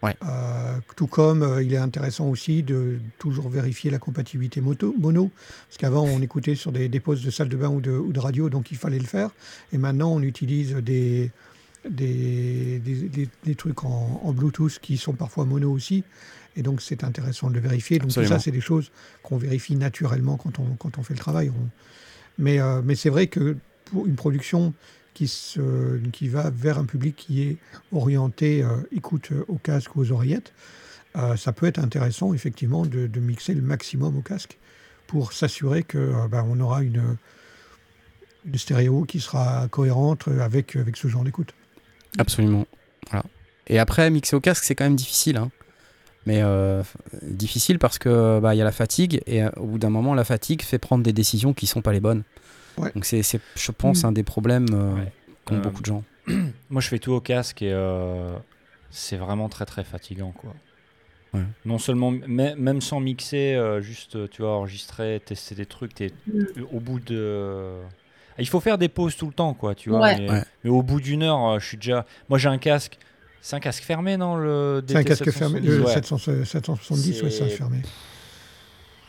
[0.02, 0.16] Ouais.
[0.28, 5.32] Euh, tout comme euh, il est intéressant aussi de toujours vérifier la compatibilité moto, mono,
[5.70, 8.12] parce qu'avant on écoutait sur des, des postes de salle de bain ou de, ou
[8.12, 9.30] de radio, donc il fallait le faire.
[9.72, 11.32] Et maintenant on utilise des,
[11.90, 16.04] des, des- des- des trucs en, en Bluetooth qui sont parfois mono aussi.
[16.58, 17.98] Et donc c'est intéressant de le vérifier.
[18.00, 18.36] Donc Absolument.
[18.36, 18.92] tout ça, c'est des choses
[19.24, 21.50] qu'on vérifie naturellement quand on, quand on fait le travail.
[21.50, 21.70] On-
[22.38, 24.74] mais, euh, mais c'est vrai que pour une production
[25.14, 27.58] qui, se, qui va vers un public qui est
[27.92, 30.54] orienté euh, écoute euh, au casque ou aux oreillettes,
[31.38, 34.58] ça peut être intéressant effectivement de, mixer le maximum au casque
[35.06, 37.18] pour s'assurer que ben, on aura une,
[38.46, 41.54] une stéréo qui sera cohérente avec, avec ce genre d'écoute.
[42.18, 42.66] Absolument.
[43.12, 43.26] Voilà.
[43.68, 45.38] Et après, mixer au casque, c'est quand même difficile.
[45.38, 45.52] hein.
[46.26, 46.82] Mais euh,
[47.22, 50.14] difficile parce que bah, il y a la fatigue et euh, au bout d'un moment,
[50.14, 52.24] la fatigue fait prendre des décisions qui sont pas les bonnes.
[52.78, 52.92] Ouais.
[52.96, 54.08] Donc c'est, c'est, je pense, Mm.
[54.08, 55.12] un des problèmes euh, Ouais.
[55.46, 56.04] qu'ont Euh, beaucoup de gens.
[56.70, 58.34] Moi, je fais tout au casque et euh,
[58.90, 60.54] c'est vraiment très très fatigant, quoi.
[61.34, 61.42] Ouais.
[61.66, 66.12] Non seulement, mê- même sans mixer, euh, juste, tu vois, enregistrer, tester des trucs, t'es
[66.28, 66.44] Mm.
[66.72, 67.74] au bout de.
[68.40, 70.00] Il faut faire des pauses tout le temps, quoi, tu vois.
[70.00, 70.18] Ouais.
[70.20, 70.44] Mais, Ouais.
[70.64, 72.06] mais au bout d'une heure, euh, je suis déjà.
[72.30, 72.98] Moi, j'ai un casque.
[73.46, 75.94] C'est un casque fermé, non le C'est un casque fermé, 770, le ouais.
[75.94, 77.78] 700 770, ouais, c'est fermé.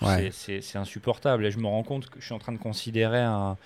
[0.03, 0.09] Ouais.
[0.17, 1.47] C'est- C'est c'est insupportable.
[1.47, 3.57] Et je me rends compte que je suis en train de considérer un,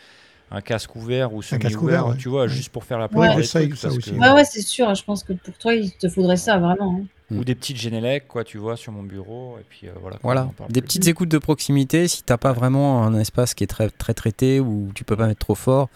[0.50, 2.16] un casque ouvert ou casque semi-ouvert, ouvert, ouais.
[2.18, 2.48] tu vois, Ouais.
[2.50, 3.08] juste pour faire la Ouais.
[3.08, 4.94] plupart des Ça, ça aussi, que- Ouais, ouais, c'est sûr.
[4.94, 7.00] Je pense que pour toi, il te faudrait ça vraiment.
[7.00, 7.06] hein.
[7.34, 9.92] Ou des petites Genelec, quoi, tu vois, sur mon bureau, et puis euh,
[10.22, 10.48] voilà.
[10.70, 10.86] des plus.
[10.86, 14.60] petites écoutes de proximité, si t'as pas vraiment un espace qui est très, très traité
[14.60, 15.88] ou tu peux pas mettre trop fort,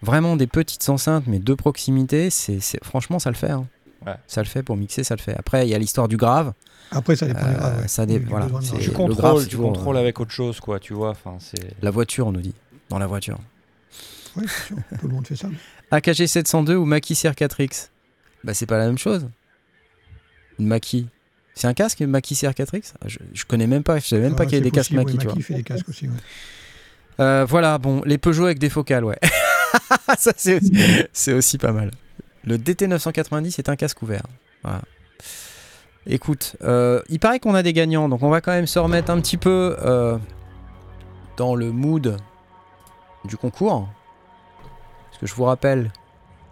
[0.00, 3.50] vraiment des petites enceintes mais de proximité, c'est c'est- franchement ça le fait.
[3.50, 3.66] hein.
[4.06, 4.14] Ouais.
[4.26, 5.34] Ça le fait pour mixer, ça le fait.
[5.38, 6.52] Après il y a l'histoire du grave,
[6.90, 7.40] Après, ça dépend.
[7.46, 7.88] Euh, ouais.
[7.88, 8.80] ça dé- voilà, c'est- grave.
[8.80, 11.80] Tu le contrôles, tu euh, avec autre chose, quoi, tu vois, enfin, c'est...
[11.82, 12.54] la voiture on nous dit,
[12.90, 13.38] dans la voiture.
[14.34, 15.48] Sûr, tout le monde fait ça.
[15.90, 17.88] AKG 702 ou Mackie CR4X
[18.42, 19.28] Bah c'est pas la même chose.
[20.58, 21.06] Une Mackie.
[21.54, 24.38] C'est un casque, Mackie CR4X Ah, je, je connais même pas, je savais même Ah,
[24.38, 25.34] pas qu'il y avait des casques possible, Mackie, ouais, tu vois.
[25.34, 26.08] Mackie fait des casques aussi.
[26.08, 26.14] ouais.
[27.20, 29.18] Euh, voilà, bon, les Peugeot avec des focales, ouais.
[30.18, 30.72] Ça, c'est aussi,
[31.12, 31.92] c'est aussi pas mal.
[32.46, 34.24] Le DT990 est un casque ouvert.
[34.62, 34.82] Voilà.
[36.06, 39.10] Écoute, euh, il paraît qu'on a des gagnants, donc on va quand même se remettre
[39.10, 40.18] un petit peu euh,
[41.38, 42.18] dans le mood
[43.24, 43.88] du concours.
[45.08, 45.90] Parce que je vous rappelle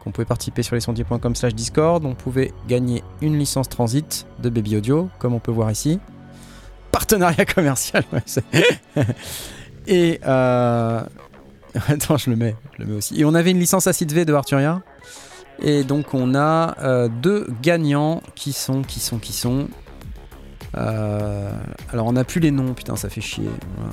[0.03, 2.05] qu'on pouvait participer sur lesondiers.com slash Discord.
[2.07, 6.01] On pouvait gagner une licence transit de Baby Audio, comme on peut voir ici.
[6.91, 9.05] Partenariat commercial, ouais,
[9.87, 11.03] Et euh...
[11.89, 13.21] attends, je le mets, je le mets aussi.
[13.21, 14.83] Et on avait une licence Acid V de Arturia.
[15.61, 19.69] Et donc on a euh, deux gagnants qui sont, qui sont, qui sont.
[20.77, 21.53] Euh,
[21.93, 23.49] Alors on n'a plus les noms, putain, ça fait chier.
[23.77, 23.93] Voilà.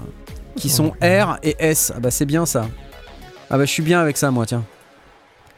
[0.56, 1.94] Qui sont R et S.
[1.96, 2.68] Ah bah c'est bien ça.
[3.50, 4.64] Ah bah je suis bien avec ça moi, tiens.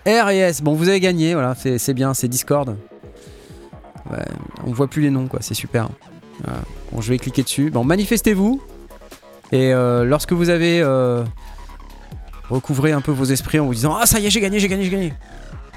[0.05, 0.61] R et S.
[0.61, 2.75] Bon, vous avez gagné, voilà, c'est bien, c'est Discord.
[4.09, 4.25] Ouais,
[4.65, 5.89] on voit plus les noms, quoi, c'est super.
[6.43, 6.59] Voilà.
[6.91, 7.69] Bon, je vais cliquer dessus.
[7.69, 8.61] Bon, manifestez-vous.
[9.51, 10.81] Et euh, lorsque vous avez
[12.49, 14.67] recouvré un peu vos esprits en vous disant Ah, ça y est, j'ai gagné, j'ai
[14.67, 15.13] gagné, j'ai gagné.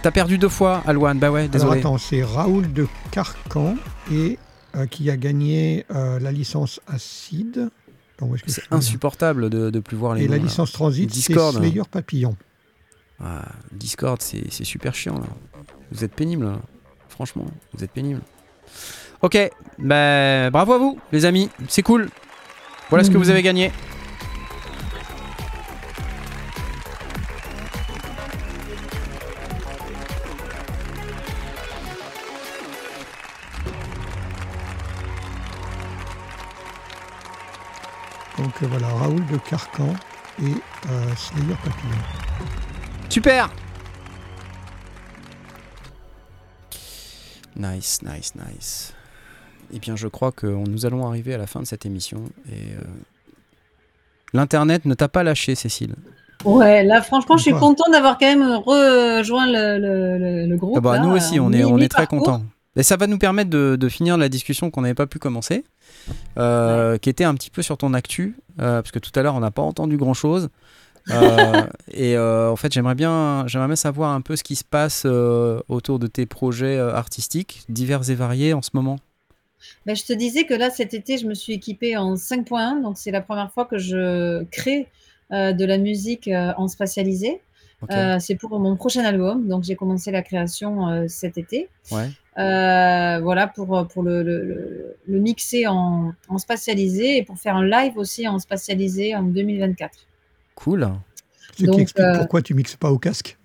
[0.04, 1.18] T'as perdu deux fois, Alwan.
[1.18, 1.80] Bah ouais, Alors désolé.
[1.80, 3.74] attends, c'est Raoul de Carcan
[4.12, 4.38] et
[4.76, 7.70] euh, qui a gagné euh, la licence Acide.
[8.46, 10.48] C'est insupportable de, de plus voir les Et la noms, là.
[10.50, 11.32] licence Transit, c'est.
[11.32, 12.36] Slayer Papillon.
[13.18, 15.26] Ah, Discord, c'est super chiant là.
[15.90, 16.58] Vous êtes pénible là.
[17.08, 18.20] Franchement, vous êtes pénible.
[19.22, 19.38] Ok,
[19.78, 22.10] bah bravo à vous les amis, c'est cool.
[22.90, 23.72] Voilà ce que vous avez gagné.
[38.54, 39.92] Donc euh, voilà, Raoul de Carcan
[40.42, 42.02] et euh, Slayer Papillon.
[43.08, 43.50] Super
[47.56, 48.94] Nice, nice, nice.
[49.72, 52.24] Eh bien, je crois que nous allons arriver à la fin de cette émission.
[52.50, 52.80] Et euh,
[54.32, 55.94] l'internet ne t'a pas lâché, Cécile.
[56.44, 60.74] Ouais, là, franchement, je suis content d'avoir quand même rejoint le, le, le- le groupe.
[60.76, 62.42] Ah bah, là, nous aussi, on est, on est très contents.
[62.76, 65.64] Et ça va nous permettre de, de finir la discussion qu'on n'avait pas pu commencer,
[66.38, 69.34] euh, qui était un petit peu sur ton actu, euh, parce que tout à l'heure
[69.34, 70.48] on n'a pas entendu grand chose.
[71.92, 75.04] et euh, en fait, j'aimerais bien, j'aimerais bien savoir un peu ce qui se passe
[75.04, 78.98] autour de tes projets artistiques divers et variés en ce moment.
[79.86, 82.96] Ben, je te disais que là, cet été, je me suis équipée en 5.1, donc
[82.96, 84.88] c'est la première fois que je crée
[85.32, 87.40] euh, de la musique euh, en spatialisé.
[87.90, 91.68] Euh, c'est pour mon prochain album, donc j'ai commencé la création euh, cet été.
[91.90, 92.08] Ouais.
[92.38, 97.56] Euh, voilà, pour, pour le, le- le- le mixer en, en spatialisé et pour faire
[97.56, 99.90] un live aussi en spatialisé en 2024.
[100.54, 100.88] Cool.
[101.58, 103.36] Ce Donc, qui explique euh, pourquoi tu mixes pas au casque.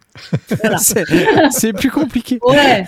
[0.61, 0.77] Voilà.
[1.51, 2.39] c'est plus compliqué.
[2.41, 2.85] Ouais.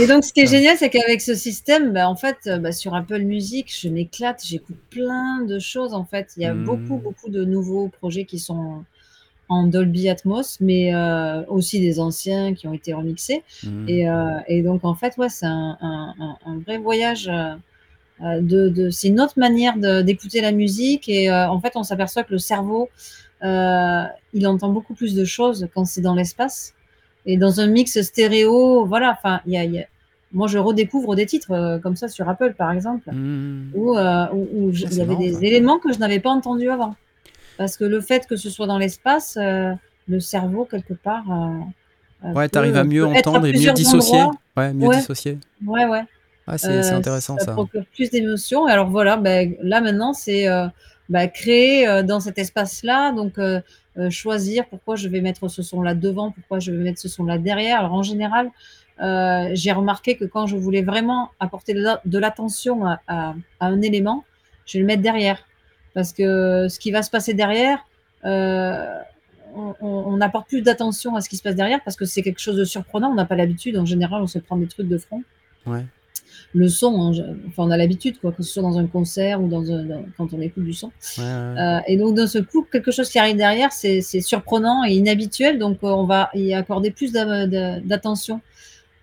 [0.00, 2.94] Et donc, ce qui est génial, c'est qu'avec ce système, bah, en fait, bah, sur
[2.94, 5.92] Apple Music, je m'éclate, j'écoute plein de choses.
[5.94, 6.64] En fait, il y a Hmm.
[6.64, 8.84] beaucoup, beaucoup de nouveaux projets qui sont
[9.52, 13.42] en Dolby Atmos, mais euh, aussi des anciens qui ont été remixés.
[13.88, 14.14] Et, euh,
[14.52, 17.28] et donc, en fait, ouais, c'est un, un- un- un vrai voyage.
[17.28, 17.54] euh,
[18.52, 19.74] de, de- c'est une autre manière
[20.08, 21.08] d'écouter la musique.
[21.08, 22.88] Et en fait, on s'aperçoit que le cerveau,
[23.42, 26.74] il entend beaucoup plus de choses quand c'est dans l'espace.
[27.26, 29.86] Et dans un mix stéréo, voilà, enfin, il y a, y a-
[30.32, 33.70] moi, je redécouvre des titres euh, comme ça sur Apple, par exemple, Hmm.
[33.74, 36.70] où, euh, où- où je- il y avait des éléments que je n'avais pas entendus
[36.70, 36.94] avant.
[37.62, 39.72] Parce que le fait que ce soit dans l'espace, euh,
[40.08, 41.22] le cerveau, quelque part.
[41.30, 41.60] euh,
[42.24, 44.18] euh, Ouais, peut- t'arrives à mieux à entendre et mieux dissocier.
[44.20, 44.34] endroits.
[44.56, 44.96] Ouais, mieux Ouais.
[44.96, 45.38] dissocier.
[45.64, 46.02] Ouais, ouais.
[46.48, 47.52] Ah, c'est intéressant ça.
[47.52, 48.66] procure plus d'émotions.
[48.66, 50.46] Alors voilà, ben, là maintenant, c'est
[51.08, 53.34] ben, créer dans cet espace-là, donc
[54.10, 57.78] choisir pourquoi je vais mettre ce son-là devant, pourquoi je vais mettre ce son-là derrière.
[57.78, 58.50] Alors en général,
[59.00, 63.34] euh, j'ai remarqué que quand je voulais vraiment apporter de la- de l'attention à, à-
[63.60, 64.24] à un élément,
[64.66, 65.38] je vais le mettre derrière.
[65.94, 67.78] Parce que ce qui va se passer derrière,
[68.24, 68.86] euh,
[69.54, 72.22] on, on- on apporte plus d'attention à ce qui se passe derrière parce que c'est
[72.22, 73.10] quelque chose de surprenant.
[73.10, 73.76] On n'a pas l'habitude.
[73.76, 75.22] En général, on se prend des trucs de front.
[75.66, 75.84] Ouais.
[76.54, 79.40] le son, hein, je- enfin, on a l'habitude, quoi, que ce soit dans un concert
[79.42, 80.88] ou dans un, dans- quand on écoute du son.
[81.18, 81.26] Ouais, ouais.
[81.60, 85.58] Euh, et donc, d'un seul coup, quelque chose qui arrive derrière, c'est surprenant et inhabituel,
[85.58, 88.40] donc euh, on va y accorder plus d'a- d'a- d'attention.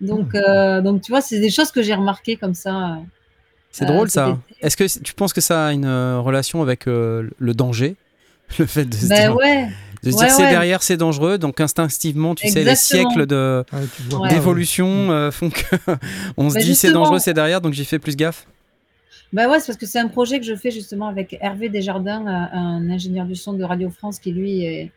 [0.00, 2.98] Donc, euh, donc, tu vois, c'est des choses que j'ai remarquées comme ça.
[3.72, 4.38] C'est Euh, drôle ça.
[4.62, 7.96] Est-ce que tu penses que ça a une euh, relation avec euh, le danger?
[8.58, 9.68] Le fait de se Ben dire, ouais,
[10.02, 10.50] de se ouais, dire c'est ouais.
[10.50, 13.64] derrière, c'est dangereux, donc instinctivement, tu sais, les siècles de
[14.12, 14.28] Ouais.
[14.28, 15.60] d'évolution euh, font que
[16.36, 18.46] on se Bah, dit c'est dangereux, c'est derrière, donc j'y fais plus gaffe.
[19.32, 22.26] Bah ouais, c'est parce que c'est un projet que je fais justement avec Hervé Desjardins,
[22.26, 24.90] un, un ingénieur du son de Radio France qui lui est,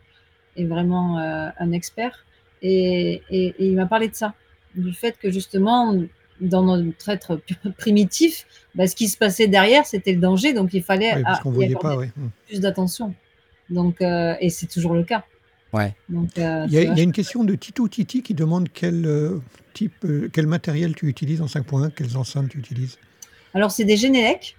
[0.58, 2.26] est vraiment euh, un expert.
[2.64, 4.34] Et, et- et il m'a parlé de ça,
[4.74, 5.95] du fait que justement,
[6.41, 7.39] dans notre être
[7.77, 8.45] primitif,
[8.76, 11.43] bah, ce qui se passait derrière, c'était le danger, donc il fallait Oui, parce à-
[11.43, 12.11] qu'on y voyait accorder pas, ouais.
[12.26, 12.30] Mm.
[12.47, 13.14] plus d'attention.
[13.69, 15.23] Donc, euh, et c'est toujours le cas.
[15.72, 15.95] Ouais.
[16.10, 18.22] Donc, euh, Il y, a, tu vois, il y a une question de Tito Titi
[18.22, 19.39] qui demande quel euh,
[19.73, 22.97] type, euh, quel matériel tu utilises en 5.1, quelles enceintes tu utilises?
[23.55, 24.55] Alors, c'est des Genelec.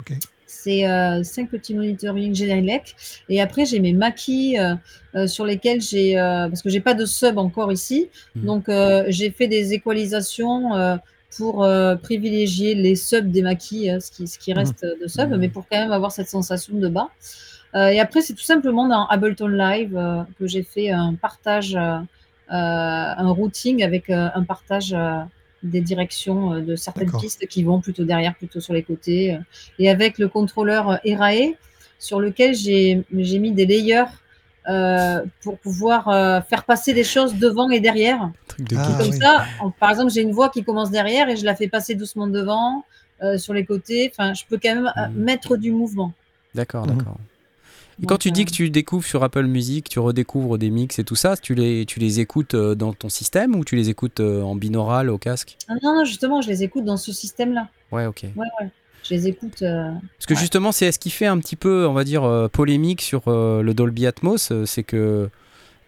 [0.00, 0.16] Ok.
[0.54, 2.94] C'est euh, cinq petits monitoring Genelec.
[3.30, 4.74] Et après, j'ai mes maquis euh,
[5.16, 6.18] euh, sur lesquels j'ai.
[6.20, 8.10] euh, parce que j'ai pas de sub encore ici.
[8.36, 8.44] Mhm.
[8.44, 8.64] Donc,
[9.08, 10.70] j'ai fait des équalisations
[11.36, 11.66] pour
[12.02, 15.38] privilégier les subs des maquis, euh, ce, qui, ce qui reste de sub, Mhm.
[15.38, 17.08] mais pour quand même avoir cette sensation de bas.
[17.74, 19.98] Et après, c'est tout simplement dans Ableton Live
[20.38, 21.74] que j'ai fait un partage,
[22.48, 24.94] un routing avec un partage
[25.62, 29.34] des directions euh, de certaines pistes qui vont plutôt derrière, plutôt sur les côtés.
[29.34, 29.38] euh,
[29.78, 31.54] et avec le contrôleur euh, ERAE
[31.98, 34.04] sur lequel j'ai j'ai mis des layers
[34.68, 38.30] euh, pour pouvoir euh, faire passer des choses devant et derrière.
[38.58, 38.96] De Ah.
[38.98, 39.18] Comme oui.
[39.20, 41.94] ça, en- par exemple, j'ai une voix qui commence derrière et je la fais passer
[41.94, 42.84] doucement devant,
[43.22, 44.10] euh, sur les côtés.
[44.12, 45.14] Enfin, je peux quand même Mhm.
[45.24, 46.12] mettre du mouvement.
[46.54, 46.96] D'accord, Mhm.
[46.98, 47.16] d'accord.
[48.00, 50.98] Et quand Donc, tu dis que tu découvres sur Apple Music, tu redécouvres des mix
[50.98, 53.90] et tout ça, tu les, tu les écoutes euh, dans ton système ou tu les
[53.90, 55.56] écoutes euh, en binaural au casque?
[55.68, 57.68] Ah non, non, justement, je les écoute dans ce système-là.
[57.90, 58.22] Ouais, ok.
[58.36, 58.68] Ouais, ouais.
[59.04, 59.62] Je les écoute.
[59.62, 60.40] euh, Parce que Ouais.
[60.40, 63.62] justement, c'est ce qui fait un petit peu, on va dire, euh, polémique sur euh,
[63.62, 65.28] le Dolby Atmos, c'est que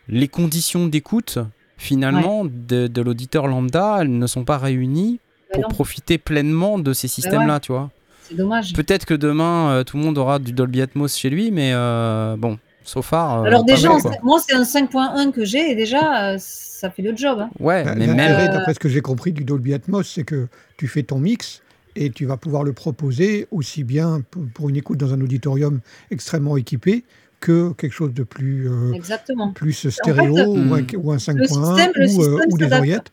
[0.09, 1.39] les conditions d'écoute,
[1.79, 6.79] finalement, de, de l'auditeur lambda, elles ne sont pas réunies bah pour non, profiter pleinement
[6.79, 7.91] de ces systèmes-là, tu vois?
[8.29, 8.73] C'est dommage.
[8.73, 12.37] Peut-être que demain, euh, tout le monde aura du Dolby Atmos chez lui, mais euh,
[12.39, 13.43] bon, so far.
[13.43, 17.03] euh, Alors déjà, mal, moi, c'est un 5.1 que j'ai et déjà, euh, ça fait
[17.03, 17.39] le job.
[17.41, 17.51] hein.
[17.61, 18.51] Ouais, Bah, mais L'intérêt, même.
[18.51, 21.63] Euh, d'après ce que j'ai compris du Dolby Atmos, c'est que tu fais ton mix
[21.97, 24.23] et tu vas pouvoir le proposer aussi bien
[24.53, 25.81] pour, une écoute dans un auditorium
[26.11, 27.05] extrêmement équipé
[27.41, 29.53] que quelque chose de plus, euh, Exactement.
[29.53, 30.87] plus stéréo fait, ou, un, Mm.
[30.97, 33.13] ou un 5.1 système- le ou, euh, ou des oreillettes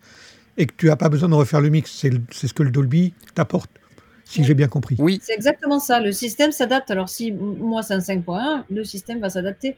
[0.57, 1.91] et que tu n'as pas besoin de refaire le mix.
[2.31, 3.69] C'est ce que le Dolby t'apporte,
[4.31, 4.95] si j'ai bien compris.
[4.99, 5.99] Oui, C'est exactement ça.
[5.99, 6.89] Le système s'adapte.
[6.91, 9.75] Alors si moi c'est un 5.1, le système va s'adapter.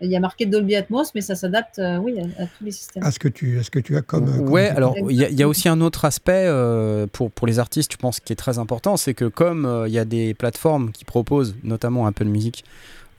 [0.00, 2.72] Il y a marqué Dolby Atmos, mais ça s'adapte, euh, oui, à, à tous les
[2.72, 3.04] systèmes.
[3.04, 4.26] À ce que tu, à ce que tu as comme.
[4.28, 4.56] équipement.
[4.76, 7.60] alors il y, a- il y a aussi un autre aspect euh, pour, pour les
[7.60, 10.34] artistes, je pense, qui est très important, c'est que comme euh, il y a des
[10.34, 12.64] plateformes qui proposent, notamment Apple Music,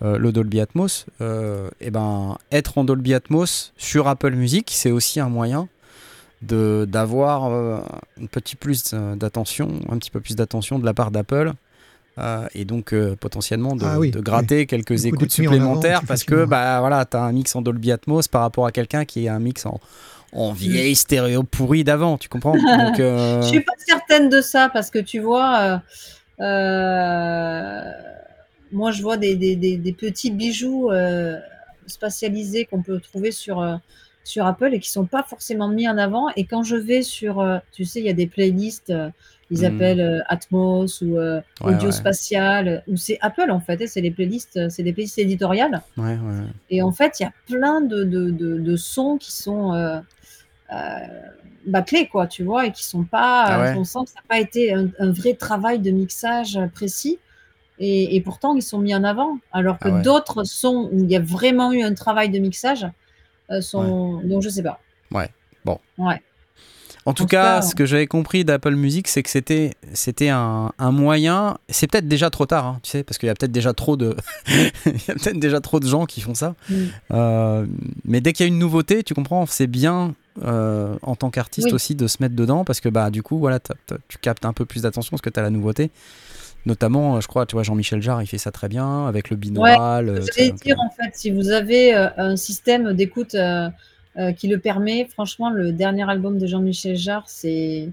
[0.01, 4.91] euh, le Dolby Atmos, euh, et ben être en Dolby Atmos sur Apple Music, c'est
[4.91, 5.69] aussi un moyen
[6.43, 7.79] d'avoir euh,
[8.21, 11.53] un petit plus euh, d'attention, un petit peu plus d'attention de la part d'Apple.
[12.19, 16.03] euh, et donc euh, potentiellement de, Ah oui, de gratter quelques coup, écoutes avant supplémentaires
[16.07, 19.05] parce que bah voilà tu as un mix en Dolby Atmos par rapport à quelqu'un
[19.05, 19.79] qui a un mix en,
[20.33, 22.53] en vieille stéréo pourri d'avant, tu comprends?
[22.77, 25.81] Donc, euh, Je suis pas certaine de ça parce que tu vois,
[28.71, 30.89] moi je vois des, des- des- des petits bijoux
[31.87, 33.59] spatialisés qu'on peut trouver sur,
[34.23, 36.29] sur Apple et qui sont pas forcément mis en avant.
[36.35, 39.09] Et quand je vais sur, euh, tu sais, il y a des playlists, euh,
[39.51, 39.65] ils Mhm.
[39.75, 41.91] appellent euh, Atmos ou euh, Ouais, Audio ouais.
[41.91, 45.81] Spatial, ou c'est Apple en fait, hein, c'est les playlists, c'est des playlists éditoriales.
[45.97, 46.17] ouais.
[46.69, 49.99] Et en fait, il y a plein de, de, de, de sons qui sont euh,
[50.71, 50.75] euh,
[51.67, 53.75] bâclés, quoi, tu vois, et qui sont pas, Ah ouais.
[53.77, 57.19] on sent que ça n'a pas été un, un vrai travail de mixage précis.
[57.79, 59.37] Et, et pourtant, ils sont mis en avant.
[59.51, 62.85] Alors que Ah d'autres sons où il y a vraiment eu un travail de mixage
[63.53, 64.27] euh.
[64.27, 64.79] Donc, je sais pas.
[65.11, 65.29] Ouais.
[65.65, 65.79] Bon.
[65.97, 66.21] Ouais.
[67.05, 70.29] En tout En tout cas, ce que j'avais compris d'Apple Music, c'est que c'était c'était
[70.29, 71.57] un, un moyen.
[71.67, 73.97] C'est peut-être déjà trop tard, hein, tu sais, parce qu'il y a peut-être déjà trop
[73.97, 74.15] de
[74.47, 76.55] il y a peut-être déjà trop de gens qui font ça.
[76.69, 76.75] Mm.
[77.11, 77.65] Euh,
[78.05, 81.67] mais dès qu'il y a une nouveauté, tu comprends, c'est bien euh, en tant qu'artiste
[81.67, 81.73] Oui.
[81.73, 84.63] aussi de se mettre dedans parce que bah du coup voilà, tu captes un peu
[84.63, 85.91] plus d'attention parce que tu as la nouveauté.
[86.65, 89.35] Notamment, euh, je crois, tu vois, Jean-Michel Jarre, il fait ça très bien avec le
[89.35, 90.09] binaural.
[90.09, 93.69] euh, J'allais un peu- dire, en fait, si vous avez euh, un système d'écoute euh,
[94.17, 97.89] euh, qui le permet, franchement, le dernier album de Jean-Michel Jarre, c'est.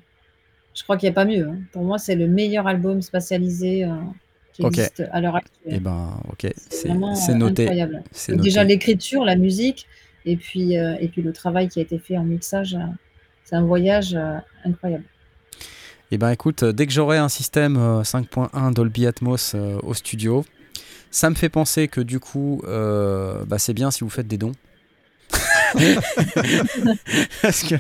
[0.73, 1.49] Je crois qu'il n'y a pas mieux.
[1.49, 1.59] hein.
[1.73, 3.89] Pour moi, c'est le meilleur album spatialisé euh,
[4.53, 4.79] qui Ok.
[4.79, 5.75] existe à l'heure actuelle.
[5.77, 7.63] Eh ben, ok, c'est euh, noté.
[7.63, 8.03] incroyable.
[8.29, 8.41] Donc.
[8.43, 9.89] Déjà, l'écriture, la musique,
[10.27, 12.87] et puis, euh, et puis le travail qui a été fait en mixage, euh,
[13.45, 15.05] c'est un voyage euh, incroyable.
[16.13, 19.95] Eh ben écoute, euh, dès que j'aurai un système euh, 5.1 Dolby Atmos euh, au
[19.95, 20.45] studio,
[21.13, 24.39] ça me fait penser que du coup, euh, bah, c'est bien si vous faites des
[24.39, 24.53] dons.
[27.43, 27.77] parce que,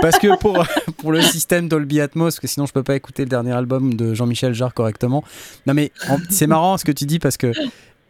[0.00, 0.64] parce que pour,
[0.98, 3.94] pour le système Dolby Atmos, parce que sinon je peux pas écouter le dernier album
[3.94, 5.24] de Jean-Michel Jarre correctement.
[5.66, 5.90] Non mais
[6.30, 7.52] c'est marrant ce que tu dis parce que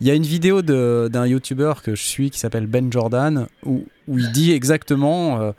[0.01, 3.87] il y a une vidéo d'un YouTuber que je suis qui s'appelle Ben Jordan où,
[4.09, 5.53] il dit exactement euh,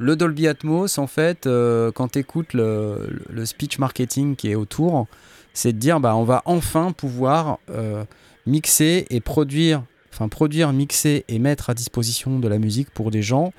[0.00, 4.54] le Dolby Atmos en fait euh, quand tu écoutes le, le speech marketing qui est
[4.54, 5.06] autour,
[5.52, 8.02] c'est de dire bah on va enfin pouvoir euh,
[8.46, 9.82] mixer et produire
[10.12, 13.52] enfin produire, mixer et mettre à disposition de la musique pour des gens,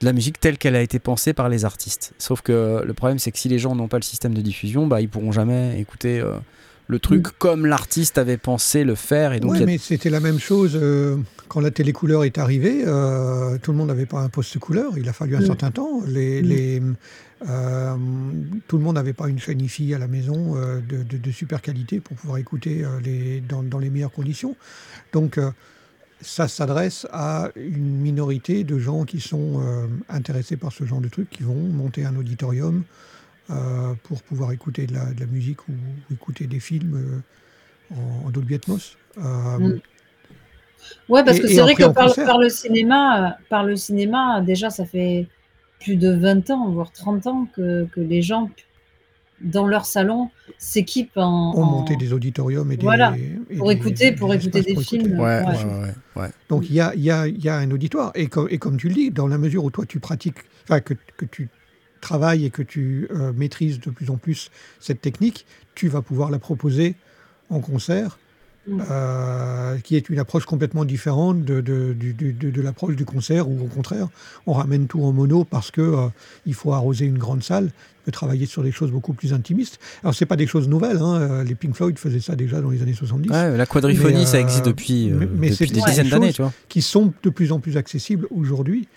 [0.00, 2.14] de la musique telle qu'elle a été pensée par les artistes.
[2.18, 4.86] Sauf que le problème c'est que si les gens n'ont pas le système de diffusion,
[4.86, 6.32] bah ils pourront jamais écouter euh,
[6.88, 9.78] le truc comme l'artiste avait pensé le faire et donc Ouais, il y a- mais
[9.78, 10.78] c'était la même chose
[11.48, 12.82] quand la télécouleur est arrivée.
[12.86, 14.96] euh, tout le monde n'avait pas un poste couleur.
[14.98, 15.46] Il a fallu un Mm.
[15.46, 16.00] certain temps.
[16.06, 16.46] Les, Mm.
[16.46, 16.82] les,
[17.48, 17.96] euh,
[18.68, 21.30] tout le monde n'avait pas une chaîne IFI à la maison euh, de, de- de
[21.30, 24.56] super qualité pour pouvoir écouter les, dans, dans les meilleures conditions.
[25.12, 25.38] Donc,
[26.20, 29.60] ça s'adresse à une minorité de gens qui sont
[30.08, 32.82] intéressés par ce genre de truc, qui vont monter un auditorium
[34.04, 35.72] pour pouvoir écouter de la, de la musique ou,
[36.10, 37.22] écouter des films
[37.94, 38.96] en, en Dolby Atmos.
[39.18, 39.74] Mm.
[41.08, 43.76] Ouais, parce Et- que c'est vrai que en par, par le cinéma, euh, par le
[43.76, 45.26] cinéma, déjà, ça fait
[45.80, 48.50] plus de 20 ans, voire 30 ans que, que les gens,
[49.40, 53.14] dans leur salon, s'équipent en, ont en- monté des auditoriums et des, Voilà,
[53.50, 55.00] et pour des- écouter, pour des écouter espaces des pour écouter.
[55.02, 55.20] films.
[55.20, 55.46] Ouais, Ouais.
[55.46, 55.82] ouais,
[56.16, 56.28] ouais, ouais.
[56.48, 58.12] Donc il y a, il y, a, il y a un auditoire.
[58.14, 60.80] Et, comme- et comme tu le dis, dans la mesure où toi tu pratiques, enfin
[60.80, 61.48] que, que tu
[62.00, 64.50] travailles et que tu euh, maîtrises de plus en plus
[64.80, 65.44] cette technique,
[65.74, 66.94] tu vas pouvoir la proposer
[67.50, 68.18] en concert.
[68.68, 73.62] Euh, qui est une approche complètement différente de, de, de- de l'approche du concert, où
[73.64, 74.08] au contraire,
[74.46, 76.08] on ramène tout en mono parce que euh,
[76.46, 79.78] il faut arroser une grande salle, on peut travailler sur des choses beaucoup plus intimistes.
[80.02, 82.70] Alors c'est pas des choses nouvelles, hein, euh, les Pink Floyd faisaient ça déjà dans
[82.70, 85.56] les années 70 Ouais, la quadriphonie, Mais, ça euh, existe depuis, euh, mais- mais depuis
[85.56, 86.52] c'est des des dizaines d'années, choses tu vois.
[86.68, 88.88] qui sont de plus en plus accessibles aujourd'hui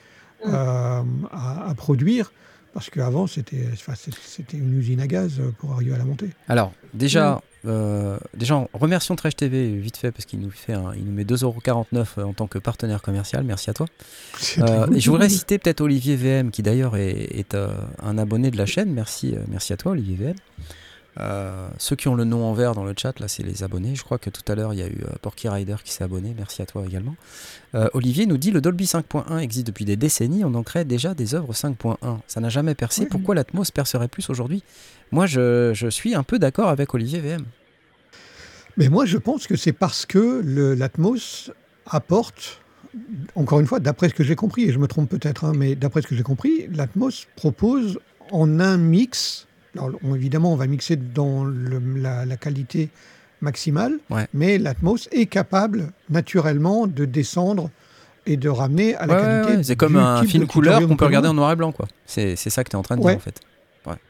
[0.46, 0.50] Mm.
[0.54, 2.32] euh, à, à produire,
[2.74, 6.30] parce qu'avant, c'était enfin, c'est- c'était une usine à gaz pour arriver à la montée.
[6.48, 11.04] Alors, déjà, euh, déjà remercions Trash TV vite fait parce qu'il nous, fait un- il
[11.06, 13.44] nous met 2,49€ en tant que partenaire commercial.
[13.44, 13.86] Merci à toi.
[14.60, 17.70] Euh, et je voudrais citer peut-être Olivier VM qui d'ailleurs est, est, euh,
[18.02, 18.92] un abonné de la chaîne.
[18.94, 20.36] Merci, euh, merci à toi, Olivier VM.
[21.20, 23.96] Euh, ceux qui ont le nom en vert dans le chat, là, c'est les abonnés.
[23.96, 26.04] Je crois que tout à l'heure, il y a eu euh, Porky Rider qui s'est
[26.04, 26.34] abonné.
[26.38, 27.16] Merci à toi également.
[27.76, 30.44] Euh, Olivier nous dit le Dolby 5.1 existe depuis des décennies.
[30.46, 31.98] On en crée déjà des œuvres 5.1.
[32.28, 33.02] Ça n'a jamais percé.
[33.02, 33.08] Oui.
[33.10, 34.64] Pourquoi l'Atmos percerait plus aujourd'hui?
[35.12, 37.46] Moi, je, je suis un peu d'accord avec Olivier VM.
[38.78, 40.42] Mais moi, je pense que c'est parce que
[40.76, 41.52] l'Atmos
[41.88, 42.62] apporte,
[43.34, 45.76] encore une fois, d'après ce que j'ai compris, et je me trompe peut-être, hein, mais
[45.76, 48.00] d'après ce que j'ai compris, l'Atmos propose
[48.32, 52.90] en un mix, alors on- évidemment, on va mixer dans le- la, la qualité
[53.42, 54.28] maximale, Ouais.
[54.34, 57.70] mais l'Atmos est capable naturellement de descendre
[58.26, 59.58] et de ramener à la Ouais, qualité.
[59.58, 61.72] ouais, C'est comme un film couleur qu'on peut regarder en noir et blanc.
[61.72, 61.88] quoi.
[62.06, 63.40] C'est c'est ça que tu es en train de dire en fait.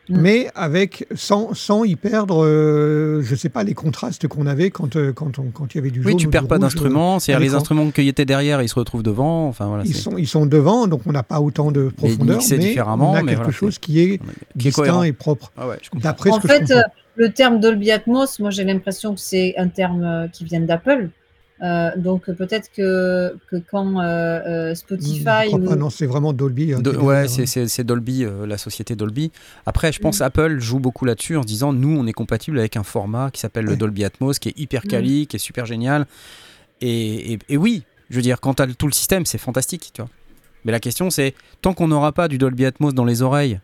[0.09, 4.95] Mais avec sans, sans y perdre, euh, je sais pas, les contrastes qu'on avait quand
[4.95, 6.13] euh, quand on- quand il y avait du jaune.
[6.13, 7.15] Oui, tu ou du perds pas d'instruments.
[7.15, 9.47] à C'est-à-dire les instruments qui étaient derrière, ils se retrouvent devant.
[9.47, 9.83] Enfin voilà.
[9.85, 13.15] Ils sont, ils sont devant, donc on n'a pas autant de profondeur, mais différemment, on
[13.15, 14.19] a mais quelque voilà, chose qui est
[14.57, 15.01] qui est cohérent.
[15.01, 15.51] distinct et propre.
[15.57, 15.77] Ah ouais.
[15.95, 16.81] D'après En ce que fait, je euh,
[17.15, 21.09] le terme Dolby Atmos, moi j'ai l'impression que c'est un terme euh, qui vient d'Apple.
[21.63, 24.03] Euh, donc peut-être que, que quand euh,
[24.71, 26.73] euh, Spotify ou- pas, non, c'est vraiment Dolby.
[26.73, 27.45] hein, ouais, c'est- hein.
[27.47, 29.31] c'est c'est Dolby, euh, la société Dolby.
[29.65, 30.03] Après, je Mm.
[30.03, 33.31] pense Apple joue beaucoup là-dessus en se disant nous, on est compatible avec un format
[33.31, 33.75] qui s'appelle le.
[33.75, 34.87] Dolby Atmos, qui est hyper Mm.
[34.89, 36.05] quali, qui est super génial.
[36.81, 39.89] Et, et- et oui, je veux dire, quand tu as tout le système, c'est fantastique,
[39.93, 40.11] tu vois.
[40.63, 43.59] Mais la question, c'est tant qu'on n'aura pas du Dolby Atmos dans les oreilles,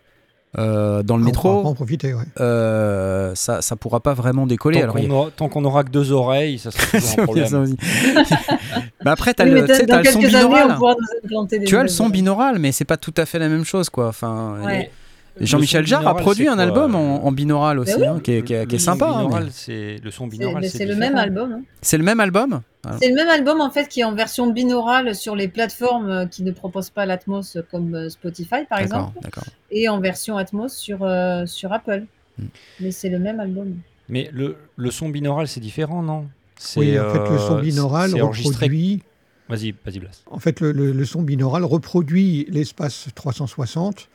[0.57, 2.23] euh, dans le Ah, on pourra métro, pas en profiter, ouais.
[2.39, 4.81] euh, ça, ça pourra pas vraiment décoller.
[4.81, 7.53] Tant qu'on a- qu'on n'aura que deux oreilles, ça sera toujours un problème.
[7.63, 7.77] aussi.
[9.05, 10.75] Mais après, t'as Oui, le, dans t'as le son années, binaural.
[10.77, 10.95] pourra
[11.65, 14.07] Tu as le son binaural, mais c'est pas tout à fait la même chose, quoi.
[14.07, 14.89] Enfin, Ouais.
[15.39, 18.05] Le Jean-Michel Jarre a produit un album euh, en, en binaural aussi, oui.
[18.05, 19.07] hein, qui est, qui est- le qui est son sympa.
[19.09, 20.61] hein, c'est le son binaural.
[20.61, 21.51] mais c'est c'est le même album.
[21.53, 21.61] hein.
[21.81, 22.61] C'est le même album?
[22.85, 22.97] Ah.
[23.01, 26.25] C'est le même album en fait qui est en version binaurale sur les plateformes euh,
[26.27, 29.43] qui ne proposent pas l'Atmos comme euh, Spotify par D'accord, exemple, d'accord.
[29.71, 32.03] et en version Atmos sur, euh, sur Apple.
[32.37, 32.45] Hmm.
[32.79, 33.75] Mais c'est le même album.
[34.09, 36.27] Mais le, le son binaural, c'est différent, non?
[36.57, 39.01] C'est, Oui, en fait, le son euh, binaural reproduit.
[39.49, 40.23] Vas-y, vas-y, Blas.
[40.29, 44.09] En fait, le, le- le son binaural reproduit l'espace 360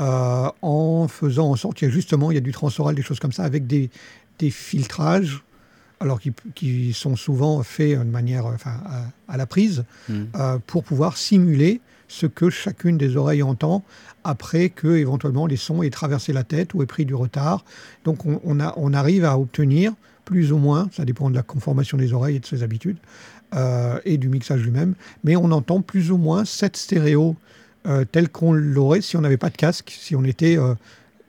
[0.00, 3.02] euh, en faisant en sorte qu'il y a justement il y a du transoral, des
[3.02, 3.90] choses comme ça, avec des,
[4.38, 5.42] des filtrages,
[6.00, 10.24] alors qui, qui sont souvent faits de manière, enfin, à, à la prise, Hmm.
[10.36, 13.84] euh, pour pouvoir simuler ce que chacune des oreilles entend
[14.24, 17.64] après que éventuellement les sons aient traversé la tête ou aient pris du retard.
[18.04, 19.92] Donc on, on, a, on arrive à obtenir
[20.24, 22.96] plus ou moins, ça dépend de la conformation des oreilles et de ses habitudes,
[23.54, 24.94] euh, et du mixage lui-même,
[25.24, 27.36] mais on entend plus ou moins cette stéréo
[27.86, 30.74] euh, telle qu'on l'aurait si on n'avait pas de casque, si on était euh,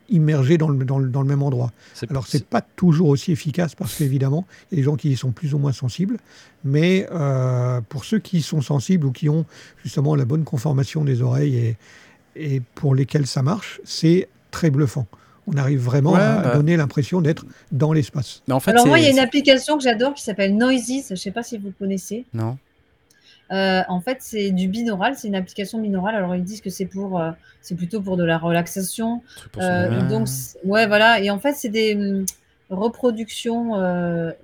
[0.08, 1.72] immergé dans le, dans, le, dans le même endroit.
[1.94, 5.10] C'est- Alors c'est pas toujours aussi efficace parce qu'évidemment, il y a des gens qui
[5.10, 6.18] y sont plus ou moins sensibles,
[6.64, 9.46] mais euh, pour ceux qui y sont sensibles ou qui ont
[9.82, 11.76] justement la bonne conformation des oreilles et,
[12.36, 15.06] et pour lesquels ça marche, c'est très bluffant.
[15.46, 16.54] On arrive vraiment Ouais, à bah.
[16.56, 18.42] donner l'impression d'être dans l'espace.
[18.46, 21.06] Mais en fait, Alors moi, il y a une application que j'adore qui s'appelle Noises.
[21.08, 22.26] Je ne sais pas si vous connaissez.
[22.32, 22.58] Non.
[23.52, 25.14] Euh, en fait, c'est du binaural.
[25.16, 26.14] C'est une application binaurale.
[26.16, 27.30] Alors ils disent que c'est pour, euh,
[27.60, 29.22] c'est plutôt pour de la relaxation.
[29.62, 30.28] Euh, donc
[30.64, 31.20] ouais, voilà.
[31.20, 32.24] Et en fait, c'est des hum,
[32.70, 33.74] reproductions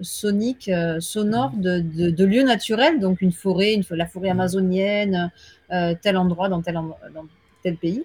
[0.03, 0.71] soniques,
[1.01, 3.01] sonores de, de- de lieux naturels.
[3.01, 5.31] Donc une forêt, une, la forêt amazonienne,
[5.73, 7.25] euh, tel endroit dans tel endroit- dans
[7.63, 8.05] tel pays.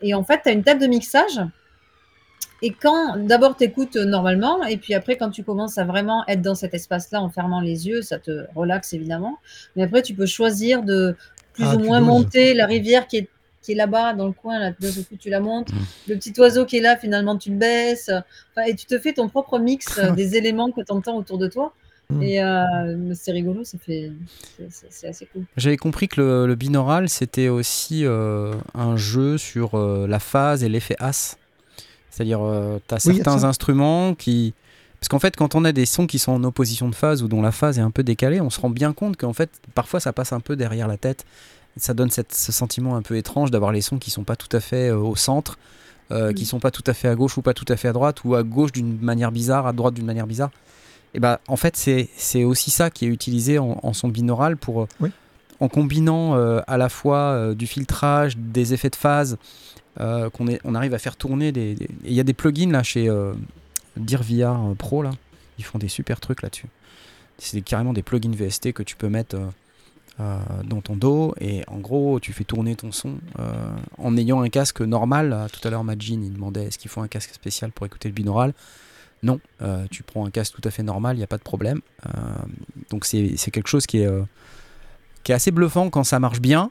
[0.00, 1.40] Et en fait, tu as une table de mixage.
[2.62, 6.42] Et quand d'abord tu écoutes normalement, et puis après, quand tu commences à vraiment être
[6.42, 9.38] dans cet espace-là en fermant les yeux, ça te relaxe évidemment.
[9.76, 11.14] Mais après, tu peux choisir de
[11.52, 13.28] plus Ah, ou moins monter la rivière qui est,
[13.62, 14.58] qui est là-bas dans le coin.
[14.58, 15.68] Là, seul coup, tu la montes.
[16.08, 18.10] Le petit oiseau qui est là, finalement, tu le baisses.
[18.10, 21.38] Enfin, et tu te fais ton propre mix euh, des éléments que tu entends autour
[21.38, 21.72] de toi.
[22.10, 22.22] Mm.
[22.22, 24.10] Et euh, c'est rigolo, ça fait,
[24.70, 25.44] c'est- assez cool.
[25.56, 30.64] J'avais compris que le, le binaural, c'était aussi euh, un jeu sur euh, la phase
[30.64, 31.36] et l'effet as.
[32.10, 32.40] C'est-à-dire,
[32.88, 34.54] tu as Oui, certains instruments qui.
[35.00, 37.28] Parce qu'en fait, quand on a des sons qui sont en opposition de phase ou
[37.28, 40.00] dont la phase est un peu décalée, on se rend bien compte qu'en fait, parfois,
[40.00, 41.24] ça passe un peu derrière la tête.
[41.76, 44.48] Ça donne cette- ce sentiment un peu étrange d'avoir les sons qui sont pas tout
[44.56, 45.56] à fait euh, au centre,
[46.10, 46.46] euh, qui Mm.
[46.46, 48.34] sont pas tout à fait à gauche ou pas tout à fait à droite, ou
[48.34, 50.50] à gauche d'une manière bizarre, à droite d'une manière bizarre.
[51.14, 54.82] Et bah, en fait, c'est aussi ça qui est utilisé en, en son binaural pour,
[54.82, 55.10] euh, Oui.
[55.60, 59.38] en combinant euh, à la fois euh, du filtrage, des effets de phase,
[60.00, 61.76] euh, qu'on on arrive à faire tourner des.
[62.04, 63.34] Il y a des plugins là chez euh,
[63.96, 65.10] DearVR Pro là,
[65.58, 66.66] ils font des super trucs là-dessus.
[67.38, 69.46] C'est carrément des plugins VST que tu peux mettre euh,
[70.20, 73.52] euh, dans ton dos et en gros tu fais tourner ton son euh,
[73.98, 75.46] en ayant un casque normal.
[75.52, 78.14] Tout à l'heure Majin il demandait est-ce qu'il faut un casque spécial pour écouter le
[78.14, 78.52] binaural?
[79.22, 81.42] Non, euh, tu prends un casque tout à fait normal, il n'y a pas de
[81.42, 81.80] problème.
[82.06, 82.10] Euh,
[82.90, 84.22] donc c'est quelque chose qui est, euh,
[85.24, 86.70] qui est assez bluffant quand ça marche bien.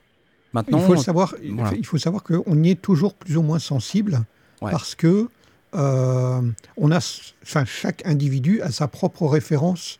[0.57, 1.71] Maintenant, il faut le savoir, voilà.
[1.77, 4.23] il faut savoir qu'on y est toujours plus ou moins sensible
[4.61, 4.71] Ouais.
[4.71, 5.27] parce que
[5.75, 6.41] euh,
[6.77, 6.97] on a,
[7.43, 9.99] enfin, chaque individu a sa propre référence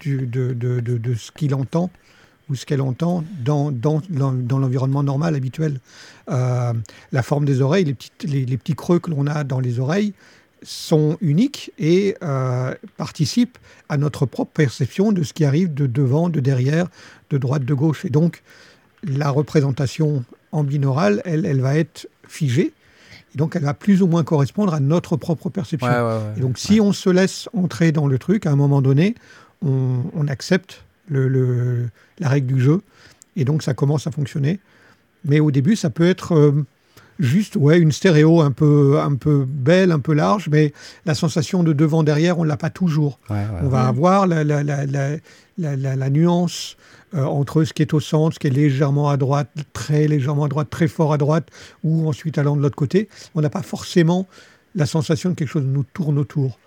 [0.00, 1.90] du- de, de- de- de ce qu'il entend
[2.48, 5.80] ou ce qu'elle entend dans, dans, dans, dans l'environnement normal, habituel.
[6.30, 6.72] Euh,
[7.10, 9.80] la forme des oreilles, les, petites, les, les petits creux que l'on a dans les
[9.80, 10.12] oreilles
[10.62, 13.58] sont uniques et euh, participent
[13.88, 16.86] à notre propre perception de ce qui arrive de devant, de derrière,
[17.30, 18.04] de droite, de gauche.
[18.04, 18.42] Et donc,
[19.04, 22.72] la représentation en binaural, elle, elle va être figée.
[23.34, 25.88] Et donc, elle va plus ou moins correspondre à notre propre perception.
[25.88, 26.34] Ouais, ouais, ouais.
[26.38, 29.14] Et donc, si on se laisse entrer dans le truc, à un moment donné,
[29.64, 32.80] on, on accepte le, le- la règle du jeu.
[33.36, 34.58] Et donc, ça commence à fonctionner.
[35.24, 36.64] Mais au début, ça peut être euh,
[37.18, 40.72] juste ouais, une stéréo un peu, un peu belle, un peu large, mais
[41.04, 43.18] la sensation de devant-derrière, on ne l'a pas toujours.
[43.28, 45.10] Ouais, ouais, On va avoir la, la, la, la,
[45.58, 46.76] la- la- la nuance
[47.14, 50.44] euh, entre ce qui est au centre, ce qui est légèrement à droite, très légèrement
[50.44, 51.48] à droite, très fort à droite,
[51.84, 53.08] ou ensuite allant de l'autre côté.
[53.34, 54.26] On n'a pas forcément
[54.74, 56.58] la sensation que quelque chose nous tourne autour.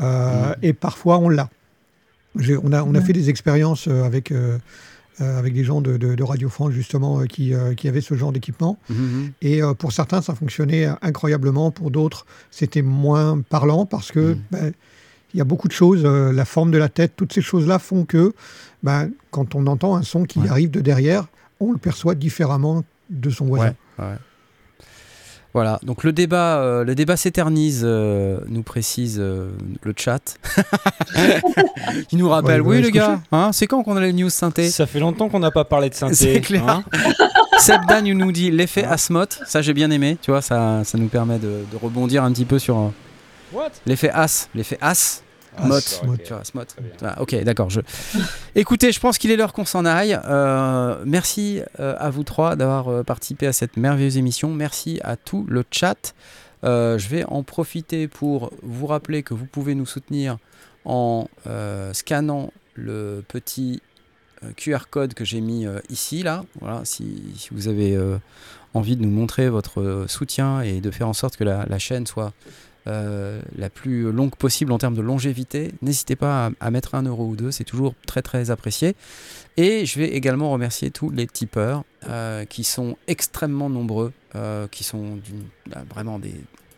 [0.00, 1.50] Euh, Et parfois, on l'a.
[2.62, 3.04] On a, on a Ouais.
[3.04, 4.56] fait des expériences euh, avec, euh,
[5.18, 8.78] avec des gens de, de, de Radio France, justement, qui, qui avaient ce genre d'équipement.
[8.88, 9.32] Mhm.
[9.42, 11.70] Et euh, pour certains, ça fonctionnait incroyablement.
[11.72, 14.72] Pour d'autres, c'était moins parlant parce que ben,
[15.34, 16.02] il y a beaucoup de choses.
[16.04, 18.32] euh, la forme de la tête, toutes ces choses-là font que
[18.82, 20.48] ben, quand on entend un son qui Ouais.
[20.48, 21.26] arrive de derrière,
[21.60, 23.74] on le perçoit différemment de son voisin.
[23.98, 24.14] Ouais, ouais.
[25.52, 29.50] Voilà, donc le débat, euh, le débat s'éternise, euh, nous précise euh,
[29.82, 30.36] le chat.
[32.12, 34.68] Il nous rappelle, Ouais, oui les gars, hein, c'est quand qu'on a les news synthé?
[34.70, 36.14] Ça fait longtemps qu'on n'a pas parlé de synthé.
[36.14, 36.68] C'est clair.
[36.68, 36.84] hein.
[37.58, 41.08] Seb Dan nous dit l'effet Asmoth, ça j'ai bien aimé, tu vois, ça, ça nous
[41.08, 42.88] permet de, de rebondir un petit peu sur euh,
[43.52, 43.70] What?
[43.86, 45.22] l'effet As, l'effet As.
[45.66, 46.22] Mot, Asmoth.
[46.22, 46.68] tu vois, Asmoth.
[46.68, 46.92] Très bien.
[47.02, 47.70] Ah, ok, d'accord.
[47.70, 47.80] Je...
[48.54, 50.18] Écoutez, je pense qu'il est l'heure qu'on s'en aille.
[50.24, 54.50] Euh, merci euh, à vous trois d'avoir euh, participé à cette merveilleuse émission.
[54.50, 56.14] Merci à tout le chat.
[56.62, 60.36] Euh, je vais en profiter pour vous rappeler que vous pouvez nous soutenir
[60.84, 63.82] en euh, scannant le petit
[64.56, 66.44] QR code que j'ai mis euh, ici, là.
[66.60, 68.16] Voilà, si, si vous avez euh,
[68.72, 72.06] envie de nous montrer votre soutien et de faire en sorte que la, la chaîne
[72.06, 72.32] soit
[72.86, 77.26] euh, la plus longue possible en termes de longévité, n'hésitez pas à, mettre un euro
[77.26, 78.94] ou deux, c'est toujours très très apprécié.
[79.56, 84.84] Et je vais également remercier tous les tipeurs euh, qui sont extrêmement nombreux, euh, qui
[84.84, 85.18] sont
[85.68, 86.34] bah, vraiment des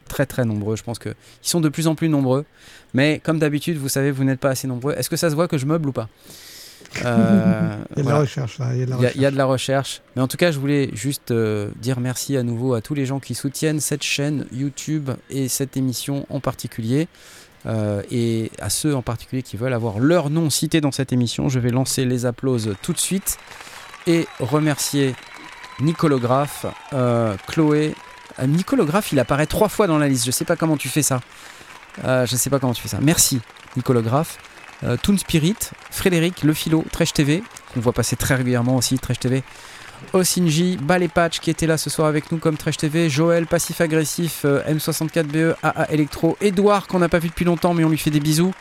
[0.09, 0.77] très très nombreux.
[0.77, 2.45] Je pense qu'ils sont de plus en plus nombreux.
[2.95, 4.95] Mais comme d'habitude, vous savez, vous n'êtes pas assez nombreux.
[4.95, 6.09] Est-ce que ça se voit que je meuble ou pas?
[7.05, 8.11] Euh, Il y a de voilà.
[8.19, 8.69] la recherche, là.
[8.75, 9.15] Il y a de la Il y, a, recherche.
[9.17, 10.03] il y a de la recherche.
[10.17, 13.07] Mais en tout cas, je voulais juste euh, dire merci à nouveau à tous les
[13.07, 17.09] gens qui soutiennent cette chaîne YouTube et cette émission en particulier.
[17.65, 21.49] Euh, et à ceux en particulier qui veulent avoir leur nom cité dans cette émission,
[21.49, 23.39] je vais lancer les applauses tout de suite
[24.09, 25.15] et remercier
[25.81, 26.67] Nicolographe,
[27.47, 27.95] Chloé.
[28.45, 30.27] Nicolographe, il apparaît trois fois dans la liste.
[30.27, 31.21] Je sais pas comment tu fais ça.
[32.05, 32.99] Je sais pas comment tu fais ça.
[33.01, 33.41] Merci,
[33.77, 34.39] Nicolographe.
[34.85, 35.57] Euh, Toon Spirit,
[35.91, 36.85] Frédéric, Le Philo,
[37.15, 37.43] TV,
[37.73, 39.43] qu'on voit passer très régulièrement aussi, Trèche TV.
[40.13, 43.81] Osinji, Ballet Patch qui était là ce soir avec nous comme Trèche TV, Joël, Passif
[43.81, 47.99] Agressif, euh, M64BE, AA Electro, Edouard qu'on n'a pas vu depuis longtemps mais on lui
[47.99, 48.53] fait des bisous.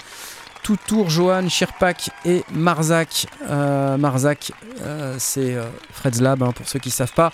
[0.63, 3.25] Tout Tour, Johan, Shirpak et Marzak.
[3.49, 4.51] Euh, Marzak,
[4.83, 5.57] euh, c'est
[5.91, 7.31] Fred's Lab hein, pour ceux qui ne savent pas.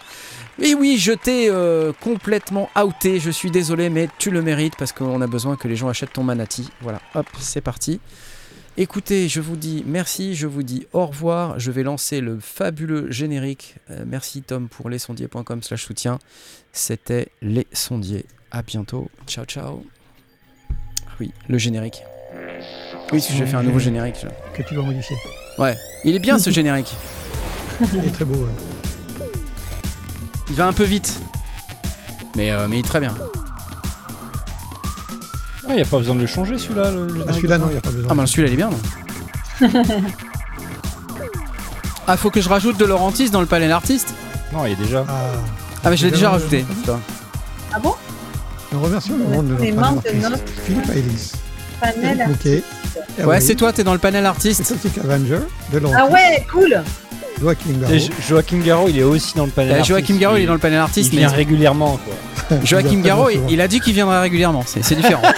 [0.62, 1.52] Et oui, je t'ai
[2.00, 5.76] complètement outé, je suis désolé, mais tu le mérites parce qu'on a besoin que les
[5.76, 6.70] gens achètent ton Manati.
[6.82, 8.00] Voilà, hop, c'est parti.
[8.80, 11.60] Écoutez, je vous dis merci, je vous dis au revoir.
[11.60, 13.76] Je vais lancer le fabuleux générique.
[13.90, 16.20] Euh, merci Tom pour lesondiers.com slash soutien.
[16.74, 18.26] C'était Les Sondiers.
[18.52, 19.10] À bientôt.
[19.26, 19.84] Ciao, ciao.
[20.70, 22.04] Ah Oui, le générique.
[23.12, 24.16] Oui, que j'ai fait un nouveau générique.
[24.22, 25.16] je- Que tu dois modifier.
[25.58, 26.94] Ouais, il est bien ce générique.
[27.94, 28.36] Il est très beau.
[28.45, 29.26] ouais.
[30.49, 31.20] Il va un peu vite.
[32.36, 33.16] Mais, euh, mais il est très bien.
[35.69, 36.91] Il n'y a pas besoin de le changer celui-là.
[36.91, 38.07] le- le Ah, celui-là, non, il n'y a pas besoin.
[38.11, 38.80] Ah, bah celui-là, il est bien, non
[42.07, 44.14] Ah, faut que je rajoute de Laurentis dans le panel artiste
[44.53, 45.03] Non, il est déjà.
[45.07, 45.14] Ah,
[45.84, 46.60] Ah, mais je l'ai déjà rajouté.
[46.64, 46.99] putain.
[47.73, 47.94] Ah bon?
[48.72, 50.30] Nous remercions le monde de notre de artiste.
[50.30, 51.31] notre Philippe Ailis,
[51.81, 52.18] panel.
[52.19, 52.64] Eric Mouquet,
[53.23, 54.64] Ouais, c'est toi, t'es dans le panel artiste.
[54.64, 55.39] Celtic Avenger,
[55.73, 56.81] de Laurent, Ah ouais, cool
[57.40, 57.94] Joachim Garraud.
[57.94, 59.72] Et Jo- Joachim Garraud, il est aussi dans le panel.
[59.72, 59.90] Euh, artiste.
[59.90, 62.58] Joachim Garraud, il est dans le panel artiste, Il mais vient régulièrement, quoi.
[62.64, 64.64] Joachim Garraud, il, a dit qu'il viendrait régulièrement.
[64.66, 65.22] C'est différent.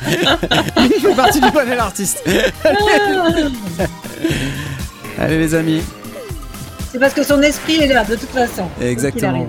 [0.06, 2.22] il fait partie du panel artiste.
[5.18, 5.82] Allez, les amis.
[6.90, 8.68] C'est parce que son esprit est là, de toute façon.
[8.80, 9.28] Exactement.
[9.30, 9.48] arrive.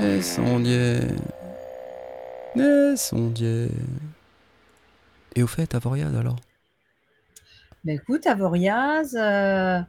[0.00, 1.00] Les sondiers.
[2.54, 3.68] Les sondiers.
[5.34, 6.36] Et au fait, Avoriad alors?
[7.84, 9.80] Bah écoute, Avoriaz, euh...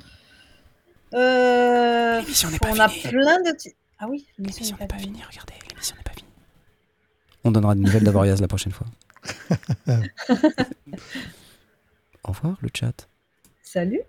[1.13, 3.51] euh, L'émission n'est on a plein de...
[3.97, 6.29] Ah oui, L'émission l'émission n'est pas finie, regardez, l'émission n'est pas finie.
[7.43, 8.87] On donnera des nouvelles d'Avoriaz la prochaine fois.
[12.23, 13.09] au revoir le chat.
[13.63, 14.01] Salut.